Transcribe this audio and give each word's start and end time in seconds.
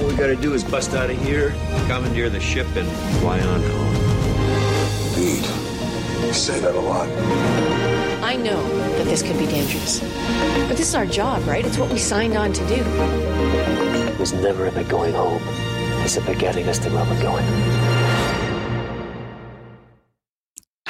All 0.00 0.06
we 0.06 0.16
gotta 0.16 0.34
do 0.34 0.54
is 0.54 0.64
bust 0.64 0.94
out 0.94 1.10
of 1.10 1.22
here, 1.26 1.50
commandeer 1.86 2.30
the 2.30 2.40
ship, 2.40 2.66
and 2.74 2.88
fly 3.20 3.38
on 3.38 3.60
home. 3.60 3.94
Indeed. 5.08 5.44
You 6.26 6.32
say 6.32 6.58
that 6.58 6.74
a 6.74 6.80
lot. 6.80 7.06
I 8.24 8.36
know 8.36 8.66
that 8.96 9.04
this 9.04 9.22
could 9.22 9.38
be 9.38 9.44
dangerous. 9.44 10.00
But 10.00 10.78
this 10.78 10.88
is 10.88 10.94
our 10.94 11.04
job, 11.04 11.46
right? 11.46 11.66
It's 11.66 11.76
what 11.76 11.92
we 11.92 11.98
signed 11.98 12.34
on 12.34 12.54
to 12.54 12.66
do. 12.66 12.76
It 12.76 14.18
was 14.18 14.32
never 14.32 14.68
about 14.68 14.88
going 14.88 15.12
home. 15.12 15.42
It's 16.02 16.16
about 16.16 16.38
getting 16.38 16.66
us 16.66 16.78
to 16.78 16.88
where 16.88 17.04
we're 17.04 17.20
going. 17.20 17.44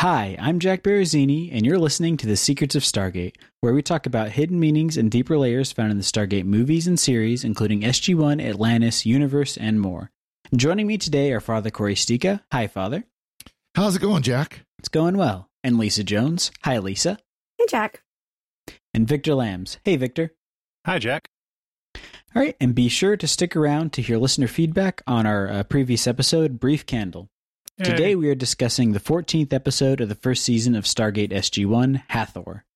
Hi, 0.00 0.34
I'm 0.38 0.60
Jack 0.60 0.82
Barazzini, 0.82 1.50
and 1.52 1.66
you're 1.66 1.78
listening 1.78 2.16
to 2.16 2.26
The 2.26 2.34
Secrets 2.34 2.74
of 2.74 2.82
Stargate, 2.82 3.36
where 3.60 3.74
we 3.74 3.82
talk 3.82 4.06
about 4.06 4.30
hidden 4.30 4.58
meanings 4.58 4.96
and 4.96 5.10
deeper 5.10 5.36
layers 5.36 5.72
found 5.72 5.90
in 5.90 5.98
the 5.98 6.02
Stargate 6.02 6.46
movies 6.46 6.86
and 6.86 6.98
series, 6.98 7.44
including 7.44 7.82
SG1, 7.82 8.42
Atlantis, 8.42 9.04
Universe, 9.04 9.58
and 9.58 9.78
more. 9.78 10.10
Joining 10.56 10.86
me 10.86 10.96
today 10.96 11.34
are 11.34 11.38
Father 11.40 11.68
Corey 11.68 11.96
Stika. 11.96 12.40
Hi, 12.50 12.66
Father. 12.66 13.04
How's 13.74 13.94
it 13.94 14.00
going, 14.00 14.22
Jack? 14.22 14.64
It's 14.78 14.88
going 14.88 15.18
well. 15.18 15.50
And 15.62 15.76
Lisa 15.76 16.02
Jones. 16.02 16.50
Hi, 16.64 16.78
Lisa. 16.78 17.18
Hey, 17.58 17.66
Jack. 17.68 18.02
And 18.94 19.06
Victor 19.06 19.34
Lambs. 19.34 19.76
Hey, 19.84 19.96
Victor. 19.96 20.32
Hi, 20.86 20.98
Jack. 20.98 21.28
All 21.94 22.40
right, 22.40 22.56
and 22.58 22.74
be 22.74 22.88
sure 22.88 23.18
to 23.18 23.28
stick 23.28 23.54
around 23.54 23.92
to 23.92 24.00
hear 24.00 24.16
listener 24.16 24.48
feedback 24.48 25.02
on 25.06 25.26
our 25.26 25.50
uh, 25.50 25.62
previous 25.64 26.06
episode, 26.06 26.58
Brief 26.58 26.86
Candle. 26.86 27.28
Today 27.82 28.14
we 28.14 28.28
are 28.28 28.34
discussing 28.34 28.92
the 28.92 29.00
14th 29.00 29.54
episode 29.54 30.02
of 30.02 30.10
the 30.10 30.14
first 30.14 30.44
season 30.44 30.74
of 30.74 30.84
Stargate 30.84 31.32
SG-1, 31.32 32.02
Hathor. 32.08 32.66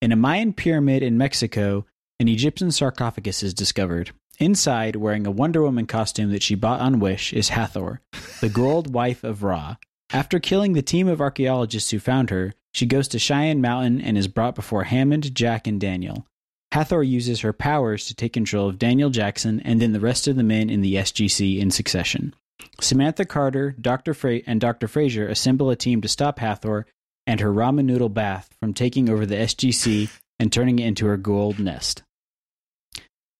In 0.00 0.12
a 0.12 0.16
Mayan 0.16 0.52
pyramid 0.52 1.02
in 1.02 1.18
Mexico, 1.18 1.84
an 2.20 2.28
Egyptian 2.28 2.70
sarcophagus 2.70 3.42
is 3.42 3.52
discovered. 3.52 4.12
Inside, 4.38 4.94
wearing 4.94 5.26
a 5.26 5.32
Wonder 5.32 5.62
Woman 5.62 5.86
costume 5.86 6.30
that 6.30 6.44
she 6.44 6.54
bought 6.54 6.80
on 6.80 7.00
Wish, 7.00 7.32
is 7.32 7.48
Hathor, 7.48 8.02
the 8.40 8.48
Goa'uld 8.48 8.86
wife 8.92 9.24
of 9.24 9.42
Ra. 9.42 9.76
After 10.12 10.38
killing 10.38 10.74
the 10.74 10.82
team 10.82 11.08
of 11.08 11.20
archaeologists 11.20 11.90
who 11.90 11.98
found 11.98 12.30
her, 12.30 12.54
she 12.72 12.86
goes 12.86 13.08
to 13.08 13.18
Cheyenne 13.18 13.60
Mountain 13.60 14.00
and 14.00 14.16
is 14.16 14.28
brought 14.28 14.54
before 14.54 14.84
Hammond, 14.84 15.34
Jack, 15.34 15.66
and 15.66 15.80
Daniel. 15.80 16.24
Hathor 16.70 17.02
uses 17.02 17.40
her 17.40 17.52
powers 17.52 18.06
to 18.06 18.14
take 18.14 18.32
control 18.32 18.68
of 18.68 18.78
Daniel 18.78 19.10
Jackson 19.10 19.58
and 19.64 19.82
then 19.82 19.92
the 19.92 19.98
rest 19.98 20.28
of 20.28 20.36
the 20.36 20.44
men 20.44 20.70
in 20.70 20.82
the 20.82 20.94
SGC 20.94 21.58
in 21.58 21.72
succession. 21.72 22.32
Samantha 22.80 23.24
Carter, 23.24 23.74
Dr. 23.80 24.14
Fra- 24.14 24.40
and 24.46 24.60
Dr. 24.60 24.88
Fraiser 24.88 25.28
assemble 25.28 25.70
a 25.70 25.76
team 25.76 26.00
to 26.00 26.08
stop 26.08 26.38
Hathor 26.38 26.86
and 27.26 27.40
her 27.40 27.52
ramen 27.52 27.84
noodle 27.84 28.08
bath 28.08 28.50
from 28.60 28.74
taking 28.74 29.08
over 29.08 29.26
the 29.26 29.36
SGC 29.36 30.10
and 30.38 30.52
turning 30.52 30.78
it 30.78 30.86
into 30.86 31.06
her 31.06 31.18
Goa'uld 31.18 31.58
nest. 31.58 32.02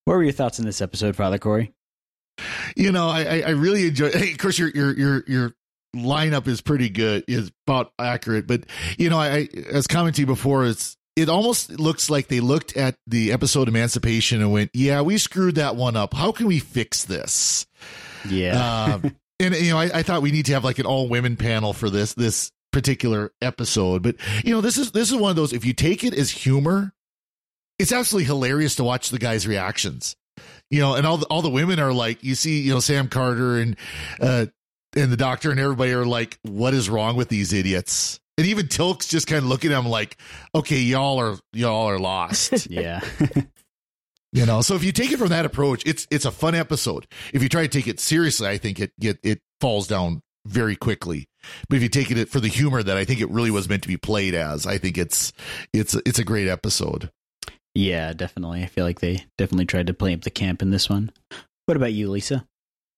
What 0.04 0.16
were 0.16 0.22
your 0.22 0.32
thoughts 0.32 0.58
on 0.60 0.66
this 0.66 0.80
episode, 0.80 1.16
Father 1.16 1.38
Corey? 1.38 1.72
You 2.76 2.92
know, 2.92 3.08
I, 3.08 3.42
I 3.46 3.50
really 3.50 3.86
enjoy. 3.88 4.10
Hey, 4.10 4.32
of 4.32 4.38
course, 4.38 4.58
your 4.58 4.68
your 4.70 4.96
your 4.96 5.24
your 5.26 5.54
lineup 5.94 6.46
is 6.48 6.60
pretty 6.60 6.88
good, 6.88 7.24
is 7.28 7.50
about 7.66 7.92
accurate. 7.98 8.46
But 8.46 8.64
you 8.98 9.10
know, 9.10 9.18
I 9.18 9.48
as 9.70 9.86
commented 9.86 10.26
before, 10.26 10.66
it's 10.66 10.96
it 11.16 11.28
almost 11.28 11.78
looks 11.78 12.08
like 12.08 12.28
they 12.28 12.40
looked 12.40 12.76
at 12.76 12.96
the 13.06 13.32
episode 13.32 13.68
Emancipation 13.68 14.40
and 14.40 14.52
went, 14.52 14.70
"Yeah, 14.72 15.02
we 15.02 15.18
screwed 15.18 15.56
that 15.56 15.76
one 15.76 15.96
up. 15.96 16.14
How 16.14 16.32
can 16.32 16.46
we 16.46 16.60
fix 16.60 17.04
this?" 17.04 17.66
Yeah. 18.28 18.92
Um, 19.02 19.16
and 19.38 19.54
you 19.54 19.70
know, 19.70 19.78
I, 19.78 19.90
I 19.94 20.02
thought 20.02 20.22
we 20.22 20.32
need 20.32 20.46
to 20.46 20.52
have 20.52 20.64
like 20.64 20.78
an 20.78 20.86
all 20.86 21.08
women 21.08 21.36
panel 21.36 21.72
for 21.72 21.90
this 21.90 22.14
this 22.14 22.52
particular 22.72 23.32
episode. 23.40 24.02
But 24.02 24.16
you 24.44 24.52
know, 24.52 24.60
this 24.60 24.78
is 24.78 24.92
this 24.92 25.10
is 25.10 25.16
one 25.16 25.30
of 25.30 25.36
those. 25.36 25.52
If 25.52 25.64
you 25.64 25.72
take 25.72 26.04
it 26.04 26.14
as 26.14 26.30
humor, 26.30 26.92
it's 27.78 27.92
absolutely 27.92 28.26
hilarious 28.26 28.76
to 28.76 28.84
watch 28.84 29.10
the 29.10 29.18
guys' 29.18 29.46
reactions. 29.46 30.16
You 30.70 30.80
know, 30.80 30.94
and 30.94 31.06
all 31.06 31.16
the, 31.16 31.26
all 31.26 31.42
the 31.42 31.50
women 31.50 31.80
are 31.80 31.92
like, 31.92 32.22
you 32.22 32.34
see, 32.34 32.60
you 32.60 32.72
know, 32.72 32.80
Sam 32.80 33.08
Carter 33.08 33.58
and 33.58 33.76
uh 34.20 34.46
and 34.94 35.10
the 35.12 35.16
doctor 35.16 35.50
and 35.50 35.60
everybody 35.60 35.92
are 35.92 36.04
like, 36.04 36.38
what 36.42 36.74
is 36.74 36.90
wrong 36.90 37.16
with 37.16 37.28
these 37.28 37.52
idiots? 37.52 38.20
And 38.38 38.46
even 38.46 38.68
Teal'c's 38.68 39.06
just 39.06 39.26
kind 39.26 39.42
of 39.42 39.48
looking 39.48 39.72
at 39.72 39.78
him 39.78 39.86
like, 39.86 40.16
okay, 40.54 40.78
y'all 40.78 41.18
are 41.18 41.36
y'all 41.52 41.88
are 41.88 41.98
lost. 41.98 42.66
yeah. 42.70 43.00
You 44.32 44.46
know, 44.46 44.60
so 44.60 44.76
if 44.76 44.84
you 44.84 44.92
take 44.92 45.10
it 45.10 45.18
from 45.18 45.28
that 45.28 45.44
approach, 45.44 45.82
it's 45.84 46.06
it's 46.10 46.24
a 46.24 46.30
fun 46.30 46.54
episode. 46.54 47.06
If 47.32 47.42
you 47.42 47.48
try 47.48 47.62
to 47.62 47.68
take 47.68 47.88
it 47.88 47.98
seriously, 47.98 48.46
I 48.46 48.58
think 48.58 48.78
it 48.78 48.92
it, 49.00 49.18
it 49.24 49.40
falls 49.60 49.88
down 49.88 50.22
very 50.46 50.76
quickly. 50.76 51.26
But 51.68 51.76
if 51.76 51.82
you 51.82 51.88
take 51.88 52.10
it 52.10 52.28
for 52.28 52.38
the 52.38 52.48
humor 52.48 52.82
that 52.82 52.96
I 52.96 53.04
think 53.04 53.20
it 53.20 53.30
really 53.30 53.50
was 53.50 53.68
meant 53.68 53.82
to 53.82 53.88
be 53.88 53.96
played 53.96 54.34
as, 54.34 54.66
I 54.66 54.78
think 54.78 54.98
it's 54.98 55.32
it's 55.72 55.94
it's 56.06 56.18
a 56.18 56.24
great 56.24 56.46
episode. 56.46 57.10
Yeah, 57.74 58.12
definitely. 58.12 58.62
I 58.62 58.66
feel 58.66 58.84
like 58.84 59.00
they 59.00 59.24
definitely 59.38 59.66
tried 59.66 59.88
to 59.88 59.94
play 59.94 60.14
up 60.14 60.22
the 60.22 60.30
camp 60.30 60.62
in 60.62 60.70
this 60.70 60.88
one. 60.88 61.10
What 61.66 61.76
about 61.76 61.92
you, 61.92 62.10
Lisa? 62.10 62.46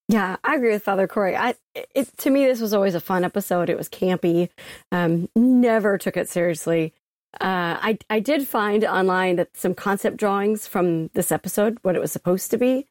Yeah, 0.09 0.37
I 0.43 0.55
agree 0.55 0.71
with 0.71 0.83
Father 0.83 1.07
Corey. 1.07 1.35
I, 1.35 1.55
it, 1.95 2.15
to 2.17 2.29
me, 2.29 2.45
this 2.45 2.59
was 2.59 2.73
always 2.73 2.95
a 2.95 2.99
fun 2.99 3.23
episode. 3.23 3.69
It 3.69 3.77
was 3.77 3.87
campy. 3.87 4.49
Um, 4.91 5.29
never 5.35 5.97
took 5.97 6.17
it 6.17 6.29
seriously. 6.29 6.93
Uh, 7.41 7.77
I 7.81 7.97
I 8.09 8.19
did 8.19 8.47
find 8.47 8.83
online 8.85 9.37
that 9.37 9.55
some 9.57 9.73
concept 9.73 10.17
drawings 10.17 10.67
from 10.67 11.07
this 11.13 11.31
episode, 11.31 11.77
what 11.81 11.95
it 11.95 11.99
was 12.01 12.11
supposed 12.11 12.51
to 12.51 12.57
be, 12.57 12.87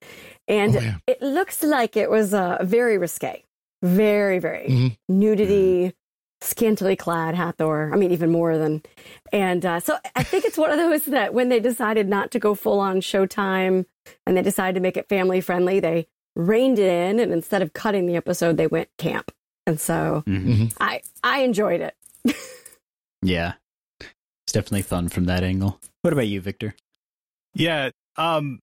and 0.49 0.77
Oh, 0.77 0.81
yeah. 0.81 0.95
it 1.07 1.23
looks 1.23 1.63
like 1.63 1.97
it 1.97 2.11
was 2.11 2.35
uh, 2.35 2.59
very 2.63 2.99
risque, 2.99 3.45
very 3.83 4.39
very 4.41 4.67
Mhm. 4.69 4.97
nudity, 5.09 5.95
scantily 6.41 6.97
clad 6.97 7.37
Hathor. 7.37 7.91
I 7.95 7.97
mean, 7.97 8.11
even 8.11 8.31
more 8.33 8.59
than. 8.59 8.83
And 9.33 9.65
uh, 9.65 9.79
so 9.81 9.97
I 10.17 10.25
think 10.25 10.45
it's 10.45 10.59
one 10.59 10.71
of 10.73 10.77
those 10.79 11.05
that 11.05 11.33
when 11.35 11.49
they 11.49 11.61
decided 11.61 12.09
not 12.09 12.33
to 12.33 12.41
go 12.41 12.55
full 12.57 12.81
on 12.81 13.01
Showtime 13.01 13.87
and 14.27 14.37
they 14.37 14.43
decided 14.43 14.75
to 14.75 14.81
make 14.81 14.97
it 14.97 15.09
family 15.09 15.41
friendly, 15.41 15.79
they 15.79 16.09
reined 16.35 16.81
it 16.81 16.91
in, 16.91 17.21
and 17.21 17.33
instead 17.33 17.63
of 17.63 17.75
cutting 17.75 18.07
the 18.07 18.17
episode, 18.17 18.57
they 18.57 18.67
went 18.67 18.89
camp. 18.99 19.31
And 19.69 19.79
so 19.81 20.25
Mhm. 20.27 20.75
I 20.81 21.03
I 21.23 21.43
enjoyed 21.43 21.81
it. 21.81 21.95
Yeah. 23.25 23.53
It's 24.53 24.59
definitely 24.59 24.83
fun 24.83 25.09
from 25.09 25.25
that 25.25 25.43
angle. 25.43 25.81
What 26.03 26.13
about 26.13 26.29
you, 26.29 26.39
Victor? 26.43 26.75
Yeah, 27.55 27.89
um 28.19 28.61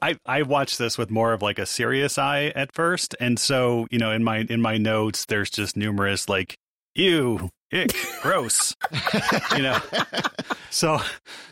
I 0.00 0.16
I 0.24 0.42
watched 0.42 0.78
this 0.78 0.96
with 0.96 1.10
more 1.10 1.32
of 1.32 1.42
like 1.42 1.58
a 1.58 1.66
serious 1.66 2.16
eye 2.16 2.52
at 2.54 2.72
first, 2.72 3.16
and 3.18 3.40
so, 3.40 3.88
you 3.90 3.98
know, 3.98 4.12
in 4.12 4.22
my 4.22 4.46
in 4.48 4.62
my 4.62 4.78
notes 4.78 5.24
there's 5.24 5.50
just 5.50 5.76
numerous 5.76 6.28
like 6.28 6.56
ew, 6.94 7.50
ick, 7.72 7.92
gross. 8.22 8.76
you 9.56 9.62
know. 9.62 9.80
So 10.70 11.00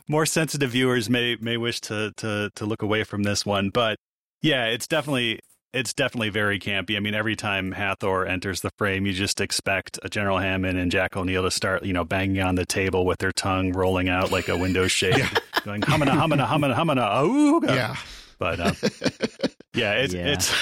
more 0.09 0.25
sensitive 0.25 0.71
viewers 0.71 1.11
may 1.11 1.37
may 1.41 1.57
wish 1.57 1.81
to 1.83 2.13
to 2.19 2.51
to 2.55 2.65
look 2.65 2.83
away 2.83 3.03
from 3.03 3.25
this 3.25 3.45
one, 3.45 3.71
but 3.71 3.99
yeah, 4.41 4.67
it's 4.67 4.87
definitely 4.87 5.41
it's 5.73 5.93
definitely 5.95 6.31
very 6.31 6.59
campy. 6.59 6.97
I 6.97 7.01
mean, 7.01 7.15
every 7.15 7.37
time 7.37 7.73
Hathor 7.73 8.27
enters 8.27 8.61
the 8.61 8.71
frame, 8.79 9.07
you 9.07 9.13
just 9.13 9.41
expect 9.41 9.99
General 10.11 10.39
Hammond 10.39 10.79
and 10.79 10.91
Jack 10.91 11.17
O'Neill 11.17 11.43
to 11.45 11.51
start, 11.51 11.85
you 11.85 11.93
know, 11.93 12.05
banging 12.05 12.43
on 12.43 12.55
the 12.57 12.67
table 12.67 13.05
with 13.07 13.19
their 13.19 13.33
tongue 13.33 13.73
rolling 13.73 14.09
out 14.09 14.31
like 14.33 14.49
a 14.49 14.57
window 14.57 14.87
shade, 14.89 15.25
going 15.65 15.83
humana, 15.83 16.13
humana, 16.21 16.47
humana, 16.47 16.75
humana, 16.75 17.03
ooga. 17.03 17.69
Yeah. 17.75 17.97
But 18.39 18.59
um, 18.61 18.77
yeah, 19.75 19.93
it's 19.95 20.15
Yeah. 20.15 20.29
it's 20.33 20.55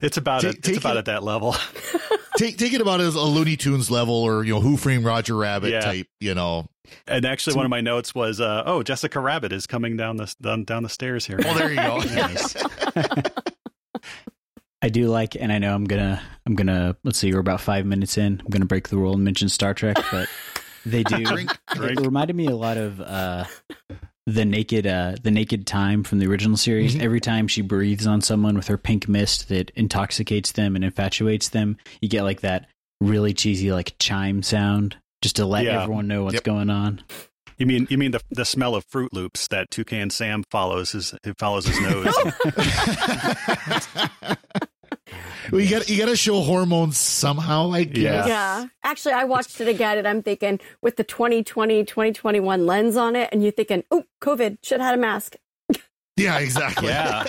it's 0.00 0.16
about 0.16 0.42
Take- 0.42 0.58
it. 0.58 0.68
It's 0.68 0.78
about 0.78 0.96
it- 0.96 1.00
at 1.00 1.04
that 1.06 1.22
level. 1.22 1.54
take 2.36 2.56
take 2.58 2.72
it 2.74 2.80
about 2.80 3.00
as 3.00 3.14
a 3.14 3.20
Looney 3.22 3.56
Tunes 3.56 3.90
level 3.90 4.14
or 4.14 4.44
you 4.44 4.54
know 4.54 4.60
Who 4.60 4.76
Framed 4.76 5.04
Roger 5.04 5.34
Rabbit 5.36 5.70
Yeah. 5.70 5.80
type. 5.80 6.06
You 6.20 6.34
know, 6.34 6.66
And 7.06 7.24
actually, 7.24 7.56
one 7.56 7.64
of 7.64 7.70
my 7.70 7.80
notes 7.80 8.14
was, 8.14 8.40
uh, 8.40 8.62
"Oh, 8.66 8.82
Jessica 8.82 9.18
Rabbit 9.18 9.52
is 9.52 9.66
coming 9.66 9.96
down 9.96 10.16
the 10.18 10.32
down, 10.42 10.64
down 10.64 10.82
the 10.82 10.88
stairs 10.88 11.24
here." 11.26 11.38
well 11.42 11.54
there 11.54 11.70
you 11.70 11.76
go. 11.76 12.02
I 14.82 14.88
do 14.88 15.08
like, 15.08 15.36
and 15.38 15.52
I 15.52 15.58
know 15.58 15.74
I'm 15.74 15.84
gonna, 15.84 16.20
I'm 16.46 16.54
gonna. 16.54 16.96
Let's 17.04 17.18
see, 17.18 17.32
we're 17.32 17.40
about 17.40 17.60
five 17.60 17.84
minutes 17.86 18.16
in. 18.16 18.40
I'm 18.44 18.50
gonna 18.50 18.64
break 18.66 18.88
the 18.88 18.96
rule 18.96 19.14
and 19.14 19.24
mention 19.24 19.48
Star 19.48 19.74
Trek, 19.74 19.96
but 20.10 20.28
they 20.86 21.02
do. 21.02 21.24
Drink, 21.24 21.50
It 21.76 22.00
reminded 22.00 22.34
me 22.34 22.46
a 22.46 22.56
lot 22.56 22.78
of 22.78 22.98
uh, 23.00 23.44
the 24.26 24.44
naked, 24.46 24.86
uh, 24.86 25.16
the 25.22 25.30
naked 25.30 25.66
time 25.66 26.02
from 26.02 26.18
the 26.18 26.26
original 26.26 26.56
series. 26.56 26.94
Mm-hmm. 26.94 27.04
Every 27.04 27.20
time 27.20 27.46
she 27.46 27.60
breathes 27.60 28.06
on 28.06 28.22
someone 28.22 28.56
with 28.56 28.68
her 28.68 28.78
pink 28.78 29.06
mist 29.06 29.50
that 29.50 29.70
intoxicates 29.76 30.52
them 30.52 30.74
and 30.76 30.84
infatuates 30.84 31.50
them, 31.50 31.76
you 32.00 32.08
get 32.08 32.22
like 32.22 32.40
that 32.40 32.66
really 33.02 33.34
cheesy 33.34 33.72
like 33.72 33.94
chime 33.98 34.42
sound 34.42 34.96
just 35.20 35.36
to 35.36 35.44
let 35.44 35.64
Yeah. 35.64 35.82
everyone 35.82 36.08
know 36.08 36.24
what's 36.24 36.34
Yep. 36.34 36.44
going 36.44 36.70
on. 36.70 37.02
You 37.58 37.66
mean 37.66 37.86
you 37.90 37.98
mean 37.98 38.12
the 38.12 38.20
the 38.30 38.46
smell 38.46 38.74
of 38.74 38.88
Froot 38.88 39.08
Loops 39.12 39.46
that 39.48 39.70
Toucan 39.70 40.08
Sam 40.08 40.42
follows 40.50 40.92
his 40.92 41.14
it 41.22 41.38
follows 41.38 41.66
his 41.66 41.78
nose. 41.82 42.14
Well, 45.50 45.60
you 45.60 45.70
got 45.70 45.88
you 45.88 45.98
got 45.98 46.08
to 46.08 46.16
show 46.16 46.40
hormones 46.40 46.98
somehow. 46.98 47.72
I 47.72 47.84
guess. 47.84 48.28
Yeah. 48.28 48.66
Actually, 48.82 49.14
I 49.14 49.24
watched 49.24 49.60
it 49.60 49.68
again 49.68 49.98
and 49.98 50.06
I'm 50.06 50.22
thinking 50.22 50.60
with 50.82 50.96
the 50.96 51.04
2020, 51.04 51.84
2021 51.84 52.66
lens 52.66 52.96
on 52.96 53.16
it, 53.16 53.28
and 53.32 53.42
you're 53.42 53.52
thinking, 53.52 53.84
oh, 53.90 54.04
COVID, 54.20 54.58
should 54.62 54.80
have 54.80 54.90
had 54.90 54.98
a 54.98 55.00
mask. 55.00 55.36
Yeah, 56.16 56.38
exactly. 56.38 56.88
Yeah. 56.88 57.24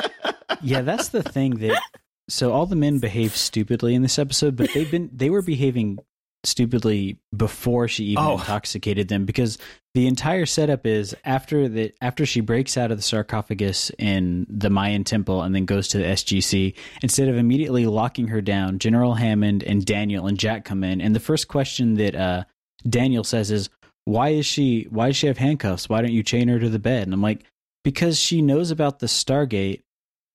yeah, 0.62 0.82
that's 0.82 1.08
the 1.08 1.22
thing 1.22 1.54
that. 1.58 1.80
So 2.28 2.52
all 2.52 2.66
the 2.66 2.76
men 2.76 2.98
behave 2.98 3.34
stupidly 3.34 3.94
in 3.94 4.02
this 4.02 4.18
episode, 4.18 4.54
but 4.54 4.68
they've 4.74 4.90
been 4.90 5.08
they 5.14 5.30
were 5.30 5.40
behaving 5.40 5.98
stupidly 6.44 7.18
before 7.36 7.88
she 7.88 8.04
even 8.04 8.22
Oh. 8.24 8.32
intoxicated 8.38 9.08
them 9.08 9.24
because 9.24 9.58
the 9.94 10.06
entire 10.06 10.46
setup 10.46 10.86
is 10.86 11.14
after 11.24 11.68
the 11.68 11.92
after 12.00 12.24
she 12.24 12.40
breaks 12.40 12.76
out 12.76 12.90
of 12.92 12.96
the 12.98 13.02
sarcophagus 13.02 13.90
in 13.98 14.46
the 14.48 14.70
Mayan 14.70 15.02
temple 15.04 15.42
and 15.42 15.54
then 15.54 15.64
goes 15.64 15.88
to 15.88 15.98
the 15.98 16.04
SGC 16.04 16.74
instead 17.02 17.28
of 17.28 17.36
immediately 17.36 17.86
locking 17.86 18.28
her 18.28 18.40
down 18.40 18.78
General 18.78 19.14
Hammond 19.14 19.64
and 19.64 19.84
Daniel 19.84 20.26
and 20.28 20.38
Jack 20.38 20.64
come 20.64 20.84
in 20.84 21.00
and 21.00 21.14
the 21.14 21.20
first 21.20 21.48
question 21.48 21.94
that 21.94 22.14
uh 22.14 22.44
Daniel 22.88 23.24
says 23.24 23.50
is 23.50 23.68
why 24.04 24.28
is 24.28 24.46
she 24.46 24.86
why 24.90 25.08
does 25.08 25.16
she 25.16 25.26
have 25.26 25.38
handcuffs? 25.38 25.88
Why 25.88 26.00
don't 26.02 26.12
you 26.12 26.22
chain 26.22 26.46
her 26.48 26.60
to 26.60 26.68
the 26.70 26.78
bed? 26.78 27.02
And 27.02 27.12
I'm 27.12 27.20
like 27.22 27.44
because 27.82 28.18
she 28.18 28.42
knows 28.42 28.70
about 28.70 29.00
the 29.00 29.06
Stargate 29.06 29.82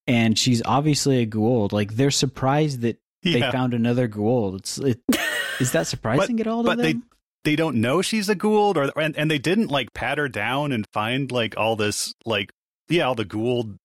and 0.06 0.38
she's 0.38 0.62
obviously 0.66 1.20
a 1.22 1.26
Goa'uld 1.26 1.72
like 1.72 1.96
they're 1.96 2.12
surprised 2.12 2.82
that 2.82 3.00
they 3.24 3.40
found 3.52 3.74
another 3.74 4.10
Goa'uld 4.10 4.58
it's 4.60 4.78
it 4.80 5.00
is 5.60 5.72
that 5.74 5.88
surprising 5.88 6.40
at 6.40 6.48
all 6.48 6.64
to 6.64 6.68
but 6.68 6.78
they 6.78 6.94
them? 6.94 7.04
they 7.44 7.56
don't 7.56 7.78
know 7.78 8.02
she's 8.02 8.30
a 8.30 8.36
Goa'uld, 8.36 8.78
or 8.78 9.00
and, 9.00 9.16
and 9.18 9.30
they 9.30 9.40
didn't 9.40 9.68
like 9.68 9.94
pat 9.94 10.18
her 10.18 10.30
down 10.30 10.72
and 10.72 10.86
find 10.94 11.32
like 11.32 11.58
all 11.58 11.76
this 11.76 12.14
like 12.26 12.52
yeah 12.90 13.04
all 13.04 13.16
the 13.16 13.26
Goa'uld 13.26 13.78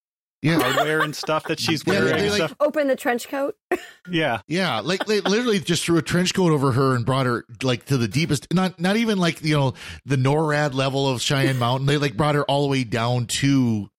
Yeah. 0.42 0.60
hardware 0.60 1.00
and 1.02 1.14
stuff 1.16 1.44
that 1.48 1.58
she's 1.58 1.82
Yeah, 1.86 1.94
wearing. 1.94 2.06
they, 2.14 2.20
and 2.20 2.30
like- 2.30 2.36
stuff. 2.38 2.54
Open 2.60 2.86
the 2.88 2.96
trench 2.96 3.28
coat. 3.28 3.56
Yeah, 4.10 4.40
Yeah, 4.48 4.80
like 4.80 5.04
they 5.04 5.20
literally 5.20 5.58
just 5.60 5.84
threw 5.84 5.98
a 5.98 6.02
trench 6.02 6.32
coat 6.32 6.50
over 6.50 6.72
her 6.72 6.94
and 6.94 7.04
brought 7.04 7.26
her 7.26 7.44
like 7.62 7.84
to 7.86 7.98
the 7.98 8.08
deepest. 8.08 8.46
Not 8.54 8.80
not 8.80 8.96
even 8.96 9.18
like 9.18 9.42
you 9.44 9.54
know 9.54 9.74
the 10.06 10.16
NORAD 10.16 10.72
level 10.72 11.06
of 11.06 11.20
Cheyenne 11.20 11.58
Mountain. 11.58 11.86
They 11.86 11.98
like 11.98 12.16
brought 12.16 12.34
her 12.34 12.44
all 12.44 12.62
the 12.62 12.68
way 12.68 12.84
down 12.84 13.26
to 13.26 13.90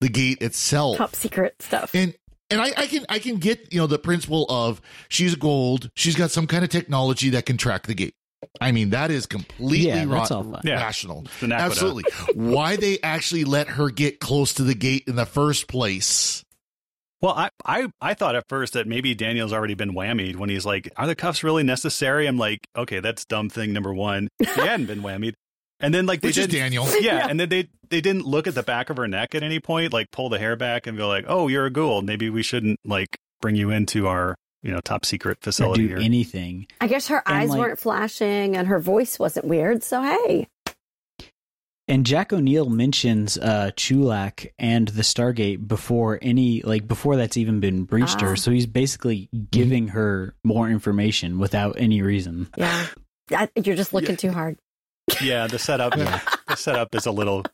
the 0.00 0.08
gate 0.08 0.40
itself. 0.40 0.96
Top 0.96 1.14
secret 1.14 1.56
stuff. 1.60 1.90
And 1.94 2.14
and 2.52 2.60
I, 2.60 2.72
I 2.76 2.86
can 2.86 3.04
I 3.08 3.18
can 3.18 3.36
get 3.36 3.72
you 3.72 3.80
know 3.80 3.86
the 3.86 3.98
principle 3.98 4.46
of 4.48 4.80
she's 5.08 5.34
Goa'uld. 5.34 5.90
She's 5.96 6.14
got 6.16 6.30
some 6.30 6.46
kind 6.46 6.62
of 6.64 6.70
technology 6.70 7.30
that 7.30 7.46
can 7.46 7.56
track 7.56 7.86
the 7.86 7.94
gate. 7.94 8.14
I 8.60 8.72
mean 8.72 8.90
that 8.90 9.10
is 9.10 9.26
completely 9.26 9.86
Yeah, 9.88 10.04
ra- 10.04 10.18
that's 10.20 10.30
all 10.32 10.44
fine. 10.44 10.62
Yeah. 10.64 10.74
rational. 10.82 11.26
Absolutely. 11.42 12.04
Why 12.34 12.76
they 12.76 12.98
actually 13.02 13.44
let 13.44 13.68
her 13.68 13.88
get 13.90 14.18
close 14.20 14.54
to 14.54 14.64
the 14.64 14.74
gate 14.74 15.04
in 15.06 15.14
the 15.16 15.26
first 15.26 15.68
place? 15.68 16.44
Well, 17.20 17.34
I, 17.34 17.50
I 17.64 17.86
I 18.00 18.14
thought 18.14 18.34
at 18.34 18.48
first 18.48 18.72
that 18.72 18.88
maybe 18.88 19.14
Daniel's 19.14 19.52
already 19.52 19.74
been 19.74 19.92
whammied 19.92 20.34
when 20.34 20.50
he's 20.50 20.66
like, 20.66 20.90
"Are 20.96 21.06
the 21.06 21.14
cuffs 21.14 21.44
really 21.44 21.62
necessary?" 21.62 22.26
I'm 22.26 22.36
like, 22.36 22.66
"Okay, 22.76 22.98
that's 22.98 23.24
dumb 23.24 23.48
thing 23.48 23.72
number 23.72 23.94
one." 23.94 24.26
He 24.40 24.44
hadn't 24.46 24.86
been 24.86 25.02
whammied, 25.02 25.34
and 25.82 25.92
then 25.92 26.06
like 26.06 26.20
they 26.22 26.28
Which 26.28 26.38
is 26.38 26.46
did, 26.46 26.56
Daniel. 26.56 26.86
yeah, 27.00 27.18
Yeah. 27.18 27.26
and 27.28 27.38
then 27.38 27.48
they 27.50 27.68
they 27.90 28.00
didn't 28.00 28.24
look 28.26 28.46
at 28.46 28.54
the 28.54 28.62
back 28.62 28.88
of 28.88 28.96
her 28.96 29.06
neck 29.08 29.34
at 29.34 29.42
any 29.42 29.60
point, 29.60 29.92
like 29.92 30.10
pull 30.10 30.28
the 30.30 30.38
hair 30.38 30.56
back 30.56 30.86
and 30.86 30.96
go 30.96 31.08
like, 31.08 31.24
"Oh, 31.28 31.48
you're 31.48 31.66
a 31.66 31.70
Goa'uld. 31.70 32.04
Maybe 32.04 32.30
we 32.30 32.42
shouldn't 32.42 32.80
like 32.84 33.18
bring 33.42 33.56
you 33.56 33.70
into 33.70 34.06
our 34.06 34.36
you 34.62 34.70
know 34.70 34.80
top 34.80 35.04
secret 35.04 35.38
or 35.38 35.42
facility 35.42 35.82
do 35.82 35.88
here." 35.88 35.98
anything 35.98 36.66
I 36.80 36.86
guess 36.86 37.08
her 37.08 37.22
And, 37.26 37.36
eyes 37.36 37.48
like- 37.50 37.58
weren't 37.58 37.78
flashing 37.80 38.56
and 38.56 38.68
her 38.68 38.78
voice 38.78 39.18
wasn't 39.18 39.46
weird. 39.46 39.82
So, 39.82 40.00
hey. 40.02 40.46
And 41.88 42.06
Jack 42.06 42.32
O'Neill 42.32 42.70
mentions 42.70 43.36
uh, 43.36 43.70
Chulak 43.76 44.46
and 44.58 44.86
the 44.88 45.02
Stargate 45.02 45.66
before 45.66 46.18
any 46.22 46.62
like 46.62 46.86
before 46.86 47.16
that's 47.16 47.36
even 47.36 47.58
been 47.60 47.84
breached 47.84 48.22
Ah. 48.22 48.26
her. 48.28 48.36
So 48.36 48.50
he's 48.52 48.66
basically 48.66 49.28
giving 49.50 49.88
her 49.88 50.34
more 50.44 50.70
information 50.70 51.38
without 51.38 51.74
any 51.76 52.00
reason. 52.00 52.48
Yeah. 52.56 52.86
I, 53.32 53.48
you're 53.62 53.76
just 53.76 53.92
looking 53.92 54.16
too 54.16 54.30
hard. 54.30 54.58
Yeah, 55.20 55.46
the 55.46 55.58
setup 55.58 55.94
the 55.94 56.56
setup 56.56 56.94
is 56.94 57.06
a 57.06 57.12
little 57.12 57.44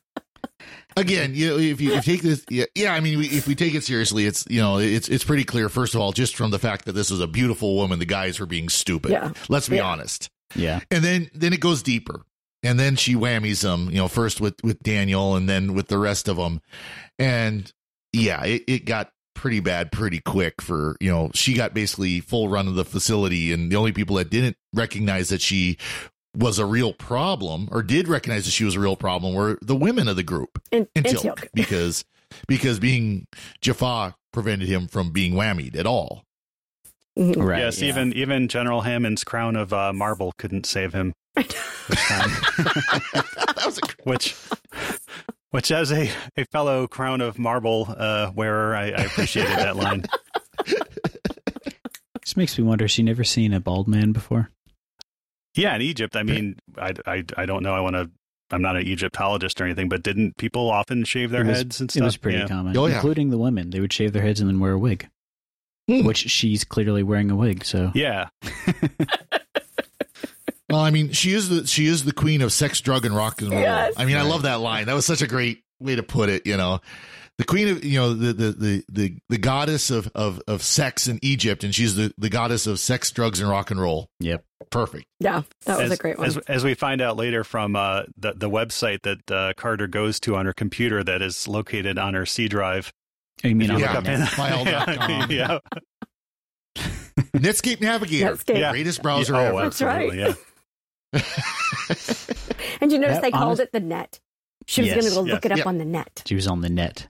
again, 0.96 1.32
you 1.34 1.48
know, 1.50 1.58
if 1.58 1.80
you, 1.80 1.92
if 1.94 2.06
you 2.06 2.12
take 2.14 2.22
this, 2.22 2.44
yeah, 2.50 2.64
yeah, 2.74 2.92
I 2.92 3.00
mean, 3.00 3.18
we, 3.18 3.26
if 3.28 3.46
we 3.46 3.54
take 3.54 3.74
it 3.74 3.84
seriously, 3.84 4.26
it's 4.26 4.44
you 4.48 4.60
know, 4.60 4.78
it's 4.78 5.08
it's 5.08 5.24
pretty 5.24 5.44
clear. 5.44 5.68
First 5.68 5.94
of 5.94 6.00
all, 6.00 6.12
just 6.12 6.36
from 6.36 6.50
the 6.50 6.58
fact 6.58 6.84
that 6.86 6.92
this 6.92 7.10
is 7.10 7.20
a 7.20 7.26
beautiful 7.26 7.76
woman, 7.76 7.98
the 7.98 8.06
guys 8.06 8.40
were 8.40 8.46
being 8.46 8.68
stupid. 8.68 9.10
Yeah. 9.12 9.32
Let's 9.48 9.68
be 9.68 9.76
Yeah. 9.76 9.86
honest. 9.86 10.28
Yeah. 10.54 10.80
And 10.90 11.04
then 11.04 11.30
then 11.34 11.52
it 11.52 11.60
goes 11.60 11.82
deeper, 11.82 12.22
and 12.62 12.78
then 12.80 12.96
she 12.96 13.14
whammies 13.14 13.62
them. 13.62 13.86
You 13.90 13.98
know, 13.98 14.08
first 14.08 14.40
with 14.40 14.54
with 14.62 14.80
Daniel, 14.82 15.36
and 15.36 15.48
then 15.48 15.74
with 15.74 15.88
the 15.88 15.98
rest 15.98 16.28
of 16.28 16.36
them, 16.36 16.60
and 17.18 17.70
yeah, 18.12 18.44
it, 18.44 18.62
it 18.66 18.84
got 18.84 19.10
pretty 19.34 19.60
bad 19.60 19.92
pretty 19.92 20.18
quick 20.18 20.60
for 20.60 20.96
you 21.00 21.08
know 21.10 21.30
she 21.32 21.54
got 21.54 21.72
basically 21.72 22.18
full 22.18 22.48
run 22.48 22.66
of 22.66 22.74
the 22.74 22.84
facility 22.84 23.52
and 23.52 23.70
the 23.70 23.76
only 23.76 23.92
people 23.92 24.16
that 24.16 24.28
didn't 24.30 24.56
recognize 24.74 25.28
that 25.28 25.40
she 25.40 25.76
was 26.38 26.58
a 26.58 26.64
real 26.64 26.92
problem 26.92 27.68
or 27.72 27.82
did 27.82 28.06
recognize 28.06 28.44
that 28.44 28.52
she 28.52 28.64
was 28.64 28.76
a 28.76 28.80
real 28.80 28.96
problem 28.96 29.34
were 29.34 29.58
the 29.60 29.74
women 29.74 30.06
of 30.06 30.16
the 30.16 30.22
group 30.22 30.62
In, 30.70 30.86
and 30.94 31.06
Antioch. 31.06 31.40
Teal'c 31.40 31.48
because 31.52 32.04
because 32.46 32.78
being 32.78 33.26
Jaffa 33.60 34.14
prevented 34.32 34.68
him 34.68 34.86
from 34.86 35.10
being 35.10 35.34
whammied 35.34 35.74
at 35.76 35.86
all. 35.86 36.24
Mhm. 37.18 37.58
Yes, 37.58 37.82
yeah. 37.82 37.88
even 37.88 38.12
even 38.12 38.46
General 38.48 38.82
Hammond's 38.82 39.24
crown 39.24 39.56
of 39.56 39.72
uh, 39.72 39.92
marble 39.92 40.32
couldn't 40.38 40.64
save 40.64 40.94
him 40.94 41.12
this 41.34 41.46
that 41.88 43.62
was 43.64 43.78
a, 43.78 43.80
which 44.04 44.36
which 45.50 45.72
as 45.72 45.92
a, 45.92 46.10
a 46.36 46.44
fellow 46.46 46.86
crown 46.86 47.20
of 47.20 47.38
marble 47.38 47.86
uh, 47.96 48.30
wearer 48.34 48.74
I, 48.74 48.84
I 48.90 49.02
appreciated 49.04 49.56
that 49.58 49.76
line 49.76 50.04
This 52.22 52.36
makes 52.36 52.58
me 52.58 52.64
wonder. 52.64 52.86
She 52.88 53.02
never 53.02 53.24
seen 53.24 53.54
a 53.54 53.60
bald 53.60 53.88
man 53.88 54.12
before. 54.12 54.50
Yeah 55.58 55.74
in 55.74 55.82
egypt 55.82 56.16
i 56.16 56.22
mean 56.22 56.56
i, 56.78 56.92
I, 57.06 57.24
I 57.36 57.44
don't 57.46 57.62
know 57.62 57.74
i 57.74 57.80
want 57.80 57.96
to 57.96 58.10
i'm 58.50 58.62
not 58.62 58.76
an 58.76 58.86
egyptologist 58.86 59.60
or 59.60 59.64
anything 59.64 59.88
but 59.88 60.02
didn't 60.02 60.36
people 60.38 60.70
often 60.70 61.04
shave 61.04 61.30
their 61.30 61.44
was, 61.44 61.56
heads 61.58 61.80
and 61.80 61.90
stuff? 61.90 61.96
It 61.96 62.00
stuff 62.00 62.04
was 62.06 62.16
pretty 62.16 62.38
Yeah. 62.38 62.46
common, 62.48 62.76
Oh, 62.76 62.86
yeah. 62.86 62.94
including 62.94 63.28
the 63.30 63.38
women. 63.38 63.70
They 63.70 63.80
would 63.80 63.92
shave 63.92 64.12
their 64.14 64.22
heads 64.22 64.40
and 64.40 64.48
then 64.48 64.58
wear 64.60 64.72
a 64.72 64.78
wig, 64.78 65.08
Hmm. 65.88 66.04
which 66.06 66.18
she's 66.30 66.64
clearly 66.64 67.02
wearing 67.02 67.30
a 67.30 67.36
wig. 67.36 67.64
So 67.64 67.90
yeah 67.94 68.28
well, 70.70 70.80
I 70.80 70.90
mean, 70.90 71.12
she 71.12 71.32
is 71.32 71.48
the 71.48 71.66
she 71.66 71.86
is 71.86 72.04
the 72.04 72.12
queen 72.12 72.42
of 72.42 72.52
sex, 72.52 72.80
drug, 72.80 73.04
and 73.06 73.14
rock 73.16 73.40
and 73.40 73.50
roll. 73.50 73.60
Yes. 73.60 73.94
I 73.96 74.04
mean, 74.04 74.16
I 74.16 74.22
love 74.22 74.42
that 74.42 74.60
line. 74.60 74.86
That 74.86 74.94
was 74.94 75.06
such 75.06 75.22
a 75.22 75.26
great 75.26 75.62
way 75.80 75.96
to 75.96 76.02
put 76.02 76.28
it. 76.28 76.46
You 76.46 76.56
know, 76.58 76.80
the 77.38 77.44
queen 77.44 77.68
of 77.68 77.84
you 77.84 77.98
know 77.98 78.12
the 78.14 78.32
the 78.32 78.52
the 78.52 78.84
the, 78.90 79.16
the 79.30 79.38
goddess 79.38 79.90
of, 79.90 80.10
of 80.14 80.40
of 80.46 80.62
sex 80.62 81.06
in 81.08 81.18
Egypt, 81.22 81.64
and 81.64 81.74
she's 81.74 81.96
the 81.96 82.12
the 82.18 82.28
goddess 82.28 82.66
of 82.66 82.78
sex, 82.80 83.10
drugs, 83.10 83.40
and 83.40 83.48
rock 83.48 83.70
and 83.70 83.80
roll. 83.80 84.10
yep. 84.20 84.44
Perfect. 84.70 85.06
Yeah, 85.20 85.42
that 85.66 85.78
was 85.78 85.90
as, 85.92 85.98
a 85.98 86.00
great 86.02 86.18
one. 86.18 86.26
As, 86.26 86.36
as 86.48 86.64
we 86.64 86.74
find 86.74 87.00
out 87.00 87.16
later 87.16 87.44
from 87.44 87.76
uh, 87.76 88.02
the 88.16 88.32
the 88.34 88.50
website 88.50 89.02
that 89.02 89.30
uh, 89.30 89.52
Carter 89.56 89.86
goes 89.86 90.18
to 90.20 90.36
on 90.36 90.46
her 90.46 90.52
computer 90.52 91.02
that 91.04 91.22
is 91.22 91.46
located 91.48 91.96
on 91.98 92.14
her 92.14 92.26
C 92.26 92.48
drive. 92.48 92.92
I 93.44 93.54
mean, 93.54 93.70
If 93.70 93.76
on 93.76 93.78
you 93.80 93.86
the 93.86 93.92
Yeah. 94.10 94.18
look 94.18 94.20
up. 94.22 94.28
File.com. 94.30 95.30
yeah, 95.30 95.58
yeah, 96.76 96.82
Netscape 97.36 97.80
Navigator, 97.80 98.32
Netscape. 98.34 98.58
yeah. 98.58 98.70
greatest 98.72 99.00
browser 99.02 99.34
Yeah, 99.34 99.42
ever. 99.42 99.58
Oh, 99.58 99.62
That's 99.62 99.80
right. 99.82 100.10
absolutely, 100.12 100.18
yeah. 101.12 101.22
and 102.80 102.92
you 102.92 102.98
notice 102.98 103.16
That 103.18 103.22
they 103.22 103.30
called 103.30 103.44
honest- 103.44 103.62
it 103.62 103.72
the 103.72 103.80
net. 103.80 104.20
She 104.66 104.82
was 104.82 104.88
Yes. 104.88 104.96
going 104.96 105.08
to 105.08 105.14
go 105.14 105.24
Yes. 105.24 105.34
look 105.34 105.46
it 105.46 105.52
up 105.52 105.58
Yeah. 105.58 105.64
on 105.64 105.78
the 105.78 105.84
net. 105.84 106.22
She 106.26 106.34
was 106.34 106.46
on 106.46 106.60
the 106.60 106.68
net. 106.68 107.08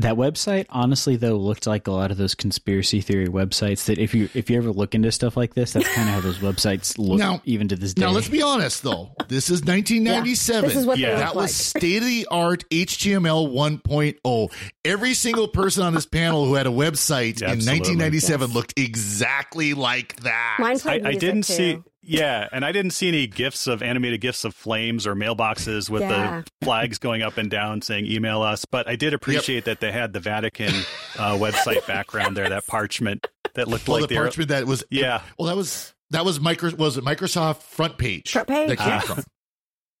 That 0.00 0.16
website, 0.16 0.66
honestly, 0.68 1.16
though, 1.16 1.38
looked 1.38 1.66
like 1.66 1.86
a 1.86 1.90
lot 1.90 2.10
of 2.10 2.18
those 2.18 2.34
conspiracy 2.34 3.00
theory 3.00 3.28
websites. 3.28 3.86
That 3.86 3.98
if 3.98 4.14
you 4.14 4.28
if 4.34 4.50
you 4.50 4.58
ever 4.58 4.70
look 4.70 4.94
into 4.94 5.10
stuff 5.10 5.38
like 5.38 5.54
this, 5.54 5.72
that's 5.72 5.88
kind 5.94 6.06
of 6.06 6.14
how 6.14 6.20
those 6.20 6.36
websites 6.38 6.98
look, 6.98 7.18
Now- 7.18 7.40
even 7.46 7.68
to 7.68 7.76
this 7.76 7.94
day. 7.94 8.04
Now 8.04 8.10
let's 8.10 8.28
be 8.28 8.42
honest, 8.42 8.82
though. 8.82 9.12
This 9.28 9.48
is 9.48 9.64
1997. 9.64 10.68
This 10.68 10.76
is 10.76 10.84
what 10.84 10.98
Yeah. 10.98 11.06
they 11.06 11.12
look 11.14 11.24
That 11.24 11.34
was 11.36 11.44
like. 11.74 11.82
state 11.82 12.02
of 12.02 12.08
the 12.08 12.26
art 12.30 12.64
HTML 12.70 13.48
1.0. 13.48 14.50
Every 14.84 15.14
single 15.14 15.48
person 15.48 15.82
on 15.82 15.94
this 15.94 16.04
panel 16.04 16.44
who 16.44 16.54
had 16.56 16.66
a 16.66 16.70
website 16.70 17.40
in 17.40 17.48
Absolutely. 17.48 17.96
1997 17.96 18.52
looked 18.52 18.74
exactly 18.76 19.72
like 19.72 20.16
that. 20.16 20.58
Mine 20.60 20.76
I, 20.76 20.78
played 20.78 21.06
I 21.06 21.12
didn't 21.14 21.44
too. 21.46 21.52
see. 21.54 21.78
Yeah, 22.06 22.48
and 22.52 22.64
I 22.64 22.72
didn't 22.72 22.92
see 22.92 23.08
any 23.08 23.26
gifs 23.26 23.66
of 23.66 23.82
animated 23.82 24.20
gifs 24.20 24.44
of 24.44 24.54
flames 24.54 25.06
or 25.06 25.14
mailboxes 25.14 25.90
with 25.90 26.02
Yeah. 26.02 26.42
the 26.60 26.64
flags 26.64 26.98
going 26.98 27.22
up 27.22 27.36
and 27.36 27.50
down 27.50 27.82
saying 27.82 28.06
"email 28.06 28.42
us." 28.42 28.64
But 28.64 28.88
I 28.88 28.96
did 28.96 29.12
appreciate 29.14 29.64
that 29.64 29.80
they 29.80 29.92
had 29.92 30.12
the 30.12 30.20
Vatican 30.20 30.72
uh, 31.18 31.34
website 31.36 31.86
background 31.86 32.36
there, 32.36 32.48
that 32.48 32.66
parchment 32.66 33.26
that 33.54 33.68
looked 33.68 33.88
well, 33.88 34.00
like 34.00 34.08
the 34.08 34.14
they 34.14 34.20
parchment 34.20 34.48
that 34.50 34.66
was 34.66 34.84
Yeah. 34.90 35.22
Well, 35.38 35.48
that 35.48 35.56
was 35.56 35.94
that 36.10 36.24
was 36.24 36.38
micro 36.40 36.74
was 36.76 36.96
it 36.96 37.04
Microsoft 37.04 37.62
front 37.62 37.98
page 37.98 38.30
Front 38.32 38.48
page, 38.48 38.68
that 38.68 38.78
came 38.78 38.88
yes. 38.88 39.04
from. 39.06 39.24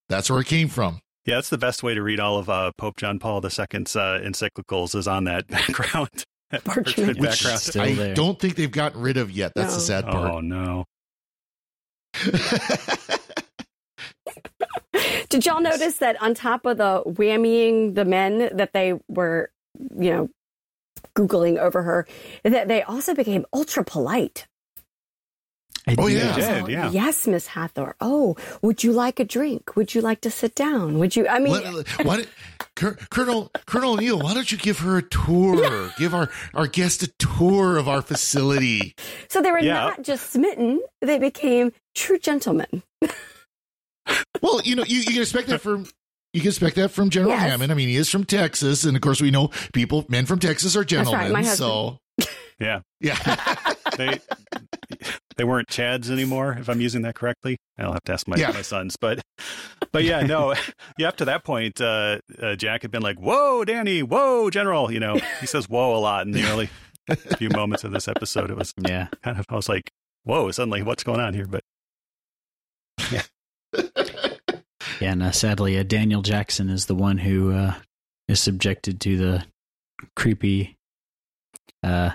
That's 0.08 0.30
where 0.30 0.40
it 0.40 0.46
came 0.46 0.68
from. 0.68 1.00
Yeah, 1.24 1.34
that's 1.36 1.50
the 1.50 1.58
best 1.58 1.82
way 1.82 1.94
to 1.94 2.02
read 2.02 2.20
all 2.20 2.38
of 2.38 2.48
uh, 2.48 2.70
Pope 2.78 2.96
John 2.96 3.18
Paul 3.18 3.40
II's 3.44 3.58
uh, 3.58 4.20
encyclicals 4.22 4.94
is 4.94 5.08
on 5.08 5.24
that 5.24 5.48
background. 5.48 6.10
that 6.52 6.62
Parchment. 6.62 7.18
Which 7.18 7.30
background. 7.42 7.58
Still 7.60 7.82
I 7.82 7.94
there. 7.94 8.14
don't 8.14 8.38
think 8.38 8.54
they've 8.54 8.70
gotten 8.70 9.00
rid 9.00 9.16
of 9.16 9.32
yet. 9.32 9.50
That's 9.56 9.70
No. 9.72 9.74
the 9.74 9.80
sad 9.80 10.04
part. 10.06 10.30
Oh 10.32 10.40
no! 10.40 10.84
Did 15.28 15.44
y'all 15.44 15.60
notice 15.60 15.98
that 15.98 16.20
on 16.22 16.34
top 16.34 16.64
of 16.66 16.78
the 16.78 17.02
whammying 17.06 17.94
the 17.94 18.04
men 18.04 18.50
that 18.56 18.72
they 18.72 18.94
were, 19.08 19.50
you 19.98 20.10
know, 20.10 20.30
googling 21.14 21.58
over 21.58 21.82
her. 21.82 22.06
That 22.44 22.68
they 22.68 22.82
also 22.82 23.14
became 23.14 23.44
ultra 23.52 23.84
polite. 23.84 24.46
Oh 25.98 26.08
yeah, 26.08 26.34
did, 26.34 26.68
yeah. 26.68 26.90
Yes, 26.90 27.28
Miss 27.28 27.46
Hathor. 27.46 27.94
Oh, 28.00 28.34
would 28.60 28.82
you 28.82 28.92
like 28.92 29.20
a 29.20 29.24
drink? 29.24 29.76
Would 29.76 29.94
you 29.94 30.00
like 30.00 30.20
to 30.22 30.30
sit 30.32 30.56
down? 30.56 30.98
Would 30.98 31.14
you? 31.14 31.28
I 31.28 31.38
mean, 31.38 31.52
Let- 31.52 31.86
why 32.04 32.16
don't- 32.16 32.28
Col- 32.74 32.94
Colonel 33.10 33.52
Colonel 33.66 33.96
Neil, 33.96 34.18
why 34.18 34.34
don't 34.34 34.50
you 34.50 34.58
give 34.58 34.80
her 34.80 34.98
a 34.98 35.02
tour? 35.02 35.90
Give 35.96 36.12
our 36.12 36.28
our 36.54 36.66
guest 36.66 37.04
a 37.04 37.08
tour 37.18 37.76
of 37.76 37.88
our 37.88 38.02
facility. 38.02 38.96
so 39.28 39.40
they 39.40 39.52
were 39.52 39.60
Yeah. 39.60 39.74
not 39.74 40.02
just 40.02 40.32
smitten; 40.32 40.80
they 41.00 41.20
became 41.20 41.72
true 41.96 42.18
gentlemen. 42.18 42.82
Well, 44.40 44.60
you 44.62 44.76
know, 44.76 44.84
you, 44.86 44.98
you 44.98 45.04
can 45.12 45.22
expect 45.22 45.48
that 45.48 45.60
from 45.60 45.86
you 46.32 46.40
can 46.40 46.48
expect 46.50 46.76
that 46.76 46.90
from 46.90 47.10
General 47.10 47.32
Yes. 47.32 47.50
Hammond. 47.50 47.72
I 47.72 47.74
mean, 47.74 47.88
he 47.88 47.96
is 47.96 48.10
from 48.10 48.24
Texas, 48.24 48.84
and 48.84 48.94
of 48.96 49.00
course, 49.02 49.20
we 49.20 49.30
know 49.30 49.50
people, 49.72 50.04
men 50.08 50.26
from 50.26 50.38
Texas 50.38 50.76
are 50.76 50.80
right, 50.80 50.88
gentlemen. 50.88 51.32
my 51.32 51.42
so 51.42 51.98
Yeah. 52.60 52.80
yeah, 53.00 53.46
They 53.96 54.20
they 55.36 55.44
weren't 55.44 55.68
Chads 55.68 56.10
anymore, 56.10 56.56
if 56.58 56.68
I'm 56.68 56.80
using 56.80 57.02
that 57.02 57.14
correctly. 57.14 57.56
I'll 57.78 57.92
have 57.92 58.02
to 58.04 58.12
ask 58.12 58.28
my, 58.28 58.36
Yeah. 58.36 58.52
my 58.52 58.62
sons. 58.62 58.96
But 59.00 59.20
but 59.92 60.04
yeah, 60.04 60.20
no. 60.22 60.54
Yeah, 60.98 61.08
up 61.08 61.16
to 61.18 61.24
that 61.26 61.44
point, 61.44 61.80
uh, 61.80 62.18
uh, 62.40 62.54
Jack 62.56 62.82
had 62.82 62.90
been 62.90 63.02
like, 63.02 63.18
"Whoa, 63.18 63.64
Danny! 63.64 64.02
Whoa, 64.02 64.48
General!" 64.50 64.92
You 64.92 65.00
know, 65.00 65.18
he 65.40 65.46
says 65.46 65.68
"whoa" 65.68 65.96
a 65.96 65.98
lot 65.98 66.26
in 66.26 66.32
the 66.32 66.44
early 66.44 66.68
few 67.38 67.48
moments 67.50 67.82
of 67.84 67.92
this 67.92 68.06
episode. 68.08 68.50
It 68.50 68.56
was 68.56 68.72
Yeah. 68.86 69.08
kind 69.22 69.38
of 69.38 69.44
I 69.50 69.54
was 69.56 69.68
like, 69.68 69.90
"Whoa!" 70.24 70.50
Suddenly, 70.50 70.82
what's 70.82 71.02
going 71.04 71.20
on 71.20 71.34
here? 71.34 71.46
But 71.46 71.62
Yeah, 75.00 75.12
and 75.12 75.22
uh, 75.22 75.30
sadly, 75.32 75.78
uh, 75.78 75.82
Daniel 75.82 76.22
Jackson 76.22 76.70
is 76.70 76.86
the 76.86 76.94
one 76.94 77.18
who 77.18 77.52
uh, 77.52 77.74
is 78.28 78.40
subjected 78.40 79.00
to 79.02 79.16
the 79.16 79.44
creepy. 80.14 80.76
Uh, 81.82 82.10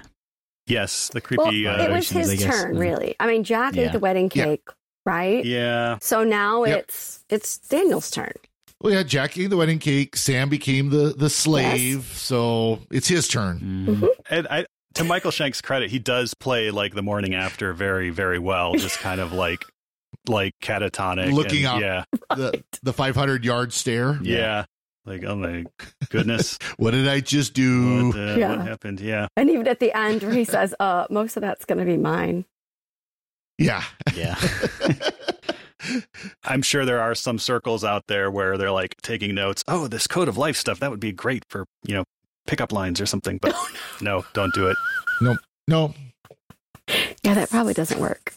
yes, 0.68 1.10
the 1.10 1.22
Well, 1.36 1.48
creepy. 1.48 1.66
it 1.66 1.68
uh, 1.68 1.72
was 1.94 2.10
generations, 2.10 2.28
I 2.28 2.32
his 2.32 2.44
guess. 2.44 2.62
turn, 2.64 2.76
Uh, 2.76 2.80
really. 2.80 3.16
I 3.20 3.28
mean, 3.28 3.44
Jack 3.44 3.76
yeah. 3.76 3.84
ate 3.86 3.92
the 3.94 4.00
wedding 4.00 4.32
Yeah. 4.34 4.46
cake, 4.46 4.68
right? 5.06 5.46
yeah, 5.46 5.98
So 6.02 6.24
now 6.24 6.64
Yep. 6.64 6.80
it's 6.80 7.24
it's 7.30 7.58
Daniel's 7.60 8.10
turn. 8.12 8.34
well, 8.82 8.94
yeah. 8.94 9.04
Jackie 9.04 9.48
the 9.48 9.58
wedding 9.58 9.80
cake. 9.80 10.16
Sam 10.16 10.50
became 10.50 10.90
the 10.90 11.14
the 11.16 11.30
slave, 11.30 12.06
so 12.16 12.80
it's 12.92 13.08
his 13.08 13.28
turn. 13.28 13.60
mm, 14.02 14.08
and 14.30 14.48
I. 14.50 14.66
To 14.96 15.06
Michael 15.06 15.32
Shanks' 15.32 15.62
credit, 15.62 15.90
he 15.90 16.00
does 16.00 16.34
play 16.34 16.70
like 16.70 16.94
the 16.96 17.02
morning 17.02 17.34
after 17.34 17.72
very, 17.72 18.10
very 18.10 18.40
well. 18.40 18.74
Just 18.76 19.00
kind 19.00 19.22
of 19.22 19.32
like, 19.32 19.64
like 20.28 20.54
catatonic, 20.62 21.32
Looking 21.34 21.66
and, 21.66 21.76
up. 21.76 21.82
Yeah, 21.82 22.04
The 22.36 22.64
the 22.84 22.94
five 22.94 23.16
hundred 23.16 23.44
yard 23.46 23.74
stare. 23.74 24.20
yeah, 24.22 24.66
Like, 25.06 25.24
oh 25.24 25.36
my 25.36 25.66
goodness, 26.10 26.58
What 26.78 26.92
did 26.92 27.08
I 27.08 27.20
just 27.22 27.54
do? 27.54 28.08
what, 28.08 28.18
uh, 28.18 28.36
Yeah. 28.38 28.50
what 28.56 28.68
happened? 28.68 29.00
Yeah, 29.00 29.28
And 29.38 29.50
even 29.50 29.68
at 29.68 29.80
the 29.80 29.96
end 29.98 30.24
where 30.24 30.34
he 30.34 30.46
says, 30.46 30.74
uh, 30.80 31.06
most 31.10 31.38
of 31.38 31.42
that's 31.42 31.66
going 31.66 31.80
to 31.80 31.86
be 31.86 31.98
mine. 31.98 32.46
Yeah. 33.58 33.84
Yeah. 34.16 34.40
I'm 36.44 36.62
sure 36.62 36.86
there 36.86 37.02
are 37.02 37.16
some 37.16 37.40
circles 37.40 37.84
out 37.84 38.04
there 38.08 38.30
where 38.30 38.58
they're 38.58 38.72
like 38.72 38.96
taking 39.02 39.34
notes. 39.34 39.64
Oh, 39.68 39.88
this 39.88 40.06
code 40.08 40.28
of 40.28 40.38
life 40.38 40.56
stuff 40.56 40.80
that 40.80 40.92
would 40.92 41.00
be 41.00 41.12
great 41.12 41.44
for 41.50 41.66
you 41.86 41.96
know 41.96 42.04
pickup 42.48 42.72
lines 42.72 43.02
or 43.02 43.06
something. 43.08 43.40
But 43.42 43.56
no, 44.00 44.24
don't 44.34 44.54
do 44.54 44.68
it. 44.68 44.78
Nope. 45.22 45.38
No. 45.68 45.94
Yeah, 47.24 47.34
that 47.36 47.50
probably 47.50 47.74
doesn't 47.74 48.00
work. 48.00 48.34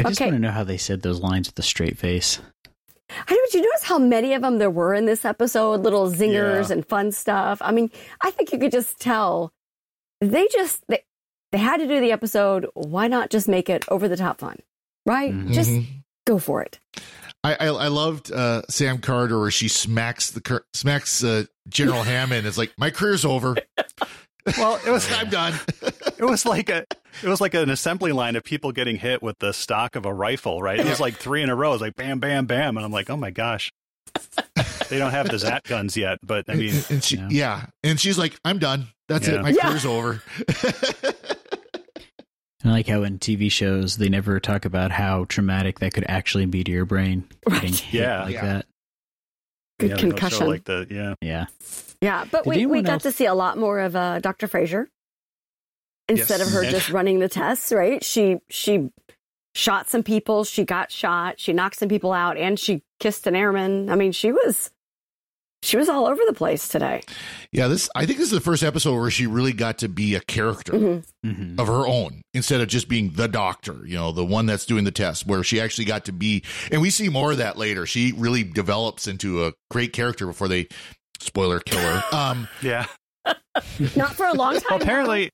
I 0.00 0.08
just 0.10 0.20
Okay. 0.20 0.30
want 0.30 0.36
to 0.36 0.40
know 0.46 0.50
how 0.52 0.64
they 0.64 0.76
said 0.78 1.02
those 1.02 1.20
lines 1.20 1.48
with 1.48 1.58
a 1.58 1.62
straight 1.62 1.98
face. 1.98 2.38
I 3.10 3.34
know. 3.34 3.40
did 3.50 3.54
you 3.54 3.62
notice 3.62 3.82
how 3.84 3.98
many 3.98 4.34
of 4.34 4.42
them 4.42 4.58
there 4.58 4.70
were 4.70 4.94
in 4.94 5.04
this 5.06 5.24
episode? 5.24 5.80
Little 5.80 6.10
zingers 6.12 6.68
Yeah. 6.68 6.74
and 6.74 6.86
fun 6.86 7.10
stuff. 7.12 7.58
I 7.60 7.72
mean, 7.72 7.90
I 8.22 8.30
think 8.30 8.52
you 8.52 8.58
could 8.58 8.70
just 8.72 9.00
tell 9.00 9.52
they 10.20 10.46
just 10.48 10.82
they, 10.88 11.02
they 11.52 11.58
had 11.58 11.78
to 11.78 11.88
do 11.88 11.98
the 12.00 12.12
episode. 12.12 12.66
Why 12.74 13.08
not 13.08 13.30
just 13.30 13.48
make 13.48 13.68
it 13.68 13.84
over 13.88 14.06
the 14.08 14.16
top 14.16 14.38
fun? 14.38 14.58
Right? 15.06 15.32
Mhm. 15.34 15.52
Just 15.52 15.70
Mhm. 15.70 15.86
go 16.26 16.38
for 16.38 16.62
it. 16.62 16.78
I, 17.42 17.54
I 17.54 17.66
I 17.66 17.88
loved 17.88 18.30
uh, 18.30 18.62
Sam 18.68 18.98
Carter 18.98 19.40
where 19.40 19.50
she 19.50 19.66
smacks 19.66 20.30
the 20.30 20.40
cur- 20.40 20.64
smacks 20.74 21.24
uh, 21.24 21.44
General 21.68 22.02
Hammond. 22.04 22.46
It's 22.46 22.58
like 22.58 22.72
my 22.78 22.90
career's 22.90 23.24
over. 23.24 23.56
Well, 24.56 24.78
it 24.86 24.90
was 24.90 25.10
I'm 25.18 25.30
done. 25.30 25.54
it 26.18 26.24
was 26.24 26.44
like 26.46 26.68
a 26.70 26.86
it 27.22 27.28
was 27.28 27.40
like 27.40 27.54
an 27.54 27.70
assembly 27.70 28.12
line 28.12 28.36
of 28.36 28.44
people 28.44 28.72
getting 28.72 28.96
hit 28.96 29.22
with 29.22 29.38
the 29.38 29.52
stock 29.52 29.96
of 29.96 30.04
a 30.06 30.12
rifle. 30.12 30.62
Right? 30.62 30.78
It 30.80 30.86
was 30.86 31.00
like 31.00 31.16
three 31.16 31.42
in 31.42 31.50
a 31.50 31.54
row. 31.56 31.70
It 31.70 31.74
was 31.74 31.80
like 31.82 31.96
bam, 31.96 32.18
bam, 32.18 32.46
bam, 32.46 32.76
and 32.76 32.84
I'm 32.84 32.92
like, 32.92 33.10
oh 33.10 33.16
my 33.16 33.30
gosh. 33.30 33.72
They 34.88 34.98
don't 34.98 35.12
have 35.12 35.28
the 35.28 35.38
Zat 35.38 35.62
guns 35.64 35.96
yet, 35.96 36.18
but 36.22 36.46
I 36.48 36.54
mean, 36.54 36.74
and 36.90 37.02
she 37.04 37.16
Yeah. 37.16 37.28
yeah. 37.30 37.66
and 37.84 38.00
she's 38.00 38.18
like, 38.18 38.38
I'm 38.44 38.58
done. 38.58 38.88
That's 39.08 39.28
Yeah. 39.28 39.34
it. 39.36 39.42
My 39.42 39.50
Yeah. 39.50 39.62
career's 39.62 39.86
over. 39.86 40.20
I 42.64 42.68
like 42.68 42.88
how 42.88 43.04
in 43.04 43.18
TV 43.18 43.50
shows 43.50 43.96
they 43.96 44.08
never 44.10 44.38
talk 44.38 44.64
about 44.66 44.90
how 44.90 45.24
traumatic 45.24 45.78
that 45.78 45.94
could 45.94 46.04
actually 46.08 46.44
be 46.46 46.62
to 46.64 46.70
your 46.70 46.84
brain. 46.84 47.24
Getting 47.48 47.72
hit 47.72 48.00
Yeah. 48.02 48.22
like 48.24 48.34
Yeah. 48.34 48.44
that. 48.44 48.66
Good 49.78 49.90
yeah, 49.90 49.96
they 49.96 50.02
don't 50.02 50.10
show, 50.10 50.18
concussion. 50.18 50.46
like 50.48 50.64
the 50.64 50.86
yeah. 50.90 51.14
Yeah. 51.22 51.46
Yeah, 52.02 52.24
but 52.30 52.44
Did 52.44 52.50
we, 52.50 52.56
we 52.56 52.62
anyone 52.78 52.82
got 52.84 53.00
to 53.02 53.12
see 53.12 53.24
a 53.26 53.34
lot 53.34 53.56
more 53.58 53.80
of 53.80 53.96
uh, 53.96 54.18
Dr. 54.20 54.46
Fraiser 54.46 54.88
instead 56.18 56.38
Yes. 56.40 56.48
of 56.48 56.54
her 56.54 56.62
And- 56.62 56.70
just 56.70 56.90
running 56.90 57.18
the 57.20 57.28
tests. 57.28 57.72
Right? 57.72 58.02
She 58.04 58.38
she 58.48 58.90
shot 59.54 59.88
some 59.90 60.02
people. 60.02 60.44
She 60.44 60.64
got 60.64 60.90
shot. 60.92 61.40
She 61.40 61.52
knocked 61.52 61.76
some 61.76 61.88
people 61.88 62.12
out, 62.12 62.36
and 62.36 62.58
she 62.58 62.82
kissed 63.00 63.26
an 63.26 63.34
airman. 63.36 63.90
I 63.90 63.96
mean, 63.96 64.12
she 64.12 64.30
was 64.32 64.70
she 65.62 65.76
was 65.76 65.90
all 65.90 66.06
over 66.06 66.22
the 66.26 66.32
place 66.32 66.68
today. 66.68 67.02
yeah, 67.52 67.68
this 67.68 67.90
I 67.94 68.06
think 68.06 68.16
this 68.18 68.28
is 68.28 68.32
the 68.32 68.40
first 68.40 68.62
episode 68.62 68.98
where 68.98 69.10
she 69.10 69.26
really 69.26 69.52
got 69.52 69.76
to 69.78 69.88
be 69.88 70.14
a 70.14 70.20
character 70.20 70.72
Mhm. 70.72 71.04
hmm 71.22 71.60
of 71.60 71.66
her 71.66 71.86
own 71.86 72.22
instead 72.32 72.62
of 72.62 72.68
just 72.68 72.88
being 72.88 73.10
the 73.10 73.28
doctor, 73.28 73.76
you 73.84 73.94
know, 73.94 74.10
the 74.10 74.24
one 74.24 74.46
that's 74.46 74.64
doing 74.64 74.84
the 74.84 74.90
test, 74.90 75.26
where 75.26 75.44
she 75.44 75.60
actually 75.60 75.84
got 75.84 76.06
to 76.06 76.12
be 76.12 76.42
and 76.72 76.80
we 76.80 76.88
see 76.88 77.10
more 77.10 77.32
of 77.32 77.38
that 77.38 77.58
later. 77.58 77.84
She 77.84 78.12
really 78.16 78.42
develops 78.42 79.06
into 79.06 79.44
a 79.44 79.52
great 79.70 79.92
character 79.92 80.26
before 80.26 80.48
they 80.48 80.66
spoiler 81.20 81.60
killer. 81.60 82.02
Um 82.12 82.48
Yeah. 82.62 82.86
Not 83.94 84.14
for 84.16 84.24
a 84.26 84.32
long 84.34 84.54
time. 84.54 84.62
Well, 84.70 84.80
apparently, 84.80 85.30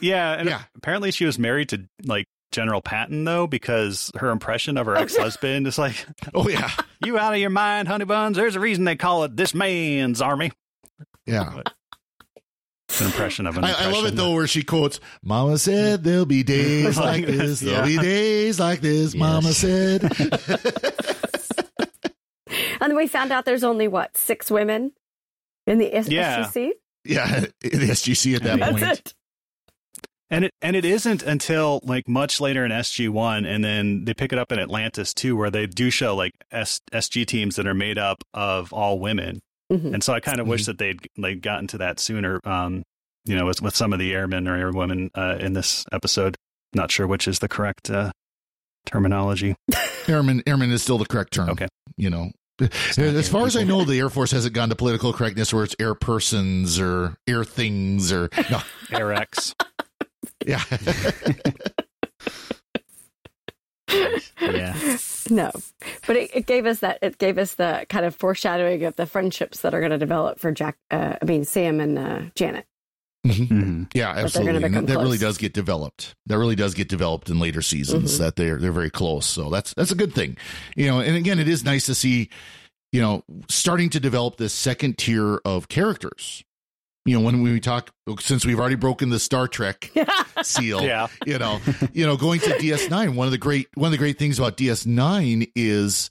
yeah, 0.00 0.32
and 0.34 0.48
Yeah. 0.48 0.62
apparently 0.76 1.10
she 1.10 1.24
was 1.24 1.38
married 1.38 1.70
to 1.70 1.88
like 2.04 2.26
General 2.52 2.80
Patton 2.82 3.24
though, 3.24 3.46
because 3.46 4.10
her 4.16 4.30
impression 4.30 4.76
of 4.76 4.86
her 4.86 4.96
oh, 4.96 5.00
ex 5.00 5.16
husband 5.16 5.66
is 5.66 5.78
like, 5.78 6.04
oh 6.34 6.48
yeah. 6.48 6.70
"You 7.04 7.18
out 7.18 7.32
of 7.32 7.38
your 7.38 7.50
mind, 7.50 7.88
honey 7.88 8.04
buns." 8.04 8.36
There's 8.36 8.56
a 8.56 8.60
reason 8.60 8.84
they 8.84 8.96
call 8.96 9.24
it 9.24 9.36
this 9.36 9.54
man's 9.54 10.20
army. 10.20 10.50
Yeah. 11.26 11.62
It's 12.88 13.00
an 13.00 13.06
impression 13.06 13.46
of 13.46 13.56
an. 13.56 13.62
I, 13.62 13.84
I 13.86 13.90
love 13.92 14.04
it 14.06 14.16
though, 14.16 14.32
where 14.34 14.48
she 14.48 14.64
quotes, 14.64 14.98
"Mama 15.22 15.58
said 15.58 16.02
there'll 16.02 16.26
be 16.26 16.42
days 16.44 16.98
like 16.98 17.24
this. 17.24 17.60
There'll 17.60 17.86
be 17.86 17.98
days 17.98 18.58
like 18.58 18.80
this." 18.80 19.14
Mama 19.14 19.52
said. 19.52 20.02
and 22.80 22.90
then 22.90 22.96
we 22.96 23.06
found 23.06 23.30
out 23.32 23.44
there's 23.44 23.64
only 23.64 23.86
what 23.88 24.16
six 24.16 24.50
women 24.50 24.92
in 25.68 25.78
the 25.78 25.94
S- 25.94 26.08
Yeah. 26.08 26.44
SGC. 26.46 26.70
yeah, 27.04 27.44
in 27.62 27.78
the 27.78 27.86
SGC 27.90 28.34
at 28.36 28.42
that 28.42 28.58
That's 28.58 28.72
point. 28.72 28.82
It. 28.98 29.14
And 30.30 30.44
it 30.44 30.52
and 30.62 30.76
it 30.76 30.84
isn't 30.84 31.22
until 31.22 31.80
like 31.82 32.08
much 32.08 32.40
later 32.40 32.64
in 32.64 32.70
SG 32.70 33.08
one, 33.08 33.44
and 33.44 33.64
then 33.64 34.04
they 34.04 34.14
pick 34.14 34.32
it 34.32 34.38
up 34.38 34.52
in 34.52 34.58
Atlantis 34.60 35.12
too, 35.12 35.36
where 35.36 35.50
they 35.50 35.66
do 35.66 35.90
show 35.90 36.14
like 36.14 36.32
S, 36.52 36.80
SG 36.92 37.26
teams 37.26 37.56
that 37.56 37.66
are 37.66 37.74
made 37.74 37.98
up 37.98 38.22
of 38.32 38.72
all 38.72 39.00
women. 39.00 39.40
Mhm. 39.72 39.94
And 39.94 40.04
so 40.04 40.12
I 40.12 40.20
kind 40.20 40.38
of 40.40 40.46
wish 40.46 40.66
that 40.66 40.78
they'd 40.78 41.00
like 41.16 41.40
gotten 41.40 41.66
to 41.68 41.78
that 41.78 41.98
sooner. 41.98 42.40
Um, 42.44 42.84
you 43.24 43.36
know, 43.36 43.46
with, 43.46 43.60
with 43.60 43.76
some 43.76 43.92
of 43.92 43.98
the 43.98 44.14
airmen 44.14 44.48
or 44.48 44.58
airwomen 44.58 45.10
uh, 45.14 45.36
in 45.38 45.52
this 45.52 45.84
episode. 45.92 46.36
Not 46.72 46.90
sure 46.90 47.06
which 47.06 47.26
is 47.28 47.40
the 47.40 47.48
correct 47.48 47.90
uh, 47.90 48.12
terminology. 48.86 49.56
Airman, 50.08 50.42
airman 50.46 50.70
is 50.70 50.82
still 50.82 50.98
the 50.98 51.06
correct 51.06 51.32
term. 51.32 51.50
Okay. 51.50 51.68
you 51.96 52.10
know. 52.10 52.30
not 52.60 52.98
As 52.98 53.28
far 53.28 53.42
air 53.42 53.46
as 53.46 53.56
I 53.56 53.64
know, 53.64 53.84
the 53.84 53.98
Air 53.98 54.08
Force 54.10 54.30
hasn't 54.32 54.54
gone 54.54 54.68
to 54.68 54.76
political 54.76 55.12
correctness 55.12 55.52
where 55.52 55.64
it's 55.64 55.74
air 55.80 55.94
persons 55.94 56.78
or 56.78 57.16
air 57.26 57.44
things 57.44 58.12
or 58.12 58.28
no, 58.50 58.60
AirX. 58.88 59.54
Yeah. 60.46 60.62
Yeah. 64.40 64.96
No, 65.30 65.50
but 66.06 66.16
it, 66.16 66.30
it 66.34 66.46
gave 66.46 66.64
us 66.66 66.80
that. 66.80 66.98
It 67.02 67.18
gave 67.18 67.38
us 67.38 67.54
the 67.54 67.86
kind 67.88 68.04
of 68.04 68.14
foreshadowing 68.14 68.84
of 68.84 68.96
the 68.96 69.06
friendships 69.06 69.60
that 69.60 69.74
are 69.74 69.80
going 69.80 69.90
to 69.92 69.98
develop 69.98 70.38
for 70.38 70.50
Jack. 70.52 70.76
Uh, 70.90 71.16
I 71.20 71.24
mean, 71.24 71.44
Sam 71.44 71.80
and 71.80 71.98
uh, 71.98 72.20
Janet. 72.34 72.66
hmm 73.26 73.84
Yeah, 73.94 74.10
absolutely. 74.10 74.60
gonna 74.60 74.82
that 74.86 74.98
really 74.98 75.18
does 75.18 75.38
get 75.38 75.52
developed. 75.52 76.14
That 76.26 76.38
really 76.38 76.54
does 76.56 76.74
get 76.74 76.88
developed 76.88 77.28
in 77.30 77.38
later 77.40 77.62
seasons. 77.62 78.14
Mhm. 78.14 78.18
That 78.18 78.36
they're 78.36 78.56
they're 78.58 78.72
very 78.72 78.90
close. 78.90 79.26
So 79.26 79.50
that's 79.50 79.74
that's 79.74 79.90
a 79.90 79.96
good 79.96 80.14
thing. 80.14 80.36
You 80.76 80.86
know, 80.86 81.00
and 81.00 81.16
again, 81.16 81.38
it 81.38 81.48
is 81.48 81.64
nice 81.64 81.86
to 81.86 81.94
see, 81.94 82.30
you 82.92 83.00
know, 83.02 83.24
starting 83.48 83.90
to 83.90 84.00
develop 84.00 84.36
this 84.36 84.52
second 84.52 84.98
tier 84.98 85.40
of 85.44 85.68
characters. 85.68 86.44
You 87.06 87.18
know, 87.18 87.24
when 87.24 87.42
we 87.42 87.60
talk 87.60 87.90
since 88.18 88.44
we've 88.44 88.58
already 88.60 88.74
broken 88.74 89.08
the 89.08 89.18
Star 89.18 89.48
Trek 89.48 89.90
seal, 90.42 90.82
Yeah. 90.82 91.08
you 91.26 91.38
know, 91.38 91.58
you 91.92 92.04
know, 92.06 92.16
going 92.16 92.40
to 92.40 92.50
DS9, 92.50 93.14
one 93.14 93.26
of 93.26 93.30
the 93.32 93.38
great 93.38 93.68
one 93.74 93.86
of 93.86 93.92
the 93.92 93.98
great 93.98 94.18
things 94.18 94.38
about 94.38 94.56
DS9 94.58 95.50
is 95.56 96.10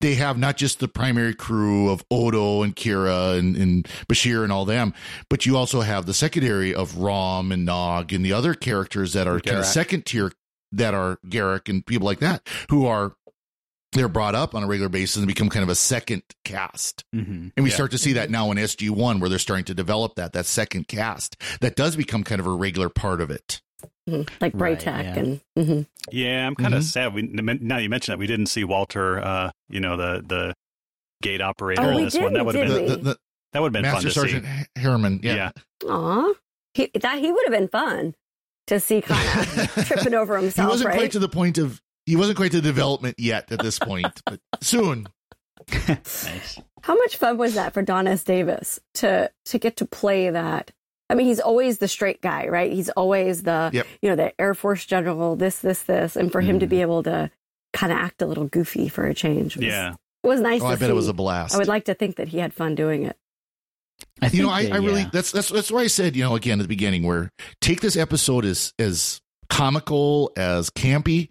they 0.00 0.14
have 0.14 0.38
not 0.38 0.56
just 0.56 0.78
the 0.78 0.88
primary 0.88 1.34
crew 1.34 1.90
of 1.90 2.02
Odo 2.10 2.62
and 2.62 2.74
Kira 2.74 3.38
and, 3.38 3.54
and 3.56 3.86
Bashir 4.08 4.42
and 4.44 4.52
all 4.52 4.64
them, 4.64 4.94
but 5.28 5.44
you 5.46 5.56
also 5.56 5.80
have 5.82 6.06
the 6.06 6.14
secondary 6.14 6.74
of 6.74 6.96
Rom 6.96 7.52
and 7.52 7.64
Nog 7.66 8.12
and 8.12 8.24
the 8.24 8.32
other 8.32 8.54
characters 8.54 9.12
that 9.12 9.26
are 9.26 9.40
kind 9.40 9.58
of 9.58 9.66
second 9.66 10.06
tier 10.06 10.32
that 10.72 10.94
are 10.94 11.18
Garak 11.26 11.68
and 11.68 11.84
people 11.84 12.06
like 12.06 12.20
that 12.20 12.46
who 12.70 12.86
are 12.86 13.14
they're 13.92 14.08
brought 14.08 14.34
up 14.34 14.54
on 14.54 14.62
a 14.62 14.66
regular 14.66 14.88
basis 14.88 15.16
and 15.16 15.26
become 15.26 15.48
kind 15.48 15.62
of 15.64 15.68
a 15.68 15.74
second 15.74 16.22
cast. 16.44 17.04
Mm-hmm. 17.14 17.48
And 17.56 17.64
we 17.64 17.70
Yeah. 17.70 17.74
start 17.74 17.90
to 17.92 17.98
see 17.98 18.12
that 18.14 18.30
now 18.30 18.50
in 18.52 18.58
SG1 18.58 19.20
where 19.20 19.28
they're 19.28 19.38
starting 19.38 19.64
to 19.66 19.74
develop 19.74 20.14
that, 20.14 20.32
that 20.32 20.46
second 20.46 20.86
cast 20.88 21.36
that 21.60 21.74
does 21.76 21.96
become 21.96 22.22
kind 22.22 22.40
of 22.40 22.46
a 22.46 22.50
regular 22.52 22.88
part 22.88 23.20
of 23.20 23.30
it. 23.30 23.60
Mhm. 24.08 24.28
like 24.40 24.52
Right, 24.54 24.84
yeah. 24.84 25.00
and 25.16 25.40
mhm. 25.58 25.86
Yeah, 26.12 26.46
I'm 26.46 26.54
kind 26.54 26.74
of 26.74 26.82
Mhm. 26.82 26.86
sad. 26.86 27.14
We 27.14 27.22
now 27.22 27.78
you 27.78 27.88
mentioned 27.88 28.12
that 28.12 28.18
we 28.18 28.26
didn't 28.26 28.46
see 28.46 28.62
Walter. 28.64 29.18
Uh, 29.20 29.50
you 29.70 29.80
know 29.80 29.96
the 29.96 30.22
the 30.26 30.54
gate 31.22 31.40
operator 31.40 31.82
Oh, 31.82 31.88
in 31.90 31.96
we 31.96 32.04
this 32.04 32.14
one. 32.14 32.32
That 32.34 32.44
didn't, 32.44 32.46
would 32.46 32.54
have 32.56 32.68
been? 32.68 32.86
The, 32.86 32.96
the, 32.96 33.02
the 33.02 33.18
that 33.52 33.62
would 33.62 33.74
have 33.74 33.82
been 33.82 33.84
fun 33.90 33.94
Master 34.04 34.08
to 34.08 34.14
Sergeant 34.14 34.44
see. 34.44 34.80
Harriman. 34.80 35.20
Yeah. 35.22 35.34
Yeah. 35.82 35.88
Aw. 35.90 36.32
He, 36.74 36.90
that 37.00 37.18
he 37.18 37.32
would 37.32 37.44
have 37.46 37.52
been 37.52 37.68
fun 37.68 38.14
to 38.66 38.78
see 38.80 39.00
kind 39.00 39.48
of 39.48 39.74
tripping 39.86 40.14
over 40.14 40.36
himself. 40.38 40.66
He 40.66 40.70
wasn't 40.70 40.88
right? 40.90 40.98
quite 40.98 41.12
to 41.12 41.18
the 41.18 41.28
point 41.28 41.56
of, 41.58 41.80
he 42.10 42.16
wasn't 42.16 42.36
quite 42.36 42.52
to 42.52 42.60
development 42.60 43.16
yet 43.18 43.50
at 43.52 43.60
this 43.60 43.78
point, 43.78 44.20
but 44.26 44.40
soon. 44.60 45.06
nice. 45.88 46.58
How 46.82 46.96
much 46.96 47.16
fun 47.16 47.36
was 47.38 47.54
that 47.54 47.72
for 47.74 47.82
Don 47.82 48.06
S. 48.06 48.24
Davis 48.24 48.80
to 48.94 49.30
to 49.46 49.58
get 49.58 49.76
to 49.78 49.86
play 49.86 50.30
that? 50.30 50.72
I 51.08 51.14
mean, 51.14 51.26
he's 51.26 51.40
always 51.40 51.78
the 51.78 51.88
straight 51.88 52.20
guy, 52.20 52.46
right? 52.48 52.72
He's 52.72 52.88
always 52.90 53.42
the 53.42 53.70
Yep. 53.72 53.86
you 54.02 54.10
know 54.10 54.16
the 54.16 54.40
Air 54.40 54.54
Force 54.54 54.84
general, 54.86 55.36
this, 55.36 55.58
this, 55.58 55.82
this, 55.82 56.16
and 56.16 56.30
for 56.30 56.40
him 56.40 56.60
to 56.60 56.66
be 56.66 56.80
able 56.82 57.02
to 57.04 57.30
kind 57.72 57.92
of 57.92 57.98
act 57.98 58.22
a 58.22 58.26
little 58.26 58.46
goofy 58.46 58.88
for 58.88 59.06
a 59.06 59.14
change, 59.14 59.56
was, 59.56 59.64
Yeah. 59.64 59.94
it 60.24 60.26
was 60.26 60.40
nice. 60.40 60.60
Oh, 60.62 60.66
to 60.66 60.70
I 60.72 60.76
bet 60.76 60.90
it 60.90 60.94
was 60.94 61.08
a 61.08 61.12
blast. 61.12 61.54
I 61.54 61.58
would 61.58 61.68
like 61.68 61.84
to 61.86 61.94
think 61.94 62.16
that 62.16 62.28
he 62.28 62.38
had 62.38 62.54
fun 62.54 62.74
doing 62.74 63.04
it. 63.04 63.16
I 64.22 64.28
think 64.28 64.40
you 64.40 64.46
know, 64.46 64.50
I, 64.52 64.64
they, 64.64 64.70
I 64.72 64.76
really 64.76 65.02
uh, 65.02 65.10
that's 65.12 65.30
that's 65.32 65.48
that's 65.50 65.70
why 65.70 65.80
I 65.80 65.86
said 65.88 66.16
you 66.16 66.22
know 66.24 66.34
again 66.34 66.58
at 66.60 66.62
the 66.62 66.68
beginning 66.68 67.02
where 67.02 67.30
take 67.60 67.80
this 67.80 67.96
episode 67.96 68.44
as 68.44 68.72
as 68.78 69.20
comical 69.50 70.32
as 70.36 70.70
campy, 70.70 71.28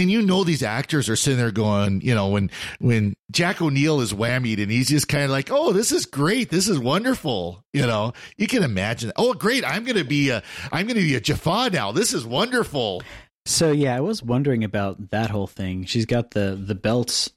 and 0.00 0.10
you 0.10 0.22
know 0.22 0.42
these 0.42 0.62
actors 0.62 1.08
are 1.08 1.16
sitting 1.16 1.38
there 1.38 1.50
going 1.52 2.00
you 2.00 2.14
know 2.14 2.28
when 2.28 2.50
when 2.80 3.14
Jack 3.30 3.60
O'Neill 3.62 4.00
is 4.00 4.12
whammied 4.12 4.60
and 4.60 4.70
he's 4.70 4.88
just 4.88 5.08
kind 5.08 5.24
of 5.24 5.30
like 5.30 5.50
oh 5.50 5.72
this 5.72 5.92
is 5.92 6.06
great 6.06 6.50
this 6.50 6.68
is 6.68 6.78
wonderful 6.78 7.62
you 7.72 7.86
know 7.86 8.12
you 8.36 8.46
can 8.46 8.62
imagine 8.62 9.12
oh 9.16 9.34
great 9.34 9.64
I'm 9.64 9.84
gonna 9.84 10.02
be 10.04 10.30
a 10.30 10.42
I'm 10.72 10.86
gonna 10.86 11.00
be 11.00 11.14
a 11.14 11.20
Jaffa 11.20 11.70
now 11.72 11.92
this 11.92 12.12
is 12.12 12.26
wonderful 12.26 13.02
So 13.46 13.72
yeah, 13.72 13.96
I 13.96 14.00
was 14.00 14.22
wondering 14.22 14.64
about 14.64 15.10
that 15.10 15.30
whole 15.30 15.46
thing. 15.46 15.84
She's 15.84 16.04
got 16.06 16.32
the 16.32 16.60
the 16.62 16.74
belts, 16.74 17.30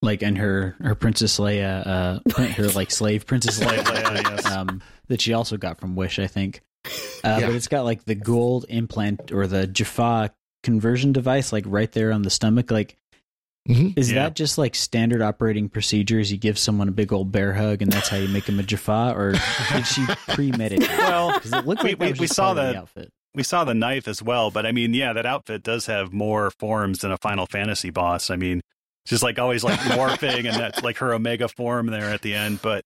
like, 0.00 0.22
and 0.22 0.38
her 0.38 0.76
her 0.80 0.94
Princess 0.94 1.38
Leia, 1.38 1.84
uh, 1.86 2.42
her 2.54 2.68
like 2.68 2.90
slave 2.92 3.26
Princess 3.26 3.58
Leia, 3.58 3.78
Leia, 3.84 4.22
yes. 4.22 4.46
um, 4.46 4.80
that 5.08 5.20
she 5.20 5.32
also 5.34 5.56
got 5.56 5.80
from 5.80 5.96
Wish, 5.96 6.18
I 6.20 6.28
think. 6.28 6.60
Uh, 7.24 7.38
Yeah. 7.40 7.46
But 7.46 7.56
it's 7.56 7.68
got 7.68 7.84
like 7.84 8.04
the 8.04 8.14
gold 8.14 8.66
implant 8.68 9.32
or 9.32 9.46
the 9.48 9.66
Jaffa 9.66 10.32
conversion 10.64 11.12
device, 11.12 11.52
like 11.52 11.64
right 11.68 11.92
there 11.92 12.10
on 12.12 12.22
the 12.22 12.30
stomach. 12.30 12.72
Like, 12.72 12.96
Mhm. 13.68 13.96
is 13.96 14.10
Yeah. 14.10 14.24
that 14.24 14.34
just 14.36 14.58
like 14.58 14.74
standard 14.74 15.22
operating 15.22 15.68
procedures? 15.68 16.32
You 16.32 16.38
give 16.38 16.58
someone 16.58 16.88
a 16.88 16.92
big 16.92 17.12
old 17.12 17.30
bear 17.30 17.54
hug, 17.54 17.80
and 17.82 17.92
that's 17.92 18.08
how 18.08 18.16
you 18.16 18.28
make 18.28 18.46
them 18.46 18.58
a 18.58 18.62
Jaffa, 18.64 19.14
or 19.16 19.32
did 19.72 19.86
she 19.86 20.04
premeditate? 20.28 20.88
Well, 20.98 21.32
because 21.34 21.52
it 21.52 21.64
looked 21.66 21.82
we- 21.84 21.90
like 21.90 21.98
that 22.00 22.12
we- 22.14 22.20
we 22.20 22.26
saw 22.26 22.46
part 22.52 22.56
the 22.56 22.62
that- 22.62 22.76
outfit. 22.76 23.10
We 23.36 23.42
saw 23.42 23.64
the 23.64 23.74
knife 23.74 24.06
as 24.06 24.22
well, 24.22 24.50
but 24.52 24.64
I 24.66 24.70
mean, 24.72 24.94
yeah, 24.94 25.12
that 25.12 25.26
outfit 25.26 25.62
does 25.64 25.86
have 25.86 26.12
more 26.12 26.50
forms 26.58 27.00
than 27.00 27.10
a 27.10 27.16
Final 27.18 27.46
Fantasy 27.46 27.90
boss. 27.90 28.30
I 28.30 28.36
mean, 28.36 28.60
just 29.06 29.22
like 29.24 29.38
always 29.40 29.64
like 29.64 29.78
morphing 29.98 30.46
and 30.48 30.54
that's 30.56 30.82
like 30.82 30.98
her 30.98 31.12
Omega 31.12 31.48
form 31.48 31.86
there 31.86 32.10
at 32.10 32.22
the 32.22 32.34
end. 32.34 32.60
But 32.62 32.84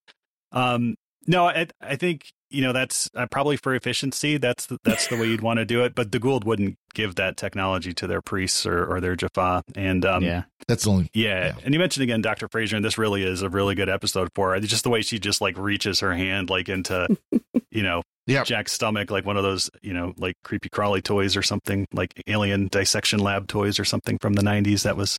um 0.52 0.94
no, 1.26 1.46
I, 1.48 1.66
I 1.82 1.96
think 1.96 2.32
you 2.50 2.62
know 2.62 2.72
that's 2.72 3.10
uh, 3.14 3.26
probably 3.26 3.56
for 3.56 3.74
efficiency. 3.74 4.36
That's 4.38 4.66
the, 4.66 4.78
that's 4.84 5.08
the 5.08 5.16
way 5.16 5.26
you'd 5.26 5.40
want 5.40 5.58
to 5.58 5.64
do 5.64 5.84
it. 5.84 5.94
But 5.94 6.12
the 6.12 6.20
Goa'uld 6.20 6.44
wouldn't 6.44 6.76
give 6.94 7.16
that 7.16 7.36
technology 7.36 7.92
to 7.94 8.06
their 8.06 8.22
priests 8.22 8.66
or, 8.66 8.84
or 8.84 9.00
their 9.00 9.16
Jaffa. 9.16 9.62
And 9.74 10.04
um, 10.04 10.22
yeah, 10.22 10.44
that's 10.66 10.84
the 10.84 10.90
only 10.90 11.10
yeah. 11.12 11.46
Yeah. 11.46 11.54
And 11.64 11.74
you 11.74 11.80
mentioned 11.80 12.04
again 12.04 12.22
Dr. 12.22 12.48
Fraiser, 12.48 12.76
and 12.76 12.84
this 12.84 12.98
really 12.98 13.22
is 13.22 13.42
a 13.42 13.48
really 13.48 13.74
good 13.74 13.88
episode 13.88 14.28
for 14.34 14.52
her. 14.52 14.60
Just 14.60 14.84
the 14.84 14.90
way 14.90 15.02
she 15.02 15.18
just 15.18 15.40
like 15.40 15.58
reaches 15.58 16.00
her 16.00 16.14
hand 16.14 16.50
like 16.50 16.68
into, 16.68 17.08
you 17.70 17.82
know, 17.82 18.02
Yep. 18.28 18.44
Jack's 18.44 18.72
stomach, 18.72 19.10
like 19.10 19.24
one 19.24 19.38
of 19.38 19.42
those, 19.42 19.70
you 19.80 19.94
know, 19.94 20.12
like 20.18 20.36
creepy 20.44 20.68
crawly 20.68 21.00
toys 21.00 21.34
or 21.34 21.42
something, 21.42 21.86
like 21.94 22.12
alien 22.26 22.68
dissection 22.68 23.20
lab 23.20 23.48
toys 23.48 23.80
or 23.80 23.86
something 23.86 24.18
from 24.18 24.34
the 24.34 24.42
90s. 24.42 24.82
That 24.82 24.98
was 24.98 25.16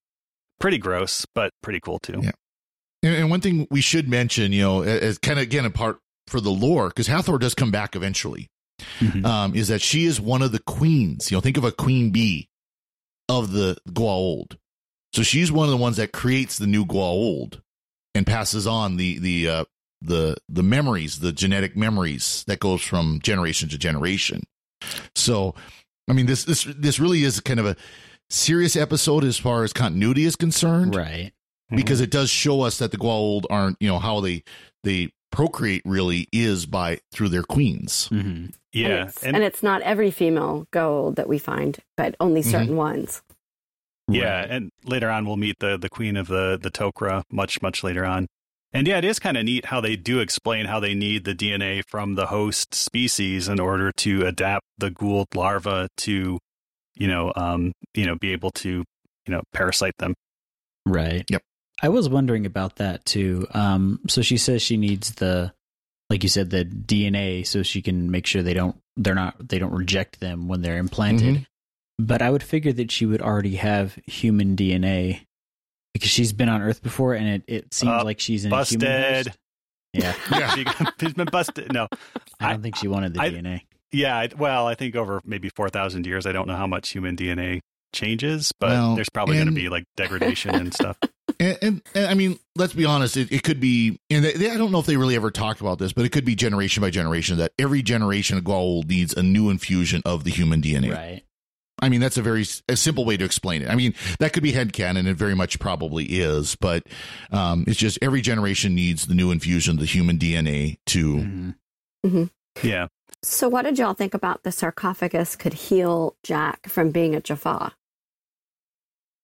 pretty 0.60 0.78
gross, 0.78 1.26
but 1.34 1.52
pretty 1.64 1.80
cool 1.80 1.98
too. 1.98 2.20
Yeah. 2.22 2.32
And, 3.02 3.16
and 3.16 3.30
one 3.32 3.42
thing 3.42 3.68
we 3.72 3.82
should 3.82 4.08
mention, 4.08 4.52
you 4.52 4.62
know, 4.62 4.82
as 4.84 5.18
kind 5.18 5.40
of 5.40 5.44
again 5.44 5.66
a 5.66 5.72
part 5.72 5.98
for 6.30 6.40
the 6.40 6.52
lore, 6.52 6.88
because 6.90 7.08
Hathor 7.08 7.38
does 7.38 7.54
come 7.56 7.72
back 7.72 7.96
eventually, 7.96 8.48
Mhm. 9.00 9.26
um, 9.26 9.56
is 9.56 9.68
that 9.68 9.82
she 9.82 10.06
is 10.06 10.20
one 10.22 10.42
of 10.42 10.52
the 10.52 10.60
queens. 10.60 11.30
You 11.32 11.38
know, 11.38 11.42
think 11.42 11.58
of 11.58 11.64
a 11.64 11.72
queen 11.72 12.12
bee 12.12 12.48
of 13.28 13.52
the 13.52 13.78
Goa'uld. 13.90 14.58
So 15.14 15.24
she's 15.24 15.52
one 15.52 15.66
of 15.66 15.72
the 15.72 15.78
ones 15.78 15.98
that 15.98 16.12
creates 16.14 16.58
the 16.58 16.68
new 16.68 16.86
Goa'uld 16.86 17.62
and 18.16 18.26
passes 18.28 18.66
on 18.68 18.98
the 18.98 19.20
the 19.20 19.50
uh, 19.50 19.66
the 20.02 20.38
the 20.48 20.64
memories, 20.64 21.20
the 21.20 21.32
genetic 21.32 21.76
memories 21.76 22.44
that 22.48 22.60
goes 22.60 22.82
from 22.82 23.20
generation 23.22 23.70
to 23.70 23.78
generation. 23.78 24.44
So, 25.16 25.56
I 26.10 26.14
mean, 26.14 26.26
this 26.26 26.44
this 26.46 26.64
this 26.78 27.00
really 27.00 27.24
is 27.24 27.40
kind 27.40 27.60
of 27.60 27.66
a 27.66 27.76
serious 28.30 28.76
episode 28.76 29.24
as 29.24 29.38
far 29.38 29.64
as 29.64 29.74
continuity 29.74 30.24
is 30.26 30.36
concerned 30.36 30.96
right. 30.96 31.34
because 31.76 32.00
it 32.00 32.12
does 32.12 32.30
show 32.30 32.62
us 32.62 32.78
that 32.78 32.92
the 32.92 32.98
Goa'uld 32.98 33.46
aren't, 33.50 33.78
you 33.80 33.88
know, 33.88 34.00
how 34.00 34.22
they 34.22 34.44
they 34.84 35.10
procreate 35.32 35.82
really 35.86 36.28
is 36.32 36.66
by 36.66 37.00
through 37.12 37.30
their 37.30 37.44
queens. 37.44 38.08
hmm 38.08 38.16
and 38.18 38.54
Yeah. 38.72 39.06
it's, 39.08 39.24
and, 39.24 39.36
it's 39.38 39.64
not 39.64 39.82
every 39.82 40.12
female 40.12 40.68
Goa'uld 40.72 41.16
that 41.16 41.28
we 41.28 41.40
find, 41.40 41.80
but 41.98 42.14
Mm-hmm. 42.14 42.24
only 42.28 42.42
certain 42.44 42.76
ones. 42.76 43.22
Yeah, 44.08 44.42
Right. 44.42 44.50
and 44.50 44.70
later 44.86 45.10
on 45.10 45.26
we'll 45.26 45.38
meet 45.38 45.58
the 45.60 45.78
the 45.78 45.90
queen 45.90 46.18
of 46.18 46.28
the 46.28 46.58
the 46.62 46.72
Tok'ra 46.72 47.24
much 47.32 47.62
much 47.62 47.84
later 47.84 48.06
on. 48.06 48.28
And 48.74 48.88
yeah, 48.88 48.98
it 49.00 49.06
is 49.06 49.18
kind 49.20 49.38
of 49.38 49.46
neat 49.46 49.66
how 49.66 49.82
they 49.82 49.96
do 49.96 50.20
explain 50.20 50.66
how 50.68 50.80
they 50.80 50.94
need 50.94 51.26
the 51.26 51.34
DNA 51.34 51.82
from 51.88 52.14
the 52.16 52.28
host 52.28 52.74
species 52.76 53.48
in 53.48 53.60
order 53.60 53.92
to 53.94 54.26
adapt 54.26 54.66
the 54.78 54.92
Goa'uld 54.92 55.36
larva 55.36 55.90
to, 55.98 56.38
you 56.96 57.08
know, 57.08 57.34
um, 57.36 57.72
you 57.96 58.06
know, 58.06 58.16
be 58.16 58.32
able 58.32 58.52
to, 58.52 58.70
you 58.70 59.32
know, 59.34 59.42
parasite 59.54 59.98
them. 59.98 60.14
Right. 60.86 61.24
Yep. 61.30 61.42
I 61.82 61.90
was 61.90 62.10
wondering 62.10 62.46
about 62.46 62.78
that 62.78 63.06
too. 63.06 63.48
Um, 63.52 64.00
so 64.08 64.22
she 64.22 64.38
says 64.38 64.62
she 64.62 64.78
needs 64.78 65.16
the, 65.16 65.54
like 66.10 66.24
you 66.24 66.30
said, 66.30 66.50
the 66.50 66.66
DNA 66.66 67.46
so 67.46 67.64
she 67.64 67.82
can 67.82 68.12
make 68.12 68.26
sure 68.26 68.42
they 68.44 68.54
don't, 68.54 68.76
they're 68.98 69.16
not, 69.16 69.36
they 69.48 69.60
don't 69.60 69.74
reject 69.74 70.20
them 70.20 70.48
when 70.48 70.62
they're 70.62 70.78
implanted. 70.78 71.36
Mhm. 71.36 71.46
But 72.00 72.22
I 72.22 72.30
would 72.30 72.44
figure 72.44 72.74
that 72.74 72.92
she 72.92 73.06
would 73.06 73.22
already 73.22 73.56
have 73.58 73.98
human 74.06 74.56
DNA 74.56 75.22
because 75.94 76.10
she's 76.10 76.32
been 76.34 76.48
on 76.50 76.62
Earth 76.62 76.82
before, 76.82 77.14
and 77.14 77.28
it, 77.28 77.44
it 77.48 77.74
seems 77.74 77.92
Uh, 77.92 78.04
like 78.06 78.20
she's 78.20 78.46
in 78.46 78.54
a 78.54 78.64
human. 78.64 78.88
Busted. 78.90 79.28
host. 79.28 79.38
Yeah, 79.94 80.14
Yeah. 80.32 80.50
She 80.56 80.64
got- 80.64 80.94
She's 81.00 81.14
been 81.14 81.28
busted. 81.32 81.74
No, 81.74 81.88
I 82.40 82.52
don't 82.52 82.62
think 82.62 82.76
she 82.78 82.88
wanted 82.88 83.14
the 83.16 83.22
I- 83.22 83.30
DNA. 83.32 83.62
yeah. 83.92 84.28
Well, 84.38 84.68
I 84.68 84.76
think 84.76 84.96
over 84.96 85.20
maybe 85.26 85.50
four 85.56 85.70
thousand 85.70 86.06
years, 86.06 86.26
I 86.26 86.32
don't 86.32 86.48
know 86.48 86.56
how 86.56 86.68
much 86.68 86.90
human 86.90 87.16
DNA 87.18 87.60
changes, 87.94 88.54
but 88.60 88.70
Well, 88.70 88.96
there's 88.96 89.10
probably 89.10 89.36
going 89.36 89.48
to 89.48 89.54
be 89.54 89.68
like 89.68 89.84
degradation 89.98 90.56
and 90.56 90.74
stuff. 90.74 90.98
And, 91.40 91.58
and, 91.62 91.82
and 91.96 92.06
I 92.08 92.14
mean, 92.14 92.40
let's 92.56 92.74
be 92.74 92.86
honest, 92.86 93.18
it, 93.18 93.32
it 93.32 93.44
could 93.44 93.60
be, 93.60 94.00
and 94.10 94.24
they, 94.24 94.34
they- 94.34 94.50
I 94.52 94.58
don't 94.58 94.72
know 94.72 94.80
if 94.80 94.86
they 94.86 94.98
really 94.98 95.16
ever 95.16 95.32
talked 95.32 95.62
about 95.62 95.80
this, 95.80 95.94
but 95.94 96.06
it 96.06 96.10
could 96.12 96.26
be 96.26 96.36
generation 96.36 96.82
by 96.82 96.90
generation 96.90 97.38
that 97.38 97.52
every 97.60 97.82
generation 97.82 98.38
of 98.38 98.44
Goa'uld 98.44 98.88
needs 98.88 99.14
a 99.14 99.24
new 99.24 99.50
infusion 99.50 100.02
of 100.06 100.24
the 100.24 100.32
human 100.32 100.62
DNA. 100.62 100.94
Right. 100.94 101.24
I 101.82 101.88
mean, 101.88 102.02
that's 102.02 102.18
a 102.18 102.22
very 102.22 102.42
s- 102.42 102.62
a 102.68 102.76
simple 102.76 103.06
way 103.06 103.16
to 103.16 103.24
explain 103.24 103.62
it. 103.62 103.70
I 103.70 103.76
mean, 103.76 103.94
that 104.20 104.34
could 104.34 104.44
be 104.44 104.52
headcanon, 104.52 104.98
and 105.00 105.08
it 105.08 105.16
very 105.16 105.34
much 105.36 105.60
probably 105.60 106.04
is, 106.06 106.58
but 106.58 106.84
um, 107.32 107.64
it's 107.68 107.80
just 107.80 107.98
every 108.02 108.20
generation 108.22 108.76
needs 108.76 109.06
the 109.06 109.14
new 109.16 109.32
infusion 109.32 109.76
of 109.76 109.80
the 109.80 109.86
human 109.86 110.18
DNA 110.18 110.78
to. 110.88 111.56
Mhm. 112.06 112.30
Yeah. 112.64 112.88
So, 113.24 113.48
what 113.50 113.64
did 113.64 113.78
y'all 113.80 113.94
think 113.94 114.14
about 114.14 114.44
the 114.44 114.52
sarcophagus 114.52 115.36
could 115.36 115.54
heal 115.54 116.16
Jack 116.24 116.68
from 116.68 116.92
being 116.92 117.16
a 117.16 117.22
Jaffa? 117.22 117.74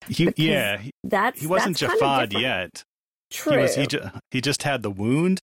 He, 0.07 0.31
yeah. 0.37 0.81
That's 1.03 1.41
he 1.41 1.47
wasn't 1.47 1.77
that's 1.79 1.93
Jafad 2.01 2.33
yet. 2.39 2.83
True. 3.31 3.53
He 3.53 3.57
was 3.59 3.75
he, 3.75 3.87
ju- 3.87 4.09
he 4.31 4.41
just 4.41 4.63
had 4.63 4.81
the 4.83 4.89
wound, 4.91 5.39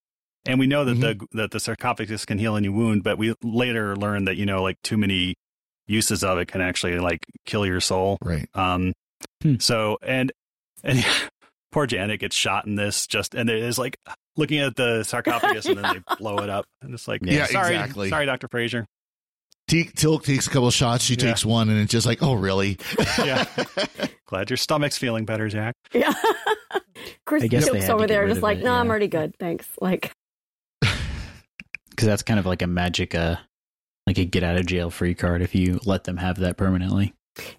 and 0.47 0.59
we 0.59 0.67
know 0.67 0.85
that 0.85 0.95
the 0.95 1.27
that 1.33 1.51
the 1.51 1.61
sarcophagus 1.61 2.25
can 2.25 2.39
heal 2.39 2.57
any 2.57 2.69
wound. 2.69 3.03
But 3.03 3.19
we 3.19 3.35
later 3.43 3.97
learned 3.97 4.29
that 4.29 4.37
you 4.37 4.47
know 4.47 4.63
like 4.63 4.77
too 4.83 4.97
many 4.97 5.35
uses 5.87 6.23
of 6.23 6.39
it 6.39 6.47
can 6.49 6.61
actually 6.61 6.99
like 6.99 7.21
kill 7.45 7.67
your 7.67 7.81
soul. 7.81 8.19
Right. 8.23 8.49
Um. 8.55 8.93
Hmm. 9.43 9.57
So 9.59 9.99
and 10.03 10.33
and 10.85 11.05
poor 11.73 11.87
Janet 11.87 12.21
gets 12.21 12.37
shot 12.37 12.67
in 12.67 12.77
this 12.77 13.07
just 13.07 13.35
and 13.35 13.49
it 13.51 13.63
is 13.63 13.79
like 13.79 13.97
looking 14.37 14.59
at 14.61 14.77
the 14.77 15.03
sarcophagus 15.05 15.67
and 15.67 15.79
then 15.79 15.95
they 16.07 16.15
blow 16.19 16.39
it 16.39 16.49
up 16.51 16.65
and 16.83 16.95
it's 16.95 17.07
like 17.09 17.21
Yeah, 17.25 17.47
sorry 17.47 17.75
exactly. 17.75 18.09
sorry 18.09 18.27
Doctor 18.27 18.49
Fraiser 18.49 18.87
T- 19.73 19.85
Teal'c 19.85 20.23
takes 20.23 20.47
a 20.47 20.51
couple 20.51 20.69
of 20.69 20.75
shots, 20.75 21.03
she 21.03 21.15
Yeah. 21.15 21.21
takes 21.29 21.47
one, 21.47 21.71
and 21.71 21.81
it's 21.81 21.91
just 21.91 22.07
like, 22.07 22.23
oh, 22.23 22.35
really? 22.35 22.77
yeah 23.19 23.47
glad 24.27 24.51
your 24.51 24.59
stomach's 24.59 24.99
feeling 24.99 25.25
better 25.25 25.49
Jack 25.49 25.75
Yeah. 25.95 26.13
Chris 27.25 27.45
I 27.45 27.47
guess 27.47 27.65
they 27.65 27.71
Chip's 27.73 27.85
had 27.85 27.89
to 27.89 27.95
over 27.95 28.07
there 28.07 28.27
just 28.27 28.37
of 28.39 28.43
like, 28.43 28.59
it, 28.59 28.65
no, 28.65 28.75
I'm 28.75 28.91
already 28.91 29.09
good. 29.09 29.35
Thanks. 29.39 29.67
Like, 29.81 30.13
because 30.83 32.07
that's 32.07 32.23
kind 32.23 32.39
of 32.39 32.45
like 32.45 32.61
a 32.61 32.67
magic, 32.67 33.15
uh, 33.15 33.37
like 34.07 34.19
a 34.19 34.27
get 34.27 34.43
out 34.43 34.57
of 34.57 34.67
jail 34.67 34.91
free 34.91 35.15
card 35.15 35.41
if 35.41 35.55
you 35.55 35.81
let 35.87 36.05
them 36.05 36.19
have 36.19 36.37
that 36.41 36.59
permanently. 36.59 37.15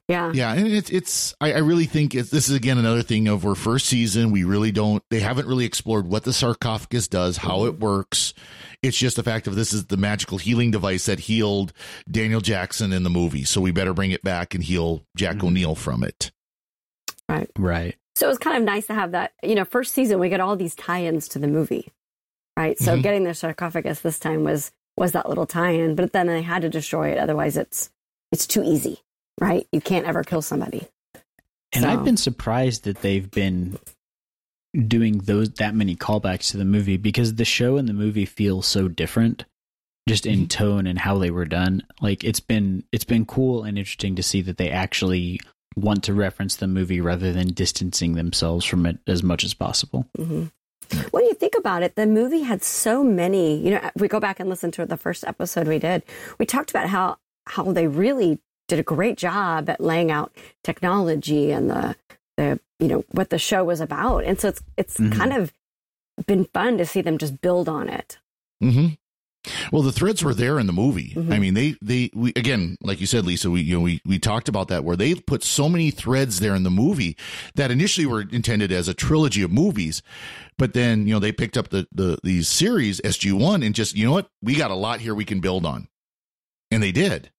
Yeah. 0.07 0.31
Yeah, 0.33 0.53
and 0.53 0.67
it's 0.67 0.89
it's. 0.89 1.33
I, 1.41 1.53
I 1.53 1.57
really 1.59 1.86
think 1.86 2.13
it's, 2.15 2.29
this 2.29 2.49
is 2.49 2.55
again 2.55 2.77
another 2.77 3.01
thing 3.01 3.27
of 3.27 3.45
our 3.45 3.55
first 3.55 3.88
season. 3.88 4.31
We 4.31 4.43
really 4.43 4.71
don't. 4.71 5.01
They 5.09 5.19
haven't 5.19 5.47
really 5.47 5.65
explored 5.65 6.07
what 6.07 6.23
the 6.23 6.33
sarcophagus 6.33 7.07
does, 7.07 7.38
how 7.38 7.65
it 7.65 7.79
works. 7.79 8.33
It's 8.81 8.97
just 8.97 9.15
the 9.15 9.23
fact 9.23 9.47
of 9.47 9.55
this 9.55 9.73
is 9.73 9.86
the 9.86 9.97
magical 9.97 10.38
healing 10.38 10.71
device 10.71 11.05
that 11.05 11.19
healed 11.19 11.73
Daniel 12.09 12.41
Jackson 12.41 12.91
in 12.93 13.03
the 13.03 13.09
movie. 13.09 13.45
So 13.45 13.62
we 13.62 13.71
better 13.71 13.93
bring 13.93 14.12
it 14.12 14.21
back 14.23 14.53
and 14.53 14.63
heal 14.63 15.03
Jack 15.15 15.43
O'Neill 15.43 15.75
from 15.75 16.03
it. 16.03 16.31
Right. 17.29 17.49
Right. 17.57 17.95
So 18.15 18.27
it 18.27 18.29
was 18.29 18.38
kind 18.38 18.57
of 18.57 18.63
nice 18.63 18.88
to 18.88 18.93
have 18.93 19.12
that. 19.12 19.33
You 19.41 19.55
know, 19.55 19.65
first 19.65 19.93
season 19.93 20.19
we 20.19 20.29
get 20.29 20.39
all 20.39 20.55
these 20.55 20.75
tie-ins 20.75 21.29
to 21.29 21.39
the 21.39 21.47
movie, 21.47 21.91
right? 22.57 22.77
So 22.77 22.97
Mhm. 22.97 23.03
getting 23.03 23.23
the 23.23 23.33
sarcophagus 23.33 24.01
this 24.01 24.19
time 24.19 24.43
was 24.43 24.71
was 24.97 25.13
that 25.13 25.27
little 25.27 25.47
tie-in, 25.47 25.95
but 25.95 26.13
then 26.13 26.27
they 26.27 26.43
had 26.43 26.62
to 26.62 26.69
destroy 26.69 27.09
it. 27.09 27.17
Otherwise, 27.17 27.57
it's 27.57 27.89
it's 28.31 28.45
too 28.45 28.63
easy, 28.63 28.99
right? 29.39 29.67
You 29.72 29.82
can't 29.82 30.06
ever 30.06 30.24
kill 30.24 30.41
somebody. 30.41 30.88
And 31.74 31.84
So- 31.84 31.89
I've 31.89 32.04
been 32.06 32.17
surprised 32.17 32.84
that 32.84 33.02
they've 33.02 33.30
been 33.30 33.78
doing 34.88 35.19
those 35.19 35.50
that 35.52 35.76
many 35.76 35.96
callbacks 35.96 36.52
to 36.52 36.58
the 36.58 36.65
movie 36.65 36.98
because 36.98 37.36
the 37.36 37.46
show 37.46 37.78
and 37.78 37.88
the 37.88 37.93
movie 37.93 38.26
feel 38.26 38.62
so 38.62 38.88
different 38.88 39.46
just 40.10 40.26
in 40.26 40.48
tone 40.48 40.86
and 40.88 40.98
how 41.00 41.17
they 41.17 41.30
were 41.32 41.46
done. 41.46 41.84
Like 42.02 42.24
it's 42.24 42.39
been 42.39 42.84
it's 42.91 43.06
been 43.06 43.26
cool 43.26 43.63
and 43.63 43.78
interesting 43.78 44.15
to 44.15 44.24
see 44.24 44.41
that 44.41 44.58
they 44.58 44.69
actually 44.69 45.39
want 45.76 46.04
to 46.04 46.13
reference 46.13 46.56
the 46.56 46.67
movie 46.67 47.02
rather 47.02 47.32
than 47.32 47.48
distancing 47.54 48.13
themselves 48.13 48.65
from 48.65 48.86
it 48.86 48.98
as 49.08 49.24
much 49.24 49.43
as 49.43 49.54
possible. 49.54 50.08
hmm 50.17 50.46
When 51.12 51.24
you 51.26 51.34
think 51.34 51.54
about 51.58 51.82
it, 51.84 51.96
the 51.96 52.06
movie 52.06 52.41
had 52.41 52.63
so 52.63 53.04
many. 53.04 53.63
You 53.63 53.72
know, 53.72 53.89
we 53.96 54.08
go 54.08 54.19
back 54.19 54.39
and 54.39 54.50
listen 54.50 54.72
to 54.72 54.86
the 54.86 54.98
first 54.98 55.24
episode 55.26 55.67
we 55.67 55.80
did. 55.80 56.04
We 56.39 56.46
talked 56.46 56.69
about 56.72 56.89
how 56.89 57.17
how 57.48 57.63
they 57.72 57.88
really 57.88 58.39
did 58.67 58.80
a 58.80 58.84
great 58.84 59.17
job 59.17 59.69
at 59.69 59.80
laying 59.82 60.12
out 60.12 60.32
technology 60.63 61.52
and 61.52 61.69
the 61.69 61.95
the 62.38 62.60
you 62.80 62.88
know 62.88 63.04
what 63.12 63.30
the 63.30 63.39
show 63.39 63.63
was 63.63 63.80
about, 63.82 64.23
and 64.23 64.39
so 64.39 64.49
it's 64.49 64.62
it's 64.78 64.97
Mhm. 64.97 65.13
kind 65.15 65.34
of 65.34 65.54
been 66.28 66.45
fun 66.45 66.78
to 66.78 66.86
see 66.86 67.02
them 67.02 67.17
just 67.17 67.41
build 67.41 67.67
on 67.69 67.89
it. 67.89 68.17
hmm 68.62 68.88
Well, 69.73 69.82
the 69.82 69.91
threads 69.91 70.23
were 70.23 70.34
there 70.34 70.58
in 70.58 70.67
the 70.67 70.73
movie. 70.73 71.13
Mhm. 71.17 71.34
I 71.34 71.38
mean, 71.39 71.54
they 71.54 71.76
they 71.82 72.10
we 72.13 72.32
again, 72.38 72.78
like 72.82 73.02
you 73.02 73.06
said, 73.08 73.26
Lisa, 73.26 73.52
we 73.52 73.60
you 73.62 73.76
know 73.76 73.82
we 73.82 73.99
we 74.06 74.17
talked 74.17 74.47
about 74.47 74.69
that 74.69 74.86
where 74.86 74.95
they 74.95 75.15
put 75.15 75.43
so 75.43 75.67
many 75.67 75.91
threads 75.91 76.39
there 76.39 76.56
in 76.56 76.63
the 76.63 76.71
movie 76.71 77.17
that 77.56 77.69
initially 77.69 78.06
were 78.06 78.21
intended 78.32 78.71
as 78.71 78.88
a 78.88 78.93
trilogy 78.93 79.41
of 79.41 79.52
movies, 79.52 80.02
but 80.58 80.71
then 80.73 81.06
you 81.08 81.13
know 81.13 81.19
they 81.19 81.34
picked 81.34 81.58
up 81.58 81.69
the 81.69 81.86
the 81.91 82.17
these 82.23 82.47
series 82.47 83.02
SG 83.02 83.34
One 83.34 83.63
and 83.63 83.76
just 83.76 83.97
you 83.97 84.06
know 84.06 84.13
what 84.13 84.30
we 84.41 84.56
got 84.56 84.71
a 84.71 84.76
lot 84.76 85.02
here 85.02 85.13
we 85.13 85.26
can 85.26 85.41
build 85.41 85.65
on, 85.65 85.89
and 86.71 86.82
they 86.82 86.93
did. 86.93 87.30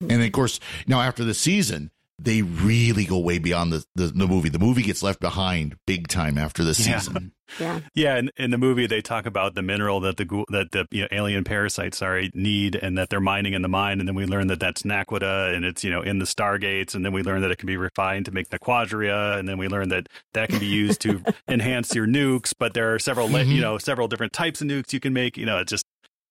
And 0.00 0.22
of 0.22 0.32
course, 0.32 0.60
now 0.86 1.00
after 1.00 1.24
the 1.24 1.34
season, 1.34 1.90
they 2.18 2.42
really 2.42 3.04
go 3.06 3.18
way 3.18 3.38
beyond 3.38 3.72
the, 3.72 3.84
the, 3.94 4.06
the 4.08 4.26
movie. 4.26 4.50
The 4.50 4.58
movie 4.58 4.82
gets 4.82 5.02
left 5.02 5.20
behind 5.20 5.76
big 5.86 6.06
time 6.08 6.36
after 6.36 6.62
the 6.62 6.70
Yeah. 6.78 6.98
season. 6.98 7.32
Yeah. 7.58 7.80
Yeah, 7.96 8.16
in, 8.16 8.30
in 8.36 8.52
the 8.52 8.58
movie 8.58 8.86
they 8.86 9.02
talk 9.02 9.26
about 9.26 9.56
the 9.56 9.62
mineral 9.62 9.98
that 10.02 10.18
the 10.18 10.44
that 10.50 10.70
the 10.70 10.86
you 10.92 11.02
know, 11.02 11.08
alien 11.10 11.42
parasites 11.42 11.98
sorry 11.98 12.30
need, 12.32 12.76
and 12.76 12.96
that 12.96 13.08
they're 13.10 13.18
mining 13.18 13.54
in 13.54 13.62
the 13.62 13.68
mine, 13.68 13.98
and 13.98 14.06
then 14.08 14.14
we 14.14 14.24
learn 14.24 14.46
that 14.46 14.60
that's 14.60 14.82
naquadah, 14.82 15.52
and 15.52 15.64
it's 15.64 15.82
you 15.82 15.90
know 15.90 16.00
in 16.00 16.20
the 16.20 16.26
stargates, 16.26 16.94
and 16.94 17.04
then 17.04 17.12
we 17.12 17.24
learn 17.24 17.40
that 17.42 17.50
it 17.50 17.58
can 17.58 17.66
be 17.66 17.76
refined 17.76 18.26
to 18.26 18.30
make 18.30 18.48
naquadria, 18.50 19.36
and 19.36 19.48
then 19.48 19.58
we 19.58 19.66
learn 19.66 19.88
that 19.88 20.08
that 20.32 20.48
can 20.48 20.60
be 20.60 20.66
used 20.66 21.00
to 21.00 21.24
enhance 21.48 21.92
your 21.92 22.06
nukes. 22.06 22.54
But 22.56 22.72
there 22.72 22.94
are 22.94 23.00
several 23.00 23.26
la- 23.28 23.40
Mhm. 23.40 23.48
you 23.56 23.60
know 23.60 23.78
several 23.78 24.06
different 24.06 24.32
types 24.32 24.60
of 24.60 24.68
nukes 24.68 24.92
you 24.92 25.00
can 25.00 25.12
make. 25.12 25.36
You 25.36 25.44
know, 25.46 25.58
it 25.58 25.66
just 25.66 25.84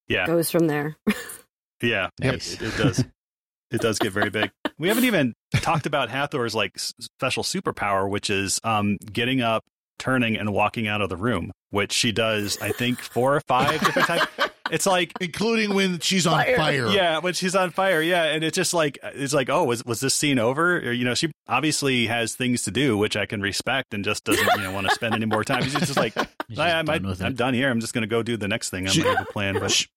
yeah 0.07 0.25
Goes 0.25 0.49
from 0.49 0.67
there. 0.67 0.95
yeah 1.81 2.07
Nice. 2.21 2.53
it, 2.53 2.61
it 2.61 2.77
does 2.77 3.03
it 3.71 3.81
does 3.81 3.99
get 3.99 4.11
very 4.11 4.29
big. 4.29 4.51
We 4.77 4.87
haven't 4.87 5.05
even 5.05 5.33
talked 5.57 5.85
about 5.85 6.09
Hathor's 6.09 6.55
like 6.55 6.77
special 6.79 7.43
superpower, 7.43 8.09
which 8.09 8.29
is 8.29 8.59
um 8.63 8.97
getting 9.11 9.41
up, 9.41 9.63
turning, 9.97 10.37
and 10.37 10.53
walking 10.53 10.87
out 10.87 11.01
of 11.01 11.09
the 11.09 11.17
room, 11.17 11.51
which 11.71 11.91
she 11.91 12.11
does 12.11 12.57
I 12.61 12.69
think 12.71 12.99
four 12.99 13.35
or 13.35 13.41
five 13.41 13.79
different 13.81 14.07
times. 14.07 14.27
It's 14.71 14.85
like 14.85 15.13
including 15.19 15.73
when 15.73 15.97
she's 15.99 16.27
on 16.27 16.43
Fire. 16.43 16.55
fire. 16.55 16.87
yeah, 16.89 17.17
when 17.17 17.33
she's 17.33 17.55
on 17.55 17.71
fire, 17.71 18.03
yeah, 18.03 18.25
and 18.25 18.43
it's 18.43 18.55
just 18.55 18.71
like 18.71 18.99
it's 19.01 19.33
like, 19.33 19.49
oh, 19.49 19.63
was 19.63 19.83
was 19.83 19.99
this 19.99 20.13
scene 20.13 20.37
over? 20.37 20.77
Or, 20.77 20.91
you 20.91 21.05
know, 21.05 21.15
she 21.15 21.31
obviously 21.47 22.05
has 22.05 22.35
things 22.35 22.61
to 22.65 22.71
do, 22.71 22.95
which 22.95 23.17
I 23.17 23.25
can 23.25 23.41
respect, 23.41 23.95
and 23.95 24.05
just 24.05 24.25
doesn't 24.25 24.47
you 24.57 24.61
know 24.61 24.71
want 24.71 24.87
to 24.87 24.93
spend 24.93 25.15
any 25.15 25.25
more 25.25 25.43
time. 25.43 25.63
She's 25.63 25.73
just 25.73 25.97
like, 25.97 26.13
She's 26.51 26.59
I, 26.59 26.77
I'm, 26.77 26.85
done 26.85 27.07
with 27.07 27.19
I'm 27.19 27.33
done 27.33 27.55
here. 27.55 27.71
I'm 27.71 27.79
just 27.79 27.95
going 27.95 28.03
to 28.03 28.07
go 28.07 28.21
do 28.21 28.37
the 28.37 28.47
next 28.47 28.69
thing. 28.69 28.85
I'm 28.85 28.91
She- 28.93 29.01
going 29.01 29.15
to 29.15 29.17
have 29.17 29.25
to 29.27 29.33
plan, 29.33 29.57
but 29.59 29.71
Sh- 29.71 29.87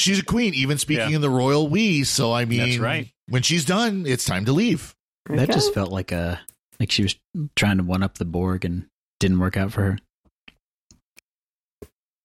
She's 0.00 0.18
a 0.18 0.24
queen, 0.24 0.54
even 0.54 0.78
speaking 0.78 1.10
Yeah. 1.10 1.16
in 1.16 1.20
the 1.22 1.30
royal 1.30 1.68
we. 1.68 2.04
So 2.04 2.32
I 2.32 2.44
mean, 2.44 2.58
That's 2.60 2.78
right. 2.78 3.08
When 3.28 3.42
she's 3.42 3.64
done, 3.64 4.04
it's 4.06 4.24
time 4.24 4.44
to 4.46 4.52
leave. 4.52 4.94
That 5.28 5.50
just 5.50 5.72
felt 5.74 5.90
like 5.92 6.10
a 6.12 6.40
like 6.80 6.90
she 6.90 7.02
was 7.02 7.14
trying 7.56 7.76
to 7.78 7.84
one 7.84 8.02
up 8.02 8.18
the 8.18 8.24
Borg 8.24 8.64
and 8.64 8.86
didn't 9.20 9.38
work 9.38 9.56
out 9.56 9.72
for 9.72 9.82
her. 9.82 9.98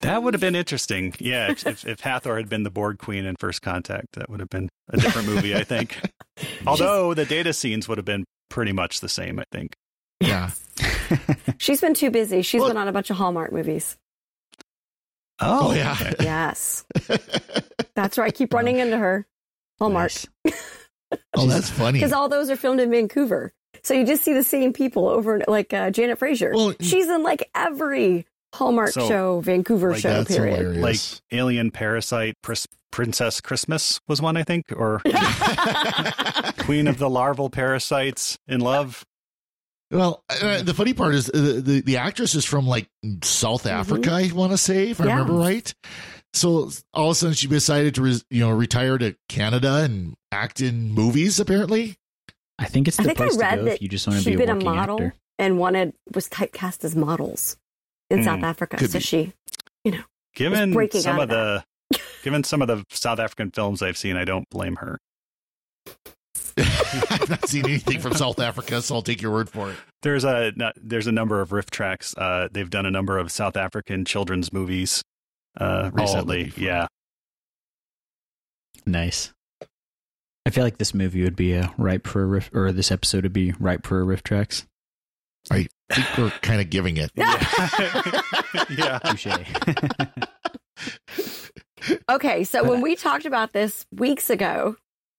That 0.02 0.22
would 0.24 0.34
have 0.34 0.42
been 0.42 0.56
interesting. 0.56 1.14
Yeah, 1.20 1.52
if, 1.52 1.66
if, 1.66 1.88
if 1.88 2.00
Hathor 2.00 2.38
had 2.38 2.48
been 2.50 2.64
the 2.64 2.70
Borg 2.70 3.00
Queen 3.00 3.26
in 3.26 3.36
First 3.40 3.62
Contact, 3.62 4.08
that 4.14 4.30
would 4.30 4.40
have 4.40 4.50
been 4.50 4.70
a 4.90 4.98
different 4.98 5.28
movie, 5.28 5.56
I 5.56 5.64
think. 5.64 5.98
Although 6.68 7.14
the 7.14 7.26
data 7.26 7.54
scenes 7.54 7.88
would 7.88 7.98
have 7.98 8.06
been 8.06 8.24
pretty 8.50 8.72
much 8.72 9.00
the 9.00 9.10
same, 9.10 9.40
I 9.40 9.46
think. 9.52 9.74
Yeah. 10.20 10.52
She's 11.58 11.82
been 11.82 11.94
too 11.96 12.12
busy. 12.12 12.42
She's 12.44 12.60
Well- 12.60 12.70
been 12.70 12.78
on 12.78 12.88
a 12.88 12.92
bunch 12.92 13.10
of 13.10 13.18
Hallmark 13.18 13.52
movies. 13.52 13.98
Oh, 15.40 15.74
yeah. 15.74 16.14
Yes. 16.20 16.86
That's 17.96 18.18
right. 18.18 18.34
Keep 18.34 18.54
running 18.54 18.78
into 18.78 18.98
her. 18.98 19.26
Hallmark. 19.80 20.12
Nice. 20.46 20.56
oh, 21.36 21.48
that's 21.48 21.70
funny. 21.70 22.00
Because 22.00 22.12
all 22.14 22.28
those 22.30 22.50
are 22.50 22.56
filmed 22.56 22.80
in 22.82 22.90
Vancouver. 22.92 23.54
So 23.84 23.94
you 23.94 24.06
just 24.06 24.24
see 24.24 24.34
the 24.34 24.44
same 24.44 24.74
people 24.74 25.08
over, 25.08 25.42
like 25.48 25.74
uh, 25.74 25.92
Janet 25.92 26.18
Fraiser. 26.20 26.52
Well, 26.54 26.74
She's 26.82 27.08
in 27.08 27.24
like 27.24 27.50
every 27.56 28.26
Hallmark 28.54 28.90
So, 28.92 29.08
show, 29.08 29.40
Vancouver 29.42 29.92
like, 29.92 30.00
show, 30.02 30.24
period. 30.26 30.58
hilarious. 30.58 30.82
Like 31.32 31.40
Alien 31.40 31.72
Parasite, 31.72 32.36
Pris- 32.42 32.68
Princess 32.92 33.42
Christmas 33.42 34.00
was 34.08 34.22
one, 34.22 34.36
I 34.38 34.44
think, 34.44 34.66
or 34.76 35.02
Queen 36.60 36.88
of 36.88 36.98
the 36.98 37.10
Larval 37.10 37.50
Parasites 37.50 38.38
in 38.48 38.62
Love. 38.62 39.06
Well, 39.96 40.24
uh, 40.30 40.62
the 40.62 40.74
funny 40.74 40.94
part 40.94 41.16
is 41.16 41.30
uh, 41.30 41.62
the 41.64 41.82
the 41.86 41.98
actress 41.98 42.36
is 42.36 42.46
from 42.46 42.68
like 42.68 42.90
South 43.24 43.66
Africa. 43.66 44.12
I 44.12 44.32
want 44.34 44.52
to 44.52 44.58
say, 44.58 44.90
if 44.90 45.02
I 45.02 45.06
Mm-hmm. 45.06 45.14
Remember 45.18 45.34
right. 45.34 45.74
So 46.34 46.70
all 46.94 47.08
of 47.08 47.12
a 47.14 47.16
sudden, 47.16 47.34
she 47.34 47.48
decided 47.48 47.96
to 47.96 48.02
res- 48.02 48.26
you 48.30 48.42
know 48.42 48.50
retire 48.52 48.98
to 48.98 49.16
Canada 49.30 49.84
and 49.84 50.16
act 50.32 50.60
in 50.62 50.92
movies. 50.92 51.40
Apparently, 51.40 51.96
I 52.60 52.66
think 52.66 52.88
it's 52.90 53.00
I 53.00 53.04
the 53.04 53.10
think 53.10 53.22
I 53.22 53.24
place 53.26 53.36
to 53.38 53.42
read 53.42 53.56
go 53.60 53.66
that 53.66 53.74
if 53.76 53.82
you 53.82 53.88
just 53.90 54.06
want 54.06 54.18
to 54.20 54.24
she'd 54.24 54.38
be 54.38 54.44
a 54.44 54.48
been 54.48 54.62
a 54.62 54.64
model 54.64 54.96
actor. 55.02 55.16
and 55.40 55.58
wanted 55.58 55.94
was 56.14 56.28
typecast 56.28 56.84
as 56.84 56.96
models 56.96 57.56
in 58.10 58.20
Hmm. 58.20 58.26
South 58.26 58.44
Africa. 58.44 58.76
Could 58.78 58.92
so 58.92 59.00
be. 59.00 59.04
she, 59.04 59.34
you 59.86 59.92
know, 59.94 60.04
Given 60.36 60.74
breaking 60.74 61.02
some 61.02 61.16
out 61.20 61.30
of 61.30 61.30
of 61.32 61.64
the 61.92 62.00
given 62.24 62.44
some 62.44 62.62
of 62.62 62.68
the 62.68 62.84
South 62.90 63.20
African 63.20 63.52
films 63.52 63.82
I've 63.82 63.98
seen, 63.98 64.18
I 64.18 64.26
don't 64.26 64.50
blame 64.50 64.76
her. 64.76 65.00
I've 66.58 67.30
not 67.30 67.48
seen 67.48 67.66
anything 67.66 68.00
from 68.00 68.14
South 68.14 68.40
Africa, 68.40 68.82
so 68.82 68.96
I'll 68.96 69.02
take 69.02 69.22
your 69.22 69.32
word 69.32 69.50
for 69.50 69.72
it. 69.72 69.76
There's 70.04 70.24
a 70.24 70.54
there's 70.78 71.08
a 71.08 71.12
number 71.12 71.42
of 71.42 71.50
RiffTrax. 71.50 72.14
Uh, 72.18 72.48
they've 72.52 72.70
done 72.70 72.86
a 72.86 72.92
number 72.92 73.18
of 73.18 73.32
South 73.32 73.58
African 73.58 74.06
children's 74.06 74.54
movies 74.54 75.04
uh, 75.60 75.90
Oh, 75.94 76.02
recently. 76.02 76.38
that'd 76.44 76.56
be 76.56 76.62
fun. 76.62 76.64
yeah, 76.64 76.88
Nice. 78.86 79.34
I 80.46 80.52
feel 80.52 80.64
like 80.64 80.78
this 80.78 80.94
movie 80.94 81.24
would 81.24 81.36
be 81.36 81.58
uh, 81.58 81.70
ripe 81.78 82.06
for 82.08 82.22
a 82.22 82.26
riff, 82.28 82.52
or 82.54 82.72
this 82.72 82.92
episode 82.92 83.24
would 83.24 83.34
be 83.34 83.52
ripe 83.60 83.86
for 83.86 84.00
a 84.02 84.06
RiffTrax. 84.06 84.66
I 85.52 85.68
think 85.92 86.18
we're 86.18 86.30
kind 86.42 86.62
of 86.62 86.70
giving 86.70 86.98
it. 86.98 87.12
yeah, 87.16 87.70
yeah. 88.78 89.00
Touche. 89.06 89.28
Okay, 92.10 92.44
so 92.44 92.64
when 92.64 92.82
we 92.82 92.96
talked 92.96 93.26
about 93.26 93.54
this 93.54 93.86
weeks 93.92 94.30
ago, 94.30 94.76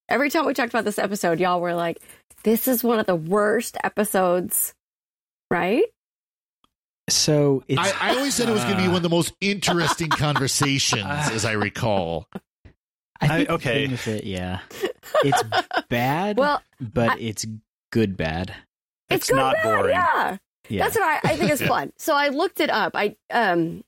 every 0.09 0.31
time 0.31 0.47
we 0.47 0.55
talked 0.55 0.73
about 0.73 0.85
this 0.85 0.99
episode, 0.99 1.41
y'all 1.41 1.61
were 1.61 1.75
like, 1.75 1.99
"This 2.45 2.69
is 2.69 2.83
one 2.85 2.99
of 2.99 3.07
the 3.07 3.17
worst 3.17 3.77
episodes," 3.85 4.75
right? 5.51 5.85
so 7.09 7.63
it's 7.69 7.79
I, 7.81 8.11
I 8.11 8.17
always 8.17 8.35
said 8.35 8.49
it 8.49 8.53
was 8.53 8.65
going 8.65 8.77
to 8.77 8.83
be 8.83 8.89
one 8.89 8.97
of 8.97 9.03
the 9.03 9.09
most 9.09 9.33
interesting 9.41 10.09
conversations, 10.11 11.05
as 11.07 11.45
I 11.45 11.53
recall. 11.53 12.27
I 13.21 13.29
think 13.29 13.51
I- 13.51 13.53
okay. 13.55 13.87
the 13.87 13.87
thing 13.87 13.91
with 13.93 14.09
it, 14.09 14.25
yeah, 14.25 14.61
it's 15.23 15.43
bad, 15.89 16.37
Well, 16.39 16.61
but 16.81 17.11
I- 17.11 17.19
it's 17.19 17.47
good 17.93 18.17
bad. 18.17 18.51
it's, 19.09 19.23
It's 19.23 19.31
good 19.31 19.37
not 19.37 19.55
bad, 19.55 19.63
boring. 19.65 19.91
Yeah. 19.91 20.37
Yeah, 20.69 20.83
that's 20.83 20.97
what 20.97 21.05
I, 21.25 21.31
I 21.33 21.37
think 21.37 21.53
is 21.53 21.63
fun. 21.69 21.93
So 21.97 22.13
I 22.17 22.29
looked 22.31 22.59
it 22.59 22.71
up. 22.71 22.97
I 22.97 23.15
um, 23.31 23.85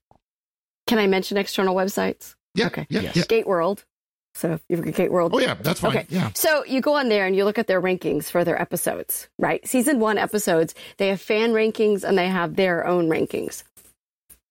can 0.86 0.98
I 1.00 1.08
mention 1.08 1.36
external 1.36 1.74
websites? 1.74 2.36
Yeah, 2.54 2.66
Okay. 2.66 2.86
yeah, 2.88 3.00
Yes. 3.00 3.16
yeah. 3.16 3.24
Gate 3.28 3.48
World. 3.48 3.84
So 4.34 4.52
if 4.52 4.60
you've 4.68 4.84
got 4.84 4.94
Gate 4.94 5.10
World. 5.10 5.32
Oh 5.34 5.40
yeah, 5.40 5.54
that's 5.54 5.80
fine. 5.80 5.96
Okay. 5.96 6.06
Yeah. 6.10 6.30
So 6.34 6.64
you 6.64 6.80
go 6.80 6.94
on 6.94 7.08
there 7.08 7.26
and 7.26 7.34
you 7.34 7.44
look 7.44 7.58
at 7.58 7.66
their 7.66 7.80
rankings 7.82 8.30
for 8.30 8.44
their 8.44 8.60
episodes, 8.60 9.28
right? 9.38 9.66
Season 9.66 9.98
one 9.98 10.16
episodes, 10.18 10.74
they 10.98 11.08
have 11.08 11.20
fan 11.20 11.52
rankings 11.52 12.04
and 12.04 12.16
they 12.16 12.28
have 12.28 12.54
their 12.56 12.86
own 12.86 13.08
rankings. 13.08 13.64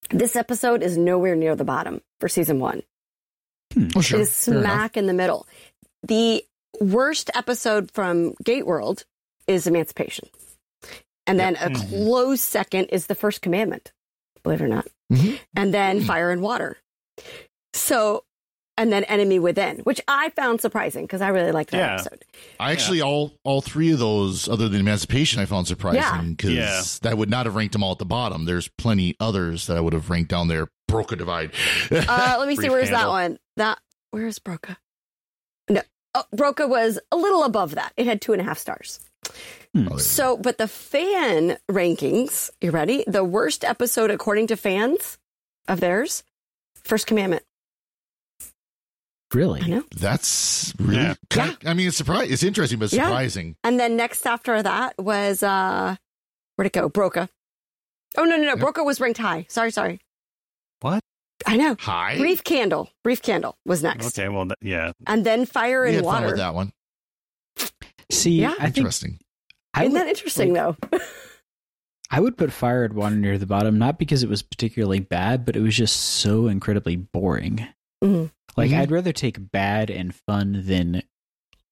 This 0.10 0.36
episode 0.36 0.84
is 0.84 0.98
nowhere 0.98 1.36
near 1.36 1.56
the 1.56 1.64
bottom 1.64 2.02
for 2.20 2.28
season 2.30 2.60
one. 2.60 2.82
Oh 3.96 4.02
sure. 4.02 4.20
It 4.20 4.24
is 4.24 4.34
smack 4.34 4.98
in 4.98 5.06
the 5.08 5.14
middle. 5.14 5.46
The 6.04 6.44
worst 6.82 7.30
episode 7.36 7.92
from 7.92 8.34
Gate 8.44 8.66
World 8.66 9.04
is 9.48 9.68
Emancipation. 9.68 10.30
And 11.26 11.40
then 11.40 11.56
a 11.58 11.70
Mm-hmm. 11.70 11.90
close 11.90 12.42
second 12.42 12.86
is 12.86 13.08
the 13.08 13.16
first 13.16 13.42
commandment, 13.42 13.92
believe 14.44 14.62
it 14.62 14.66
or 14.66 14.68
not. 14.70 14.88
Mhm. 15.12 15.40
And 15.56 15.74
then 15.74 16.02
Fire 16.04 16.32
and 16.32 16.42
Water. 16.42 16.78
So, 17.74 18.24
and 18.78 18.92
then 18.92 19.04
Enemy 19.06 19.40
Within, 19.40 19.80
which 19.80 20.00
I 20.08 20.30
found 20.30 20.62
surprising 20.62 21.06
because 21.06 21.22
I 21.22 21.30
really 21.30 21.52
liked 21.52 21.72
that 21.72 21.78
Yeah. 21.78 21.94
episode. 21.96 22.24
I 22.60 22.72
actually 22.72 23.02
all 23.02 23.34
all 23.44 23.62
three 23.62 23.92
of 23.92 24.00
those, 24.00 24.48
other 24.48 24.70
than 24.70 24.80
Emancipation, 24.80 25.42
I 25.42 25.46
found 25.46 25.68
surprising 25.68 26.34
because 26.36 26.52
Yeah. 26.54 26.82
that 27.02 27.18
would 27.18 27.30
not 27.30 27.46
have 27.46 27.56
ranked 27.56 27.74
them 27.74 27.84
all 27.84 27.92
at 27.94 27.98
the 28.00 28.06
bottom. 28.06 28.46
There's 28.46 28.68
plenty 28.68 29.16
others 29.20 29.68
that 29.68 29.78
I 29.78 29.80
would 29.80 29.94
have 29.94 30.10
ranked 30.10 30.30
down 30.30 30.48
there. 30.48 30.68
Broca 30.88 31.16
Divide. 31.16 31.52
Uh, 31.92 32.36
let 32.40 32.48
me 32.48 32.56
see, 32.56 32.62
Brief 32.62 32.72
where's 32.72 32.90
that 32.92 33.08
one? 33.10 33.40
That, 33.58 33.80
where's 34.12 34.40
Broca? 34.40 34.78
No, 35.70 35.82
oh, 36.16 36.24
Broca 36.34 36.68
was 36.68 37.00
a 37.12 37.18
little 37.18 37.44
above 37.44 37.76
that. 37.76 37.92
It 37.98 38.06
had 38.06 38.22
two 38.22 38.32
and 38.34 38.42
a 38.42 38.46
half 38.46 38.58
stars. 38.58 39.00
Oh, 39.76 39.98
So, 39.98 40.38
but 40.38 40.58
the 40.58 40.68
fan 40.68 41.58
rankings, 41.70 42.50
you 42.62 42.72
ready? 42.72 43.04
The 43.06 43.24
worst 43.26 43.64
episode 43.66 44.10
according 44.12 44.48
to 44.48 44.56
fans 44.56 45.18
of 45.68 45.82
theirs, 45.82 46.24
First 46.84 47.06
Commandment. 47.08 47.44
Really? 49.34 49.62
I 49.62 49.68
know. 49.68 49.84
That's 49.96 50.74
really. 50.80 50.96
Yeah. 50.98 51.16
Kind 51.30 51.58
I 51.66 51.74
mean, 51.74 51.90
it's 51.90 51.98
surprising. 51.98 52.32
It's 52.32 52.44
interesting, 52.44 52.80
but 52.80 52.92
Yeah. 52.94 53.06
surprising. 53.06 53.56
And 53.64 53.80
then 53.80 53.98
next 53.98 54.26
after 54.26 54.62
that 54.64 54.96
was 54.98 55.44
uh 55.44 55.96
where'd 56.56 56.68
it 56.68 56.74
go? 56.74 56.88
Broca. 56.90 57.28
Oh 58.18 58.24
no 58.24 58.38
no 58.38 58.44
no! 58.44 58.50
Yep. 58.50 58.60
Broca 58.60 58.84
was 58.84 59.02
ranked 59.02 59.20
high. 59.20 59.46
Sorry 59.50 59.72
sorry. 59.72 60.00
What? 60.80 61.02
I 61.46 61.58
know. 61.58 61.76
High. 61.80 62.18
Brief 62.18 62.44
Candle. 62.44 62.90
Brief 63.04 63.22
Candle 63.22 63.58
was 63.66 63.84
next, 63.84 64.18
Okay, 64.18 64.28
well, 64.30 64.46
th- 64.46 64.56
yeah. 64.62 64.92
and 65.06 65.24
then 65.26 65.46
Fire 65.46 65.82
we 65.84 65.90
and 65.90 65.96
had 65.98 66.06
fun 66.06 66.14
Water. 66.14 66.26
with 66.28 66.38
that 66.38 66.56
one. 66.56 66.72
See, 68.12 68.32
Yeah. 68.42 68.54
I 68.60 68.68
Interesting. 68.68 69.20
I 69.74 69.82
Isn't 69.84 69.94
would, 69.94 70.02
that 70.02 70.08
interesting 70.08 70.54
though? 70.54 70.76
I 72.10 72.20
would 72.22 72.38
put 72.38 72.52
Fire 72.54 72.86
and 72.86 72.94
Water 72.94 73.16
near 73.16 73.38
the 73.38 73.46
bottom, 73.46 73.78
not 73.78 74.00
because 74.00 74.24
it 74.24 74.30
was 74.30 74.42
particularly 74.42 75.00
bad, 75.02 75.46
but 75.46 75.56
it 75.58 75.62
was 75.62 75.76
just 75.76 75.96
so 75.98 76.48
incredibly 76.48 76.96
boring. 76.96 77.68
Mhm. 78.04 78.32
Like, 78.56 78.72
Mhm. 78.72 78.80
I'd 78.80 78.92
rather 78.92 79.14
take 79.14 79.52
bad 79.52 79.90
and 79.90 80.14
fun 80.16 80.64
than 80.66 81.04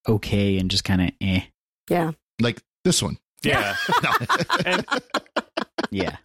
okay 0.08 0.58
and 0.58 0.70
just 0.70 0.84
kind 0.84 1.02
of 1.02 1.12
eh. 1.22 1.42
Yeah. 1.90 2.12
Like 2.40 2.62
this 2.84 3.02
one. 3.02 3.18
Yeah. 3.44 3.76
And, 4.66 4.86
Yeah. 5.92 6.18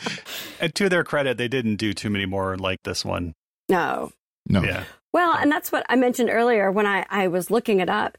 and 0.61 0.75
to 0.75 0.89
their 0.89 1.05
credit, 1.05 1.37
they 1.39 1.49
didn't 1.49 1.77
do 1.77 1.93
too 1.93 2.11
many 2.11 2.27
more 2.27 2.57
like 2.57 2.83
this 2.85 3.05
one. 3.05 3.35
No. 3.69 4.13
no. 4.49 4.63
Yeah. 4.63 4.85
Well, 5.13 5.33
and 5.37 5.51
that's 5.51 5.71
what 5.73 5.85
I 5.89 5.97
mentioned 5.97 6.31
earlier 6.31 6.71
when 6.73 6.87
I, 6.87 7.05
I 7.11 7.29
was 7.29 7.51
looking 7.51 7.81
it 7.81 7.89
up. 7.91 8.17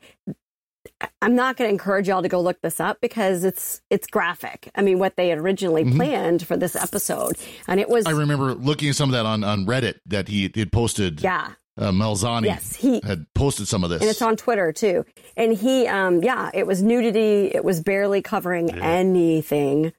I'm 1.22 1.36
not 1.36 1.58
going 1.58 1.68
to 1.68 1.72
encourage 1.72 2.08
y'all 2.08 2.22
to 2.22 2.28
go 2.28 2.42
look 2.42 2.60
this 2.62 2.80
up 2.80 2.98
because 3.02 3.44
it's 3.44 3.82
it's 3.90 4.08
graphic. 4.08 4.70
I 4.76 4.82
mean, 4.82 4.98
what 5.00 5.16
they 5.16 5.30
had 5.30 5.38
originally 5.40 5.84
Mhm. 5.84 5.96
planned 5.96 6.46
for 6.48 6.58
this 6.58 6.76
episode, 6.76 7.38
and 7.68 7.80
it 7.80 7.88
was 7.90 8.06
I 8.08 8.12
remember 8.12 8.54
looking 8.56 8.90
at 8.90 8.96
some 8.96 9.10
of 9.10 9.14
that 9.14 9.26
on, 9.26 9.44
on 9.44 9.66
Reddit 9.66 10.00
that 10.08 10.28
he 10.28 10.52
had 10.56 10.72
posted. 10.72 11.22
yeah, 11.22 11.54
Uh, 11.82 11.92
Melzani 11.92 12.46
yes, 12.46 12.76
he 12.76 13.02
had 13.04 13.26
posted 13.34 13.68
some 13.68 13.84
of 13.84 13.90
this. 13.90 14.02
and 14.02 14.10
it's 14.10 14.22
on 14.22 14.38
Twitter 14.38 14.72
too. 14.72 15.04
And 15.36 15.52
he, 15.58 15.88
um, 15.88 16.22
yeah, 16.24 16.52
it 16.54 16.68
was 16.68 16.84
nudity. 16.84 17.48
It 17.54 17.66
was 17.66 17.82
barely 17.82 18.22
covering 18.22 18.70
Yeah. 18.70 18.76
anything. 18.84 19.94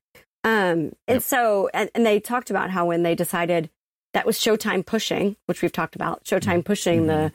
Um, 0.45 0.92
and 1.09 1.16
Yep. 1.16 1.23
so, 1.23 1.68
and, 1.75 1.90
and 1.95 2.07
they 2.07 2.21
talked 2.21 2.51
about 2.51 2.71
how 2.71 2.87
when 2.87 3.03
they 3.03 3.14
decided 3.14 3.68
that 4.14 4.27
was 4.27 4.38
Showtime 4.38 4.87
pushing, 4.87 5.37
which 5.47 5.61
we've 5.62 5.73
talked 5.73 5.95
about, 5.97 6.25
Showtime 6.25 6.64
pushing 6.64 7.07
the 7.09 7.33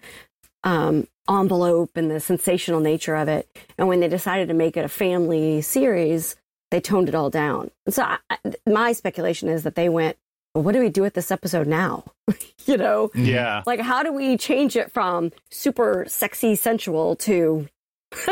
um, 0.63 1.07
envelope 1.29 1.91
and 1.95 2.09
the 2.09 2.19
sensational 2.19 2.79
nature 2.79 3.15
of 3.15 3.27
it. 3.27 3.47
And 3.77 3.87
when 3.87 3.99
they 3.99 4.07
decided 4.07 4.47
to 4.47 4.53
make 4.53 4.77
it 4.77 4.85
a 4.85 4.89
family 4.89 5.61
series, 5.61 6.35
they 6.71 6.79
toned 6.79 7.09
it 7.09 7.15
all 7.15 7.29
down. 7.29 7.71
And 7.85 7.93
so, 7.95 8.03
I, 8.03 8.17
I- 8.29 8.37
my 8.65 8.91
speculation 8.93 9.49
is 9.49 9.63
that 9.63 9.75
they 9.75 9.89
went, 9.89 10.17
well, 10.57 10.63
what 10.63 10.71
do 10.73 10.79
we 10.79 10.89
do 10.89 11.01
with 11.03 11.13
this 11.13 11.29
episode 11.31 11.67
now? 11.67 12.03
you 12.65 12.77
know, 12.77 13.09
Mhm. 13.15 13.27
Yeah. 13.27 13.63
like, 13.65 13.79
how 13.79 14.01
do 14.03 14.11
we 14.11 14.37
change 14.37 14.75
it 14.75 14.91
from 14.91 15.31
super 15.51 16.05
sexy, 16.07 16.55
sensual 16.55 17.15
to 17.17 17.67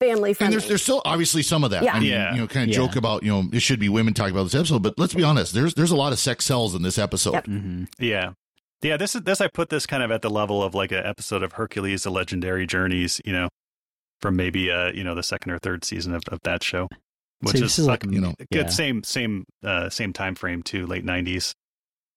family 0.00 0.36
And 0.40 0.52
there's 0.52 0.68
there's 0.68 0.82
still 0.82 1.00
obviously 1.04 1.42
some 1.42 1.64
of 1.64 1.70
that. 1.70 1.82
Yeah. 1.82 1.94
I 1.94 2.00
mean, 2.00 2.10
Yeah. 2.10 2.34
you 2.34 2.40
know, 2.40 2.46
kind 2.46 2.64
of 2.70 2.76
Yeah. 2.76 2.84
joke 2.86 2.96
about 2.96 3.22
you 3.22 3.30
know 3.32 3.44
it 3.52 3.60
should 3.60 3.80
be 3.80 3.88
women 3.88 4.12
talking 4.14 4.32
about 4.34 4.44
this 4.44 4.54
episode, 4.54 4.82
but 4.82 4.94
let's 4.98 5.14
be 5.14 5.22
honest. 5.22 5.54
There's 5.54 5.74
there's 5.74 5.90
a 5.90 5.96
lot 5.96 6.12
of 6.12 6.18
sex 6.18 6.44
cells 6.44 6.74
in 6.74 6.82
this 6.82 6.98
episode. 6.98 7.32
Yep. 7.32 7.46
hmm 7.46 7.84
Yeah. 7.98 8.32
Yeah, 8.82 8.98
this 8.98 9.14
is 9.14 9.22
this 9.22 9.40
I 9.40 9.48
put 9.48 9.70
this 9.70 9.86
kind 9.86 10.02
of 10.02 10.10
at 10.10 10.20
the 10.22 10.28
level 10.30 10.62
of 10.62 10.74
like 10.74 10.92
an 10.92 11.04
episode 11.04 11.42
of 11.42 11.52
Hercules 11.52 12.02
the 12.02 12.10
Legendary 12.10 12.66
Journeys, 12.66 13.20
you 13.24 13.32
know, 13.32 13.48
from 14.20 14.36
maybe 14.36 14.70
uh, 14.70 14.92
you 14.92 15.02
know, 15.02 15.14
the 15.14 15.22
second 15.22 15.50
or 15.52 15.58
third 15.58 15.82
season 15.84 16.14
of, 16.14 16.22
of 16.28 16.40
that 16.44 16.62
show. 16.62 16.88
Which 17.40 17.56
See, 17.58 17.64
is, 17.64 17.78
is 17.78 17.86
like, 17.86 18.04
you 18.04 18.20
know, 18.20 18.34
good 18.50 18.66
yeah. 18.66 18.66
same 18.68 19.02
same 19.04 19.44
uh 19.62 19.90
same 19.90 20.12
time 20.12 20.34
frame 20.34 20.62
too, 20.62 20.86
late 20.86 21.04
nineties. 21.04 21.54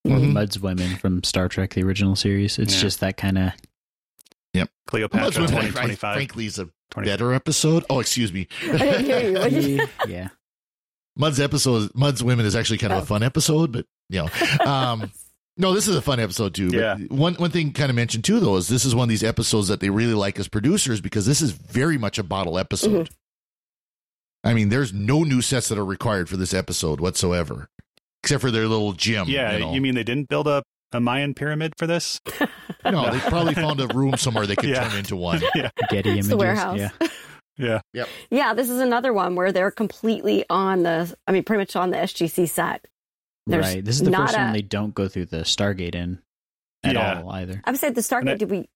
Or 0.06 0.12
Mhm. 0.12 0.32
Mudd's 0.32 0.58
Women 0.58 0.96
from 0.96 1.22
Star 1.24 1.48
Trek, 1.48 1.74
the 1.74 1.82
original 1.82 2.16
series. 2.16 2.58
It's 2.58 2.74
Yeah. 2.74 2.80
just 2.80 3.00
that 3.00 3.16
kind 3.18 3.36
of. 3.38 3.52
Yep, 4.54 4.70
Cleopatra 4.86 5.30
twenty 5.30 5.52
twenty 5.52 5.66
five. 5.68 5.76
I- 5.76 5.80
twenty 5.82 5.94
five. 5.96 6.14
frankly, 6.16 6.46
is 6.46 6.58
a 6.58 6.68
20. 6.90 7.08
better 7.08 7.32
episode. 7.34 7.84
Oh, 7.90 8.00
excuse 8.00 8.32
me. 8.32 8.48
I 8.62 8.76
didn't 8.78 9.04
hear 9.04 9.20
you. 9.30 9.34
What 9.34 9.50
did 9.50 9.64
you- 9.64 9.86
yeah. 10.08 10.28
Mudd's 11.16 11.38
episode, 11.38 11.90
Mudd's 11.94 12.22
Women 12.22 12.46
is 12.46 12.56
actually 12.56 12.78
kind 12.78 12.92
of 12.92 13.00
Oh. 13.00 13.02
a 13.02 13.06
fun 13.06 13.22
episode, 13.22 13.72
but 13.72 13.84
you 14.08 14.22
know, 14.24 14.64
um, 14.64 15.12
no, 15.58 15.74
this 15.74 15.86
is 15.86 15.94
a 15.96 16.02
fun 16.02 16.18
episode 16.18 16.54
too. 16.54 16.70
But 16.70 16.78
Yeah. 16.78 16.96
One 17.08 17.34
one 17.34 17.50
thing 17.50 17.72
kind 17.72 17.90
of 17.90 17.96
mentioned 17.96 18.24
too, 18.24 18.40
though, 18.40 18.56
is 18.56 18.68
this 18.68 18.84
is 18.86 18.94
one 18.94 19.04
of 19.04 19.08
these 19.10 19.22
episodes 19.22 19.68
that 19.68 19.80
they 19.80 19.90
really 19.90 20.14
like 20.14 20.38
as 20.38 20.48
producers 20.48 21.00
because 21.02 21.26
this 21.26 21.42
is 21.42 21.50
very 21.52 21.98
much 21.98 22.18
a 22.18 22.22
bottle 22.22 22.58
episode. 22.58 23.06
Mm-hmm. 23.10 23.14
I 24.44 24.54
mean, 24.54 24.68
there's 24.70 24.92
no 24.92 25.22
new 25.24 25.42
sets 25.42 25.68
that 25.68 25.78
are 25.78 25.84
required 25.84 26.28
for 26.28 26.36
this 26.36 26.54
episode 26.54 27.00
whatsoever, 27.00 27.68
except 28.22 28.40
for 28.40 28.50
their 28.50 28.66
little 28.68 28.92
gym. 28.92 29.28
Yeah, 29.28 29.52
you, 29.54 29.58
know. 29.60 29.72
you 29.74 29.80
mean 29.80 29.94
they 29.94 30.04
didn't 30.04 30.28
build 30.28 30.46
a, 30.48 30.62
a 30.92 31.00
Mayan 31.00 31.34
pyramid 31.34 31.74
for 31.76 31.86
this? 31.86 32.20
no? 32.84 33.10
They 33.10 33.18
probably 33.20 33.54
found 33.54 33.80
a 33.80 33.86
room 33.88 34.16
somewhere 34.16 34.46
they 34.46 34.56
could 34.56 34.70
Yeah. 34.70 34.88
turn 34.88 34.98
into 34.98 35.16
one. 35.16 35.40
Yeah, 35.54 35.70
Getty 35.90 35.98
It's 35.98 36.06
images. 36.06 36.28
the 36.28 36.36
warehouse. 36.36 36.78
Yeah. 36.78 36.90
Yeah. 37.92 38.04
Yeah, 38.30 38.54
this 38.54 38.70
is 38.70 38.80
another 38.80 39.12
one 39.12 39.34
where 39.34 39.52
they're 39.52 39.70
completely 39.70 40.46
on 40.48 40.82
the, 40.82 41.14
I 41.26 41.32
mean, 41.32 41.44
pretty 41.44 41.58
much 41.60 41.76
on 41.76 41.90
the 41.90 41.98
SGC 41.98 42.48
set. 42.48 42.86
There's 43.46 43.66
Right. 43.66 43.84
This 43.84 43.96
is 43.96 44.02
the 44.02 44.08
not 44.10 44.28
first 44.28 44.38
a- 44.38 44.40
one 44.44 44.52
they 44.54 44.62
don't 44.62 44.94
go 44.94 45.08
through 45.08 45.26
the 45.26 45.40
Stargate 45.42 45.94
in 45.94 46.20
at 46.82 46.94
Yeah. 46.94 47.20
all 47.20 47.28
either. 47.32 47.60
I 47.62 47.70
would 47.70 47.78
say 47.78 47.90
the 47.90 47.96
And 48.18 48.30
I- 48.30 48.32
Stargate, 48.34 48.38
did 48.38 48.50
we, 48.50 48.68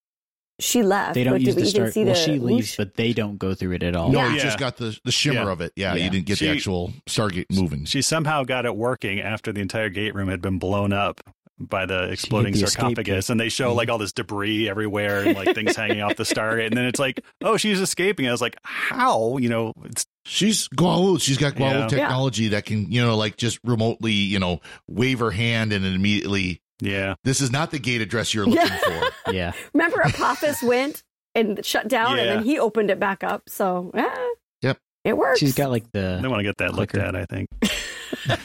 she 0.61 0.83
left. 0.83 1.14
They 1.14 1.25
don't 1.25 1.35
but 1.35 1.40
use 1.43 1.55
the 1.55 1.61
even 1.62 1.93
see 1.93 2.05
Well, 2.05 2.14
the 2.14 2.21
she 2.21 2.38
leaves, 2.38 2.77
but 2.77 2.95
they 2.95 3.12
don't 3.12 3.38
go 3.38 3.55
through 3.55 3.73
it 3.73 3.83
at 3.83 3.97
all. 3.97 4.11
No, 4.11 4.21
Yeah. 4.21 4.35
you 4.35 4.40
just 4.40 4.59
got 4.59 4.77
the 4.77 4.99
the 5.05 5.12
shimmer 5.12 5.43
Yeah. 5.45 5.51
of 5.53 5.61
it. 5.61 5.73
Yeah, 5.77 5.95
Yeah. 5.95 6.05
you 6.05 6.11
didn't 6.11 6.27
get 6.27 6.38
She- 6.38 6.47
the 6.47 6.53
actual 6.53 6.93
Stargate 7.09 7.47
moving. 7.51 7.85
She 7.87 8.03
somehow 8.03 8.45
got 8.45 8.64
it 8.67 8.77
working 8.77 9.21
after 9.21 9.53
the 9.53 9.61
entire 9.61 9.88
gate 9.88 10.14
room 10.14 10.29
had 10.29 10.40
been 10.40 10.59
blown 10.59 10.93
up 10.93 11.21
by 11.61 11.87
the 11.87 12.11
exploding 12.11 12.53
the 12.53 12.67
sarcophagus, 12.67 13.31
and 13.31 13.38
they 13.38 13.49
show 13.49 13.75
like 13.75 13.88
all 13.88 13.97
this 13.99 14.12
debris 14.12 14.69
everywhere 14.69 15.23
and 15.25 15.37
like 15.37 15.55
things 15.55 15.77
hanging 15.77 16.01
off 16.03 16.17
the 16.17 16.25
Stargate, 16.25 16.67
and 16.67 16.77
then 16.77 16.85
it's 16.85 16.99
like, 16.99 17.21
oh, 17.43 17.57
she's 17.57 17.81
escaping. 17.81 18.27
I 18.29 18.33
was 18.33 18.40
like, 18.40 18.57
how? 18.64 19.37
You 19.38 19.49
know, 19.49 19.73
it's 19.85 20.05
She's 20.27 20.69
Guawu. 20.69 21.21
She's 21.21 21.37
got 21.37 21.53
Guawu 21.55 21.81
Yeah. 21.81 21.87
technology 21.87 22.49
that 22.49 22.64
can, 22.64 22.90
you 22.90 23.03
know, 23.03 23.14
like 23.14 23.37
just 23.37 23.59
remotely, 23.62 24.12
you 24.12 24.38
know, 24.38 24.61
wave 24.88 25.19
her 25.19 25.31
hand 25.31 25.73
and 25.73 25.85
it 25.85 25.95
immediately. 25.95 26.61
Yeah, 26.81 27.15
This 27.25 27.41
is 27.41 27.51
not 27.51 27.71
the 27.71 27.79
gate 27.79 28.01
address 28.01 28.35
you're 28.35 28.47
looking 28.47 28.67
Yeah. 28.67 28.79
for. 28.79 29.11
Yeah. 29.33 29.53
Remember 29.73 30.03
Apophis 30.03 30.63
went 30.63 31.03
and 31.35 31.65
shut 31.65 31.89
down 31.89 32.19
and 32.19 32.29
then 32.29 32.45
he 32.45 32.59
opened 32.59 32.91
it 32.91 33.01
back 33.01 33.25
up. 33.25 33.43
So, 33.49 33.91
yeah. 33.95 34.27
Yep. 34.63 34.79
It 35.05 35.17
works. 35.17 35.41
She's 35.41 35.55
got 35.55 35.71
like 35.71 35.91
the. 35.93 36.19
they 36.21 36.29
want 36.29 36.41
to 36.41 36.45
get 36.45 36.59
that 36.59 36.75
looked 36.75 36.97
at. 36.97 37.17
I 37.17 37.25
think. 37.27 37.49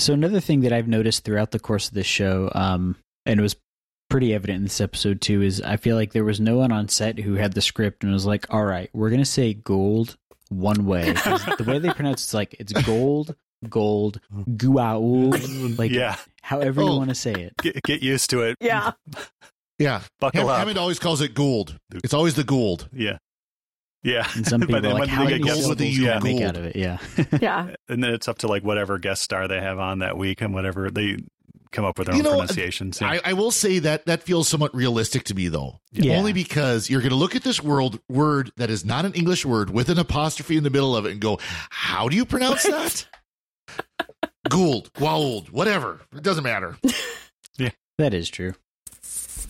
So 0.00 0.14
another 0.14 0.38
thing 0.40 0.60
that 0.60 0.72
I've 0.72 0.86
noticed 0.88 1.24
throughout 1.24 1.50
the 1.50 1.58
course 1.58 1.88
of 1.88 1.94
this 1.94 2.06
show, 2.06 2.50
um, 2.54 2.94
and 3.26 3.40
it 3.40 3.42
was 3.42 3.56
pretty 4.08 4.32
evident 4.32 4.58
in 4.58 4.62
this 4.62 4.80
episode 4.80 5.20
too, 5.20 5.42
is 5.42 5.60
I 5.60 5.76
feel 5.76 5.96
like 5.96 6.12
there 6.12 6.24
was 6.24 6.38
no 6.40 6.56
one 6.56 6.70
on 6.70 6.88
set 6.88 7.18
who 7.18 7.34
had 7.34 7.52
the 7.52 7.60
script 7.60 8.04
and 8.04 8.12
was 8.12 8.24
like, 8.24 8.46
"All 8.54 8.64
right, 8.64 8.88
we're 8.92 9.10
gonna 9.10 9.24
say 9.24 9.54
gold 9.54 10.16
one 10.50 10.86
way. 10.86 11.12
the 11.12 11.64
way 11.66 11.80
they 11.80 11.90
pronounce 11.90 12.22
it's 12.22 12.32
like 12.32 12.54
it's 12.60 12.72
gold, 12.84 13.34
gold, 13.68 14.20
guaul, 14.50 15.78
like 15.78 15.90
yeah, 15.90 16.16
however 16.42 16.82
you 16.82 16.88
Oh. 16.88 16.96
want 16.98 17.08
to 17.10 17.14
say 17.14 17.32
it. 17.32 17.52
get, 17.62 17.82
get 17.82 18.02
used 18.02 18.30
to 18.30 18.42
it. 18.42 18.56
yeah. 18.60 18.92
Yeah. 19.78 20.02
buckle 20.18 20.40
Ham- 20.40 20.48
up. 20.48 20.58
Hammond 20.58 20.76
always 20.78 20.98
calls 20.98 21.20
it 21.20 21.34
Gould. 21.34 21.78
It's 22.02 22.12
always 22.12 22.34
the 22.34 22.42
Gould. 22.42 22.88
Yeah, 22.92 23.18
yeah. 24.02 24.26
And 24.34 24.44
some 24.44 24.60
people 24.62 24.72
But 24.72 24.78
are 24.86 24.88
then 24.90 24.98
like, 24.98 25.08
"How 25.08 25.24
they 25.24 25.30
many 25.32 25.38
get 25.44 25.44
gold 25.52 25.58
syllables 25.62 25.68
with 25.68 25.78
the 25.78 25.94
can 25.94 26.10
I 26.10 26.14
U 26.16 26.20
make 26.36 26.42
out 26.44 26.56
of 26.56 26.64
it?" 26.64 26.74
Yeah. 26.74 26.98
Yeah. 27.40 27.74
and 27.88 28.02
then 28.02 28.12
it's 28.12 28.26
up 28.26 28.38
to 28.38 28.48
like 28.48 28.64
whatever 28.64 28.98
guest 28.98 29.22
star 29.22 29.46
they 29.46 29.60
have 29.60 29.78
on 29.78 30.00
that 30.00 30.18
week 30.18 30.40
and 30.40 30.52
whatever 30.52 30.90
they 30.90 31.18
come 31.70 31.84
up 31.84 31.96
with 31.96 32.08
their 32.08 32.16
You 32.16 32.22
own 32.22 32.24
know, 32.24 32.30
pronunciations. 32.38 33.00
Yeah. 33.00 33.08
I, 33.10 33.20
I 33.26 33.32
will 33.34 33.52
say 33.52 33.78
that 33.78 34.06
that 34.06 34.24
feels 34.24 34.48
somewhat 34.48 34.74
realistic 34.74 35.22
to 35.24 35.34
me, 35.34 35.46
though. 35.46 35.78
Yeah. 35.92 36.16
Only 36.16 36.32
because 36.32 36.90
you're 36.90 37.00
going 37.02 37.10
to 37.10 37.16
look 37.16 37.36
at 37.36 37.44
this 37.44 37.62
world 37.62 38.00
word 38.08 38.50
that 38.56 38.70
is 38.70 38.84
not 38.84 39.04
an 39.04 39.12
English 39.12 39.44
word 39.46 39.70
with 39.70 39.90
an 39.90 39.98
apostrophe 40.00 40.56
in 40.56 40.64
the 40.64 40.70
middle 40.70 40.96
of 40.96 41.06
it 41.06 41.12
and 41.12 41.20
go, 41.20 41.38
"How 41.70 42.08
do 42.08 42.16
you 42.16 42.24
pronounce 42.24 42.64
that?" 42.64 43.06
Gould, 44.48 44.92
Gould, 44.94 45.50
whatever. 45.50 46.00
It 46.14 46.22
doesn't 46.22 46.44
matter. 46.44 46.76
Yeah, 47.58 47.70
that 47.98 48.14
is 48.14 48.28
true. 48.30 48.54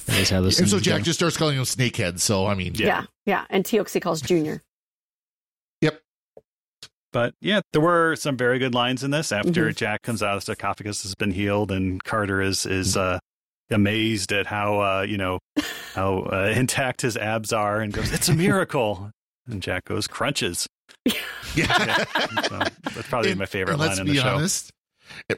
That 0.06 0.18
is 0.20 0.30
how 0.30 0.40
those 0.40 0.58
And 0.58 0.66
so 0.68 0.80
Jack 0.80 0.98
go. 1.00 1.04
just 1.04 1.18
starts 1.18 1.36
calling 1.36 1.58
him 1.58 1.64
Snakehead. 1.64 2.20
So 2.20 2.46
I 2.46 2.54
mean, 2.54 2.74
Yeah. 2.74 3.04
yeah, 3.26 3.44
And 3.50 3.64
Teoxy 3.64 4.00
calls 4.00 4.22
Junior. 4.22 4.62
yep. 5.82 6.00
But 7.12 7.34
yeah, 7.42 7.60
there 7.72 7.82
were 7.82 8.16
some 8.16 8.38
very 8.38 8.58
good 8.58 8.74
lines 8.74 9.04
in 9.04 9.10
this. 9.10 9.30
After 9.30 9.68
Mhm. 9.70 9.76
Jack 9.76 10.00
comes 10.02 10.22
out, 10.22 10.36
of 10.36 10.40
the 10.40 10.46
sarcophagus 10.46 11.02
has 11.02 11.14
been 11.14 11.30
healed, 11.30 11.70
and 11.70 12.02
Carter 12.02 12.40
is 12.40 12.64
is 12.64 12.96
uh, 12.96 13.18
amazed 13.70 14.32
at 14.32 14.46
how 14.46 14.80
uh, 14.80 15.02
you 15.02 15.18
know 15.18 15.38
how 15.94 16.20
uh, 16.32 16.52
intact 16.56 17.02
his 17.02 17.18
abs 17.18 17.52
are, 17.52 17.80
and 17.80 17.92
goes, 17.92 18.10
"It's 18.12 18.28
a 18.30 18.34
miracle." 18.34 19.10
and 19.46 19.62
Jack 19.62 19.84
goes, 19.84 20.06
"Crunches." 20.06 20.66
Yeah. 21.54 22.04
So 22.48 22.58
that's 22.94 23.08
probably 23.08 23.30
And- 23.32 23.38
my 23.40 23.46
favorite 23.46 23.72
and 23.74 23.80
line 23.80 23.88
let's 23.88 24.00
in 24.00 24.06
be 24.06 24.12
the 24.12 24.20
show. 24.22 24.34
honest. 24.36 24.70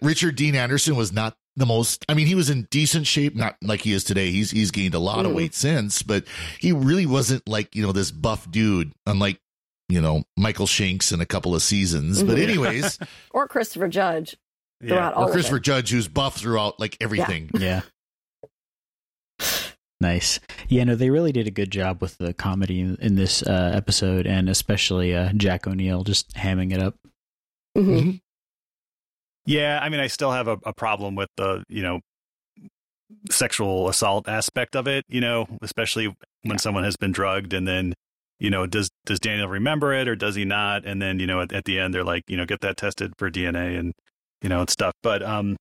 Richard 0.03 0.37
Dean 0.37 0.55
Anderson 0.55 0.97
was 0.97 1.13
not 1.13 1.37
the 1.57 1.67
most. 1.67 2.05
I 2.09 2.15
mean, 2.15 2.27
he 2.27 2.35
was 2.35 2.49
in 2.51 2.67
decent 2.71 3.07
shape, 3.07 3.35
not 3.37 3.57
like 3.63 3.81
he 3.83 3.93
is 3.93 4.05
today. 4.05 4.31
He's 4.31 4.51
he's 4.51 4.71
gained 4.71 4.95
a 4.95 4.99
lot 4.99 5.27
of 5.27 5.33
Mm. 5.33 5.37
weight 5.37 5.55
since, 5.55 6.03
but 6.03 6.25
he 6.59 6.73
really 6.73 7.07
wasn't 7.07 7.49
like 7.49 7.75
you 7.75 7.83
know 7.83 7.93
this 7.93 8.11
buff 8.11 8.51
dude, 8.51 8.93
unlike 9.07 9.39
you 9.89 10.01
know 10.01 10.25
Michael 10.37 10.67
Shanks 10.67 11.13
in 11.13 11.21
a 11.21 11.27
couple 11.27 11.55
of 11.55 11.63
seasons. 11.63 12.23
But 12.23 12.39
Mhm. 12.39 12.43
anyways, 12.43 12.99
Or 13.33 13.49
Christopher 13.49 13.89
Judge 13.89 14.37
Yeah. 14.81 14.89
throughout 14.89 15.15
all 15.15 15.25
or 15.25 15.27
of 15.27 15.33
Christopher 15.33 15.57
it. 15.59 15.63
Judge, 15.65 15.91
who's 15.91 16.09
buff 16.09 16.37
throughout 16.37 16.79
like 16.81 16.97
everything. 17.01 17.51
Yeah. 17.59 17.83
Nice. 20.03 20.41
Yeah, 20.69 20.85
no, 20.85 20.95
they 20.95 21.11
really 21.11 21.31
did 21.33 21.47
a 21.47 21.51
good 21.51 21.71
job 21.71 22.01
with 22.01 22.17
the 22.17 22.33
comedy 22.33 22.81
in, 22.81 22.97
in 23.03 23.17
this 23.17 23.43
uh, 23.43 23.73
episode, 23.75 24.27
and 24.27 24.49
especially 24.49 25.15
uh, 25.15 25.31
Jack 25.35 25.67
O'Neill 25.67 26.05
just 26.05 26.33
hamming 26.35 26.73
it 26.73 26.81
up. 26.81 26.97
Mhm. 27.77 28.21
Yeah, 29.46 29.79
I 29.83 29.88
mean, 29.88 30.00
I 30.00 30.07
still 30.07 30.33
have 30.33 30.48
a, 30.48 30.59
a 30.64 30.72
problem 30.72 31.14
with 31.14 31.29
the 31.37 31.64
you 31.68 31.83
know 31.83 32.00
sexual 33.31 33.88
assault 33.88 34.29
aspect 34.29 34.76
of 34.76 34.87
it. 34.87 35.05
You 35.09 35.20
know, 35.20 35.46
especially 35.62 36.14
when 36.42 36.59
someone 36.59 36.85
has 36.85 36.96
been 36.96 37.12
drugged, 37.12 37.53
and 37.53 37.66
then 37.66 37.94
you 38.38 38.50
know, 38.50 38.66
does 38.66 38.90
does 39.07 39.20
Daniel 39.20 39.48
remember 39.48 39.92
it 39.92 40.09
or 40.09 40.16
does 40.16 40.35
he 40.35 40.44
not? 40.44 40.85
And 40.85 41.00
then 41.00 41.18
you 41.20 41.26
know, 41.26 41.40
at, 41.42 41.53
at 41.53 41.64
the 41.64 41.79
end, 41.79 41.94
they're 41.94 42.05
like, 42.05 42.24
you 42.29 42.37
know, 42.37 42.46
get 42.46 42.61
that 42.61 42.76
tested 42.76 43.12
for 43.18 43.31
DNA 43.31 43.79
and 43.79 43.92
you 44.42 44.48
know 44.48 44.61
and 44.61 44.70
stuff. 44.70 44.94
But 45.03 45.22
um, 45.22 45.57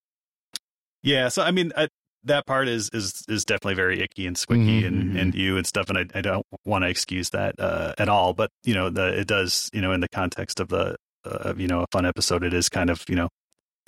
yeah. 1.03 1.29
So 1.29 1.41
I 1.43 1.51
mean, 1.51 1.71
I, 1.75 1.87
that 2.23 2.45
part 2.45 2.67
is 2.67 2.89
is 2.93 3.23
is 3.27 3.45
definitely 3.45 3.75
very 3.75 4.01
icky 4.01 4.27
and 4.27 4.35
squicky 4.35 4.81
Mhm, 4.81 4.87
and 4.87 5.03
mhm. 5.13 5.21
and 5.21 5.35
you 5.35 5.57
and 5.57 5.65
stuff. 5.65 5.89
And 5.89 5.97
I, 5.97 6.05
I 6.15 6.21
don't 6.21 6.45
want 6.65 6.83
to 6.83 6.89
excuse 6.89 7.29
that 7.31 7.55
uh, 7.59 7.93
at 7.97 8.09
all. 8.09 8.33
But 8.33 8.49
you 8.63 8.73
know, 8.73 8.89
the 8.89 9.19
it 9.19 9.27
does 9.27 9.69
you 9.73 9.81
know 9.81 9.91
in 9.91 10.01
the 10.01 10.09
context 10.09 10.59
of 10.59 10.69
the 10.69 10.95
uh, 11.25 11.53
you 11.57 11.67
know 11.67 11.81
a 11.81 11.87
fun 11.91 12.05
episode, 12.05 12.43
it 12.43 12.53
is 12.53 12.69
kind 12.69 12.89
of 12.89 13.03
you 13.09 13.15
know 13.15 13.29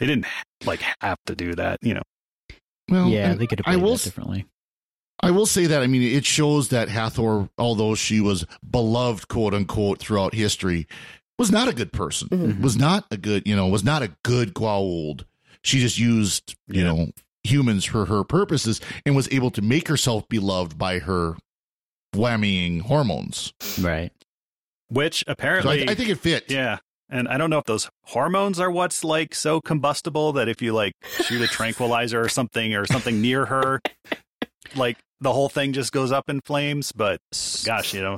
they 0.02 0.08
didn't 0.08 0.26
like 0.66 0.82
have 1.00 1.20
to 1.28 1.36
do 1.36 1.56
that. 1.56 1.80
You 1.82 1.94
know. 1.94 2.02
Well, 2.90 3.08
yeah, 3.08 3.34
they 3.36 3.48
could 3.48 3.60
have 3.60 3.68
I 3.68 3.76
played 3.76 3.84
will 3.84 3.96
that 3.96 4.04
differently. 4.04 4.46
I 5.24 5.30
will 5.32 5.46
say 5.46 5.68
that 5.68 5.82
I 5.84 5.88
mean 5.88 6.02
it 6.02 6.26
shows 6.26 6.70
that 6.70 6.90
Hathor, 6.90 7.48
although 7.58 7.94
she 7.96 8.20
was 8.20 8.46
beloved, 8.70 9.28
quote 9.28 9.54
unquote, 9.54 10.00
throughout 10.00 10.34
history, 10.34 10.88
was 11.38 11.52
not 11.52 11.68
a 11.68 11.74
good 11.74 11.94
person. 11.94 12.28
Mhm. 12.30 12.62
Was 12.62 12.76
not 12.76 13.06
a 13.12 13.18
good, 13.18 13.48
you 13.48 13.56
know, 13.56 13.68
was 13.68 13.84
not 13.84 14.02
a 14.02 14.12
good 14.24 14.54
Goa'uld. 14.56 15.26
She 15.64 15.80
just 15.80 16.00
used, 16.00 16.56
you 16.68 16.82
Yeah. 16.82 16.88
know, 16.92 17.12
humans 17.44 17.86
for 17.86 18.06
her 18.06 18.24
purposes 18.24 18.82
and 19.06 19.16
was 19.16 19.30
able 19.32 19.52
to 19.52 19.62
make 19.62 19.88
herself 19.88 20.28
beloved 20.28 20.78
by 20.78 20.98
her 21.00 21.38
whammying 22.16 22.82
hormones. 22.82 23.54
Right. 23.80 24.12
Which 24.90 25.20
So 25.20 25.26
I, 25.28 25.32
apparently, 25.34 25.88
I 25.90 25.96
think 25.96 26.10
it 26.10 26.16
fit. 26.20 26.46
yeah. 26.50 26.80
And 27.12 27.28
I 27.28 27.38
don't 27.38 27.50
know 27.50 27.58
if 27.58 27.66
those 27.66 27.90
hormones 28.06 28.60
are 28.60 28.72
what's 28.72 29.04
like 29.04 29.36
so 29.36 29.60
combustible 29.60 30.32
that 30.34 30.48
if 30.48 30.62
you 30.62 30.74
like 30.74 30.94
shoot 31.04 31.42
a 31.42 31.48
tranquilizer 31.52 32.22
or 32.22 32.30
something 32.30 32.74
or 32.74 32.86
something 32.86 33.22
near 33.22 33.46
her, 33.46 33.82
like 34.76 34.98
the 35.20 35.34
whole 35.34 35.50
thing 35.50 35.74
just 35.74 35.92
goes 35.92 36.12
up 36.12 36.30
in 36.30 36.40
flames. 36.42 36.92
But 36.94 37.20
gosh, 37.66 37.94
you 37.94 38.02
know, 38.02 38.18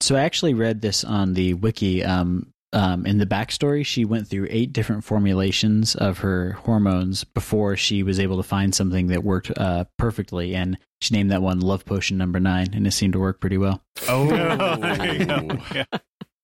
So 0.00 0.16
I 0.16 0.20
actually 0.20 0.54
read 0.54 0.82
this 0.82 1.02
on 1.02 1.32
the 1.34 1.54
wiki. 1.54 2.04
Um, 2.04 2.52
um, 2.72 3.06
in 3.06 3.16
the 3.16 3.26
backstory, 3.26 3.86
she 3.86 4.04
went 4.04 4.28
through 4.28 4.48
eight 4.50 4.72
different 4.72 5.02
formulations 5.02 5.94
of 5.94 6.18
her 6.18 6.52
hormones 6.64 7.24
before 7.24 7.74
she 7.74 8.02
was 8.02 8.20
able 8.20 8.36
to 8.36 8.42
find 8.42 8.74
something 8.74 9.06
that 9.06 9.24
worked 9.24 9.50
uh, 9.56 9.84
perfectly, 9.96 10.54
and 10.54 10.76
she 11.00 11.14
named 11.14 11.30
that 11.30 11.40
one 11.40 11.60
"Love 11.60 11.86
Potion 11.86 12.18
Number 12.18 12.38
Nine, 12.38 12.74
and 12.74 12.86
it 12.86 12.90
seemed 12.90 13.14
to 13.14 13.18
work 13.18 13.40
pretty 13.40 13.56
well. 13.56 13.82
oh, 14.08 14.26
there 14.76 15.86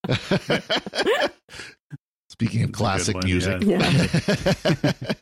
yeah. 0.09 1.27
Speaking 2.43 2.63
of 2.63 2.71
That's 2.71 2.77
classic 2.77 3.15
one, 3.15 3.25
music. 3.25 3.63
Yeah. 3.63 3.83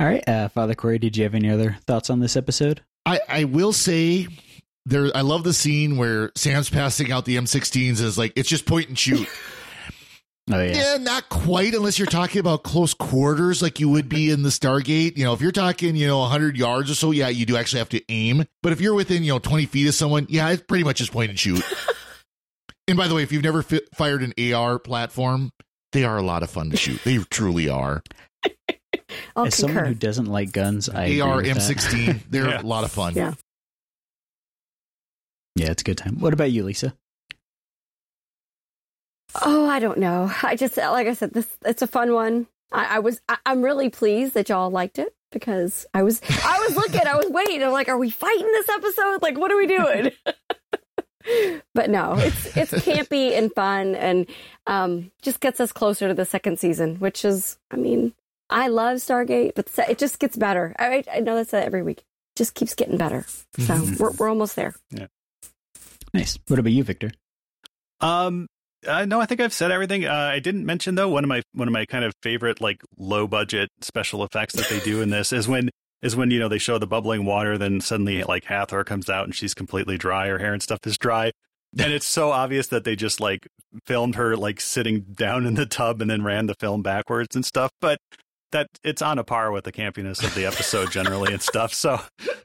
All 0.00 0.06
right, 0.06 0.28
uh, 0.28 0.48
Father 0.48 0.74
Corey, 0.74 0.98
did 0.98 1.16
you 1.16 1.24
have 1.24 1.34
any 1.34 1.50
other 1.50 1.76
thoughts 1.86 2.10
on 2.10 2.20
this 2.20 2.36
episode? 2.36 2.82
I, 3.06 3.20
I 3.28 3.44
will 3.44 3.72
say 3.72 4.26
there 4.86 5.10
I 5.14 5.20
love 5.20 5.44
the 5.44 5.52
scene 5.52 5.96
where 5.96 6.32
Sam's 6.34 6.70
passing 6.70 7.12
out 7.12 7.24
the 7.24 7.36
M16s 7.36 8.00
is 8.00 8.18
like 8.18 8.32
it's 8.34 8.48
just 8.48 8.66
point 8.66 8.88
and 8.88 8.98
shoot. 8.98 9.28
Oh 10.50 10.62
yeah, 10.62 10.94
yeah. 10.94 10.96
not 10.96 11.28
quite 11.28 11.74
unless 11.74 11.98
you're 11.98 12.06
talking 12.06 12.40
about 12.40 12.62
close 12.62 12.94
quarters 12.94 13.60
like 13.60 13.80
you 13.80 13.90
would 13.90 14.08
be 14.08 14.30
in 14.30 14.42
the 14.42 14.48
Stargate. 14.48 15.18
You 15.18 15.24
know, 15.24 15.34
if 15.34 15.42
you're 15.42 15.52
talking, 15.52 15.94
you 15.94 16.06
know, 16.06 16.20
100 16.20 16.56
yards 16.56 16.90
or 16.90 16.94
so, 16.94 17.10
yeah, 17.10 17.28
you 17.28 17.44
do 17.44 17.58
actually 17.58 17.80
have 17.80 17.90
to 17.90 18.02
aim. 18.08 18.46
But 18.62 18.72
if 18.72 18.80
you're 18.80 18.94
within, 18.94 19.22
you 19.22 19.30
know, 19.30 19.38
20 19.40 19.66
feet 19.66 19.88
of 19.88 19.94
someone, 19.94 20.24
yeah, 20.30 20.48
it's 20.48 20.62
pretty 20.62 20.84
much 20.84 20.96
just 20.96 21.12
point 21.12 21.28
and 21.28 21.38
shoot. 21.38 21.62
And 22.88 22.96
by 22.96 23.06
the 23.06 23.14
way, 23.14 23.22
if 23.22 23.30
you've 23.30 23.44
never 23.44 23.62
fi- 23.62 23.80
fired 23.94 24.22
an 24.22 24.32
AR 24.52 24.78
platform, 24.80 25.52
they 25.92 26.04
are 26.04 26.16
a 26.18 26.22
lot 26.22 26.42
of 26.42 26.50
fun 26.50 26.70
to 26.70 26.76
shoot. 26.76 27.00
They 27.04 27.18
truly 27.18 27.68
are. 27.68 28.02
I'll 29.36 29.46
As 29.46 29.54
someone 29.54 29.84
who 29.86 29.94
doesn't 29.94 30.26
like 30.26 30.50
guns, 30.52 30.88
I 30.88 31.20
AR 31.20 31.36
with 31.36 31.46
that. 31.46 31.56
M16, 31.56 32.22
they're 32.30 32.48
Yeah. 32.48 32.60
a 32.60 32.62
lot 32.62 32.84
of 32.84 32.90
fun. 32.90 33.14
Yeah. 33.14 33.34
Yeah, 35.56 35.70
it's 35.70 35.82
a 35.82 35.84
good 35.84 35.98
time. 35.98 36.18
What 36.20 36.32
about 36.32 36.50
you, 36.50 36.62
Lisa? 36.64 36.94
Oh, 39.42 39.68
I 39.68 39.78
don't 39.78 39.98
know. 39.98 40.30
I 40.42 40.56
just 40.56 40.76
like 40.76 41.06
I 41.06 41.14
said, 41.14 41.32
this 41.32 41.46
it's 41.64 41.82
a 41.82 41.86
fun 41.86 42.12
one. 42.12 42.46
I, 42.72 42.96
I 42.96 42.98
was 43.00 43.20
I, 43.28 43.38
I'm 43.46 43.62
really 43.62 43.88
pleased 43.90 44.34
that 44.34 44.48
y'all 44.48 44.70
liked 44.70 44.98
it 44.98 45.14
because 45.32 45.86
I 45.94 46.02
was 46.02 46.20
I 46.44 46.64
was 46.66 46.76
looking, 46.76 47.06
I 47.06 47.14
was 47.16 47.28
waiting. 47.28 47.62
I'm 47.62 47.72
like, 47.72 47.88
are 47.88 47.98
we 47.98 48.10
fighting 48.10 48.46
this 48.46 48.68
episode? 48.68 49.22
Like, 49.22 49.36
what 49.38 49.50
are 49.52 49.56
we 49.56 49.66
doing? 49.66 50.10
but 51.74 51.90
no, 51.90 52.14
it's 52.16 52.56
it's 52.56 52.72
campy 52.86 53.36
and 53.36 53.52
fun, 53.52 53.94
and 53.94 54.26
um, 54.66 55.10
just 55.22 55.40
gets 55.40 55.60
us 55.60 55.72
closer 55.72 56.08
to 56.08 56.14
the 56.14 56.24
second 56.24 56.58
season, 56.58 56.96
which 56.96 57.24
is, 57.24 57.58
I 57.70 57.76
mean, 57.76 58.14
I 58.50 58.68
love 58.68 58.98
Stargate, 58.98 59.54
but 59.54 59.68
it 59.88 59.98
just 59.98 60.18
gets 60.18 60.36
better. 60.36 60.74
I 60.78 61.04
I 61.12 61.20
know 61.20 61.36
that's 61.36 61.54
every 61.54 61.82
week. 61.82 62.04
Just 62.36 62.54
keeps 62.54 62.74
getting 62.74 62.96
better. 62.96 63.24
So 63.58 63.86
we're 63.98 64.12
we're 64.12 64.28
almost 64.28 64.56
there. 64.56 64.74
Nice. 66.14 66.38
What 66.48 66.58
about 66.58 66.72
you, 66.72 66.84
Victor? 66.84 67.10
Um, 68.00 68.46
uh, 68.86 69.04
no, 69.04 69.20
I 69.20 69.26
think 69.26 69.40
I've 69.40 69.52
said 69.52 69.70
everything. 69.70 70.04
Uh, 70.04 70.12
I 70.12 70.38
didn't 70.38 70.64
mention 70.64 70.94
though 70.94 71.08
one 71.08 71.24
of 71.24 71.28
my 71.28 71.42
one 71.52 71.68
of 71.68 71.72
my 71.72 71.84
kind 71.84 72.04
of 72.04 72.12
favorite 72.22 72.60
like 72.60 72.80
low 72.96 73.26
budget 73.26 73.70
special 73.80 74.24
effects 74.24 74.54
that 74.54 74.68
they 74.68 74.80
do 74.80 75.02
in 75.02 75.10
this 75.10 75.32
is 75.32 75.48
when 75.48 75.70
is 76.02 76.14
when 76.16 76.30
you 76.30 76.38
know 76.38 76.48
they 76.48 76.58
show 76.58 76.78
the 76.78 76.86
bubbling 76.86 77.24
water, 77.24 77.58
then 77.58 77.80
suddenly 77.80 78.22
like 78.24 78.44
Hathor 78.44 78.84
comes 78.84 79.08
out 79.10 79.24
and 79.24 79.34
she's 79.34 79.54
completely 79.54 79.98
dry, 79.98 80.28
her 80.28 80.38
hair 80.38 80.52
and 80.52 80.62
stuff 80.62 80.80
is 80.84 80.96
dry, 80.98 81.32
and 81.78 81.92
it's 81.92 82.06
so 82.06 82.30
obvious 82.30 82.68
that 82.68 82.84
they 82.84 82.96
just 82.96 83.20
like 83.20 83.48
filmed 83.86 84.14
her 84.14 84.36
like 84.36 84.60
sitting 84.60 85.00
down 85.00 85.46
in 85.46 85.54
the 85.54 85.66
tub 85.66 86.00
and 86.00 86.10
then 86.10 86.22
ran 86.24 86.46
the 86.46 86.54
film 86.54 86.82
backwards 86.82 87.34
and 87.36 87.44
stuff, 87.44 87.70
but. 87.80 87.98
That 88.50 88.68
it's 88.82 89.02
on 89.02 89.18
a 89.18 89.24
par 89.24 89.52
with 89.52 89.64
the 89.64 89.72
campiness 89.72 90.24
of 90.24 90.34
the 90.34 90.46
episode 90.46 90.90
generally 90.90 91.34
and 91.34 91.42
stuff. 91.42 91.74
So 91.74 92.00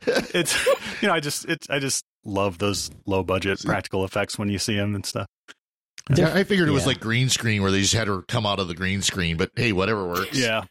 it's 0.05 0.65
you 1.01 1.07
know 1.07 1.13
I 1.13 1.21
just 1.21 1.45
it's 1.45 1.69
I 1.69 1.79
just 1.79 2.03
love 2.25 2.57
those 2.57 2.91
low 3.05 3.23
budget 3.23 3.61
practical 3.63 4.03
effects 4.03 4.37
when 4.37 4.49
you 4.49 4.59
see 4.59 4.75
them 4.75 4.95
and 4.95 5.05
stuff. 5.05 5.27
Yeah, 6.13 6.33
I 6.33 6.43
figured 6.43 6.67
it 6.67 6.73
was 6.73 6.83
Yeah. 6.83 6.87
like 6.87 6.99
green 6.99 7.29
screen 7.29 7.61
where 7.61 7.71
they 7.71 7.79
just 7.79 7.93
had 7.93 8.09
her 8.09 8.21
come 8.23 8.45
out 8.45 8.59
of 8.59 8.67
the 8.67 8.73
green 8.75 9.01
screen, 9.01 9.37
but 9.37 9.51
hey, 9.55 9.71
whatever 9.71 10.05
works. 10.05 10.37
Yeah. 10.37 10.65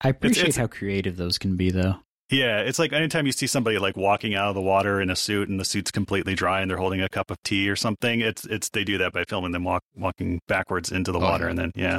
I 0.00 0.08
appreciate 0.10 0.42
it's- 0.48 0.56
how 0.56 0.66
creative 0.66 1.16
those 1.16 1.38
can 1.38 1.56
be, 1.56 1.70
though. 1.70 1.96
Yeah, 2.30 2.58
it's 2.60 2.78
like 2.78 2.92
anytime 2.92 3.24
you 3.24 3.32
see 3.32 3.46
somebody 3.46 3.78
like 3.78 3.96
walking 3.96 4.34
out 4.34 4.48
of 4.48 4.54
the 4.54 4.60
water 4.60 5.00
in 5.00 5.08
a 5.08 5.16
suit 5.16 5.48
and 5.48 5.58
the 5.58 5.64
suit's 5.64 5.90
completely 5.90 6.34
dry 6.34 6.60
and 6.60 6.70
they're 6.70 6.76
holding 6.76 7.00
a 7.00 7.08
cup 7.08 7.30
of 7.30 7.42
tea 7.42 7.70
or 7.70 7.74
something. 7.76 8.20
It's 8.20 8.44
it's 8.44 8.68
they 8.68 8.84
do 8.84 8.98
that 8.98 9.14
by 9.14 9.24
filming 9.24 9.52
them 9.52 9.64
walk 9.64 9.82
walking 9.96 10.42
backwards 10.46 10.92
into 10.92 11.10
the 11.10 11.18
Oh, 11.18 11.22
water 11.22 11.44
yeah. 11.44 11.50
and 11.50 11.58
then 11.58 11.72
yeah. 11.74 11.98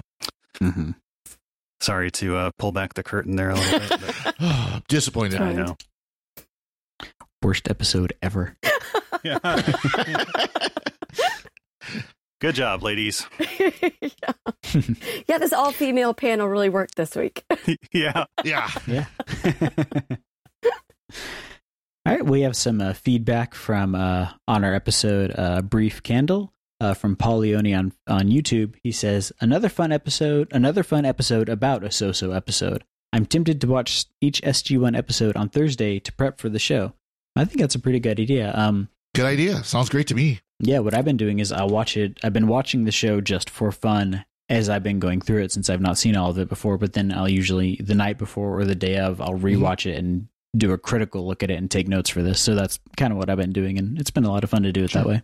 Mm-hmm. 0.61 0.91
Sorry 1.81 2.11
to 2.11 2.35
uh, 2.37 2.51
pull 2.59 2.71
back 2.71 2.93
the 2.93 3.01
curtain 3.01 3.37
there 3.37 3.49
a 3.49 3.55
little 3.55 3.79
bit. 3.79 4.15
but 4.39 4.83
Disappointed. 4.87 5.41
I 5.41 5.53
know. 5.53 5.75
Worst 7.41 7.67
episode 7.67 8.13
ever. 8.21 8.55
Yeah. 9.23 9.39
Good 12.39 12.55
job, 12.55 12.83
ladies. 12.83 13.25
yeah. 13.59 14.31
yeah, 15.27 15.37
this 15.37 15.51
all 15.51 15.71
female 15.71 16.13
panel 16.13 16.47
really 16.47 16.69
worked 16.69 16.95
this 16.95 17.15
week. 17.15 17.43
yeah. 17.91 18.25
Yeah. 18.45 18.69
Yeah. 18.87 19.05
All 22.05 22.15
right, 22.15 22.25
we 22.25 22.41
have 22.41 22.55
some 22.55 22.79
uh, 22.79 22.93
feedback 22.93 23.53
from 23.53 23.93
uh, 23.93 24.31
on 24.47 24.63
our 24.63 24.73
episode 24.73 25.33
uh, 25.37 25.61
"Brief 25.61 26.01
Candle" 26.01 26.53
uh, 26.79 26.93
from 26.93 27.17
Paul 27.17 27.39
Leone 27.39 27.73
on 27.73 27.93
on 28.07 28.29
YouTube. 28.29 28.75
He 28.83 28.91
says 28.93 29.33
another 29.41 29.67
fun 29.67 29.91
episode, 29.91 30.47
another 30.51 30.81
fun 30.81 31.05
episode 31.05 31.49
about 31.49 31.83
a 31.83 31.91
so-so 31.91 32.31
episode. 32.31 32.85
I'm 33.11 33.25
tempted 33.25 33.59
to 33.61 33.67
watch 33.67 34.05
each 34.21 34.41
SG1 34.41 34.97
episode 34.97 35.35
on 35.35 35.49
Thursday 35.49 35.99
to 35.99 36.13
prep 36.13 36.39
for 36.39 36.47
the 36.47 36.59
show. 36.59 36.93
I 37.35 37.45
think 37.45 37.59
that's 37.59 37.75
a 37.75 37.79
pretty 37.79 37.99
good 37.99 38.19
idea. 38.19 38.53
Um, 38.55 38.89
Good 39.15 39.25
idea. 39.25 39.63
Sounds 39.63 39.89
great 39.89 40.07
to 40.07 40.15
me. 40.15 40.39
Yeah, 40.59 40.79
what 40.79 40.93
I've 40.93 41.05
been 41.05 41.17
doing 41.17 41.39
is 41.39 41.51
I'll 41.51 41.69
watch 41.69 41.95
it. 41.97 42.19
I've 42.23 42.33
been 42.33 42.47
watching 42.47 42.85
the 42.85 42.91
show 42.91 43.21
just 43.21 43.49
for 43.49 43.71
fun 43.71 44.25
as 44.49 44.67
I've 44.67 44.83
been 44.83 44.99
going 44.99 45.21
through 45.21 45.43
it 45.43 45.51
since 45.51 45.69
I've 45.69 45.81
not 45.81 45.97
seen 45.97 46.15
all 46.15 46.31
of 46.31 46.39
it 46.39 46.49
before. 46.49 46.77
But 46.77 46.93
then 46.93 47.11
I'll 47.11 47.29
usually 47.29 47.77
the 47.77 47.95
night 47.95 48.17
before 48.17 48.59
or 48.59 48.65
the 48.65 48.75
day 48.75 48.97
of 48.97 49.21
I'll 49.21 49.37
rewatch 49.37 49.85
it 49.85 49.97
and 49.97 50.27
do 50.57 50.73
a 50.73 50.77
critical 50.77 51.27
look 51.27 51.43
at 51.43 51.51
it 51.51 51.55
and 51.55 51.69
take 51.69 51.87
notes 51.87 52.09
for 52.09 52.21
this. 52.21 52.41
So 52.41 52.55
that's 52.55 52.79
kind 52.97 53.13
of 53.13 53.17
what 53.17 53.29
I've 53.29 53.37
been 53.37 53.53
doing, 53.53 53.77
and 53.77 53.99
it's 53.99 54.11
been 54.11 54.25
a 54.25 54.31
lot 54.31 54.43
of 54.43 54.49
fun 54.49 54.63
to 54.63 54.71
do 54.71 54.83
it 54.83 54.91
that 54.93 55.05
way. 55.05 55.21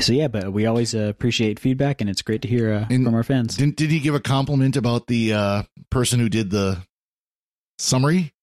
So 0.00 0.12
yeah, 0.12 0.28
but 0.28 0.52
we 0.52 0.66
always 0.66 0.94
uh, 0.94 1.00
appreciate 1.08 1.58
feedback, 1.58 2.00
and 2.00 2.10
it's 2.10 2.22
great 2.22 2.42
to 2.42 2.48
hear 2.48 2.72
uh, 2.72 2.86
from 2.86 3.14
our 3.14 3.22
fans. 3.22 3.56
Didn't 3.56 3.76
did 3.76 3.90
he 3.90 4.00
give 4.00 4.14
a 4.14 4.20
compliment 4.20 4.76
about 4.76 5.06
the 5.06 5.32
uh, 5.32 5.62
person 5.90 6.20
who 6.20 6.28
did 6.28 6.50
the 6.50 6.82
summary? 7.78 8.34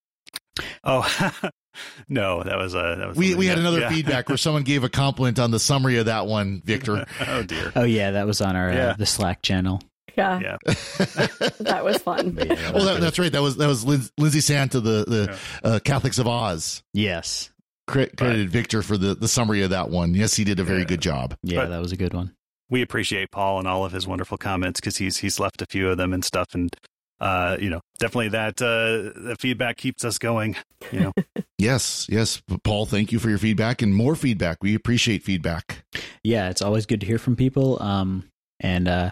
Oh, 0.84 1.08
no, 2.08 2.44
that 2.44 2.58
was 2.58 2.74
a. 2.74 2.96
That 3.00 3.08
was 3.10 3.18
We 3.18 3.36
we 3.36 3.46
had 3.48 3.58
that- 3.58 3.62
another 3.62 3.80
yeah. 3.82 3.90
feedback 3.90 4.30
where 4.30 4.38
someone 4.38 4.64
gave 4.64 4.84
a 4.84 4.90
compliment 4.90 5.40
on 5.40 5.52
the 5.52 5.60
summary 5.60 5.98
of 5.98 6.06
that 6.08 6.28
one, 6.28 6.62
Victor. 6.66 7.06
oh 7.28 7.44
dear. 7.44 7.72
Oh 7.76 7.84
yeah, 7.84 8.12
that 8.12 8.26
was 8.28 8.42
on 8.42 8.56
our 8.56 8.70
uh, 8.72 8.94
the 8.98 9.06
Slack 9.06 9.42
channel. 9.42 9.82
Yeah, 10.18 10.40
Yeah. 10.40 10.58
that 11.60 11.82
was 11.84 11.98
fun. 11.98 12.36
Yeah, 12.38 12.44
that 12.56 12.70
Oh, 12.70 12.74
was 12.76 12.86
that, 12.86 13.02
that's 13.02 13.18
right. 13.20 13.32
That 13.32 13.42
was 13.42 13.58
that 13.58 13.68
was 13.68 13.84
Lin- 13.84 14.08
Lindsay 14.18 14.42
Santa, 14.42 14.80
the 14.80 15.06
the 15.08 15.68
uh, 15.68 15.80
Catholics 15.84 16.20
of 16.20 16.28
Oz. 16.28 16.84
yes, 16.94 17.50
Cre- 17.88 18.04
credited 18.16 18.50
Victor 18.50 18.82
for 18.84 18.98
the 18.98 19.16
the 19.16 19.28
summary 19.28 19.64
of 19.64 19.72
that 19.72 19.90
one. 19.90 20.14
Yes, 20.14 20.36
he 20.36 20.44
did 20.44 20.60
a 20.60 20.64
very 20.64 20.80
Yeah. 20.82 20.86
good 20.86 21.02
job. 21.02 21.36
yeah, 21.42 21.62
But- 21.62 21.70
that 21.70 21.82
was 21.82 21.92
a 21.92 21.98
good 21.98 22.14
one. 22.14 22.36
we 22.70 22.82
appreciate 22.84 23.32
Paul 23.32 23.58
and 23.60 23.68
all 23.68 23.86
of 23.86 23.92
his 23.92 24.06
wonderful 24.08 24.38
comments 24.38 24.80
because 24.80 24.98
he's 24.98 25.18
he's 25.18 25.40
left 25.40 25.62
a 25.64 25.66
few 25.66 25.90
of 25.90 25.98
them 25.98 26.14
and 26.14 26.24
stuff, 26.24 26.54
and 26.54 26.76
uh, 27.24 27.56
you 27.58 27.70
know, 27.70 27.80
definitely 28.00 28.30
that 28.30 28.62
uh, 28.62 29.18
the 29.28 29.38
feedback 29.40 29.78
keeps 29.78 30.04
us 30.04 30.18
going. 30.18 30.58
You 30.92 31.00
know, 31.00 31.12
Yes, 31.58 32.08
yes, 32.10 32.42
Paul. 32.66 32.86
Thank 32.86 33.14
you 33.14 33.20
for 33.20 33.30
your 33.30 33.38
feedback 33.38 33.82
and 33.82 33.96
more 33.96 34.18
feedback. 34.18 34.62
We 34.62 34.76
appreciate 34.76 35.24
feedback. 35.24 35.86
yeah, 36.22 36.50
it's 36.50 36.62
always 36.62 36.86
good 36.86 37.00
to 37.00 37.08
hear 37.08 37.18
from 37.18 37.38
people. 37.38 37.82
Um, 37.82 38.26
and 38.60 38.90
uh, 38.90 39.12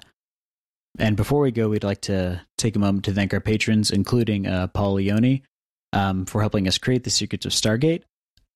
and 0.99 1.16
before 1.16 1.39
we 1.39 1.51
go, 1.51 1.70
we'd 1.70 1.86
like 1.86 2.01
to 2.01 2.41
take 2.57 2.76
a 2.76 2.80
moment 2.80 3.05
to 3.05 3.14
thank 3.14 3.34
our 3.34 3.39
patrons, 3.39 3.89
including 3.89 4.47
uh, 4.47 4.68
Paul 4.68 4.95
Leone, 4.95 5.43
um, 5.93 6.26
for 6.26 6.41
helping 6.41 6.68
us 6.68 6.78
create 6.78 7.05
the 7.05 7.09
Secrets 7.09 7.45
of 7.45 7.53
Stargate. 7.53 8.03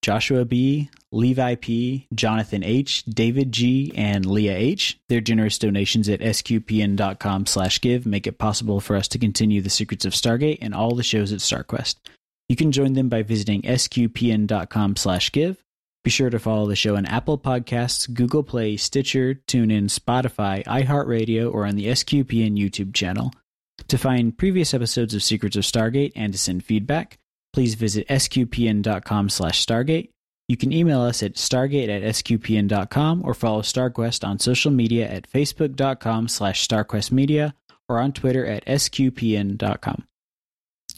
Joshua 0.06 0.46
B, 0.46 0.92
Levi 1.12 1.56
P, 1.56 2.06
Jonathan 2.14 2.64
H, 2.64 3.04
David 3.06 3.52
G, 3.52 3.92
and 3.96 4.24
Leah 4.24 4.56
H. 4.56 5.00
Their 5.10 5.20
generous 5.20 5.58
donations 5.58 6.08
at 6.08 6.20
sqpn.com 6.20 7.48
slash 7.48 7.82
give 7.82 8.06
make 8.06 8.28
it 8.28 8.38
possible 8.38 8.80
for 8.80 8.96
us 8.96 9.08
to 9.08 9.18
continue 9.18 9.62
the 9.62 9.70
Secrets 9.72 10.06
of 10.06 10.14
Stargate 10.14 10.60
and 10.62 10.76
all 10.76 10.94
the 10.94 11.02
shows 11.02 11.34
at 11.34 11.40
StarQuest. 11.40 11.96
You 12.48 12.56
can 12.56 12.72
join 12.72 12.94
them 12.94 13.10
by 13.10 13.24
visiting 13.24 13.64
sqpn.com 13.64 14.96
slash 14.96 15.32
give. 15.32 15.58
Be 16.04 16.12
sure 16.12 16.30
to 16.30 16.38
follow 16.38 16.68
the 16.68 16.76
show 16.76 16.98
on 16.98 17.08
Apple 17.08 17.40
Podcasts, 17.40 18.14
Google 18.14 18.44
Play, 18.44 18.78
Stitcher, 18.78 19.42
TuneIn, 19.48 19.86
Spotify, 19.86 20.64
iHeartRadio, 20.66 21.52
or 21.52 21.66
on 21.66 21.78
the 21.78 21.88
SQPN 21.88 22.60
YouTube 22.60 22.94
channel. 22.94 23.34
To 23.88 23.98
find 23.98 24.38
previous 24.38 24.76
episodes 24.76 25.16
of 25.16 25.24
Secrets 25.24 25.56
of 25.56 25.64
Stargate 25.64 26.12
and 26.16 26.32
to 26.32 26.38
send 26.38 26.64
feedback, 26.64 27.18
please 27.56 27.76
visit 27.76 28.06
sqpn.com 28.10 29.30
slash 29.30 29.66
stargate. 29.66 30.10
You 30.50 30.58
can 30.58 30.74
email 30.74 31.00
us 31.00 31.24
at 31.24 31.36
stargate 31.36 31.88
at 31.88 32.04
sqpn.com 32.04 33.22
or 33.24 33.34
follow 33.34 33.62
StarQuest 33.62 34.28
on 34.28 34.40
social 34.40 34.72
media 34.72 35.10
at 35.10 35.32
facebook.com 35.32 36.28
slash 36.28 36.68
starquestmedia 36.68 37.54
or 37.88 38.00
on 38.00 38.12
Twitter 38.12 38.46
at 38.46 38.66
sqpn.com. 38.66 40.04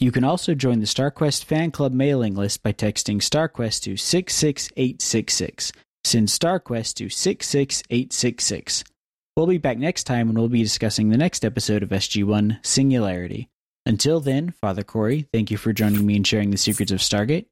You 0.00 0.10
can 0.10 0.24
also 0.24 0.52
join 0.56 0.80
the 0.80 0.86
StarQuest 0.86 1.44
fan 1.44 1.70
club 1.70 1.92
mailing 1.92 2.34
list 2.34 2.64
by 2.64 2.72
texting 2.72 3.18
StarQuest 3.18 3.82
to 3.84 3.96
66866. 3.96 5.72
Send 6.02 6.26
StarQuest 6.26 6.94
to 6.94 7.08
66866. 7.08 8.82
We'll 9.36 9.46
be 9.46 9.58
back 9.58 9.78
next 9.78 10.04
time 10.04 10.26
when 10.26 10.36
we'll 10.36 10.48
be 10.48 10.64
discussing 10.64 11.10
the 11.10 11.16
next 11.16 11.44
episode 11.44 11.84
of 11.84 11.90
SG1 11.90 12.66
Singularity. 12.66 13.48
Until 13.88 14.20
then, 14.20 14.50
Father 14.60 14.84
Corey, 14.84 15.26
thank 15.32 15.50
you 15.50 15.56
for 15.56 15.72
joining 15.72 16.04
me 16.06 16.14
and 16.14 16.26
sharing 16.26 16.50
the 16.50 16.58
secrets 16.58 16.92
of 16.92 16.98
Stargate. 16.98 17.46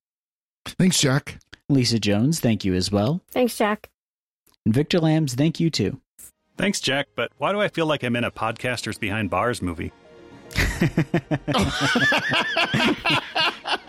Thanks, 0.67 1.01
Jack. 1.01 1.39
Lisa 1.71 1.99
Jones, 1.99 2.41
thank 2.41 2.63
you 2.63 2.75
as 2.75 2.93
well. 2.93 3.23
Thanks, 3.31 3.57
Jack. 3.57 3.89
And 4.67 4.75
Victor 4.75 4.99
Lambs, 5.01 5.35
thank 5.35 5.59
you 5.59 5.71
too. 5.71 5.99
thanks, 6.59 6.79
Jack. 6.81 7.07
But 7.17 7.33
why 7.39 7.53
do 7.53 7.61
I 7.61 7.69
feel 7.69 7.87
like 7.87 8.05
I'm 8.05 8.15
in 8.17 8.25
a 8.25 8.31
podcasters 8.31 9.01
behind 9.01 9.31
bars 9.31 9.63
movie? 9.63 9.93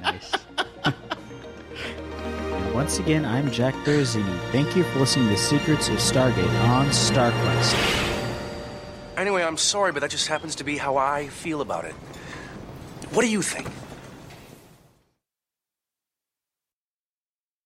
Nice. 0.01 0.31
And 0.85 2.73
Once 2.73 2.97
again, 2.99 3.25
I'm 3.25 3.51
Jack 3.51 3.73
Berrezzini. 3.85 4.39
Thank 4.51 4.75
you 4.75 4.83
for 4.85 4.99
listening 4.99 5.27
to 5.29 5.37
Secrets 5.37 5.89
of 5.89 5.95
Stargate 5.95 6.47
on 6.69 6.87
StarQuest. 6.87 7.75
Anyway, 9.17 9.43
I'm 9.43 9.57
sorry, 9.57 9.91
but 9.91 9.99
that 10.01 10.11
just 10.11 10.27
happens 10.27 10.55
to 10.55 10.63
be 10.63 10.77
how 10.77 10.95
I 10.97 11.27
feel 11.27 11.61
about 11.61 11.85
it. 11.85 11.95
What 13.11 13.21
do 13.21 13.29
you 13.29 13.41
think? 13.41 13.86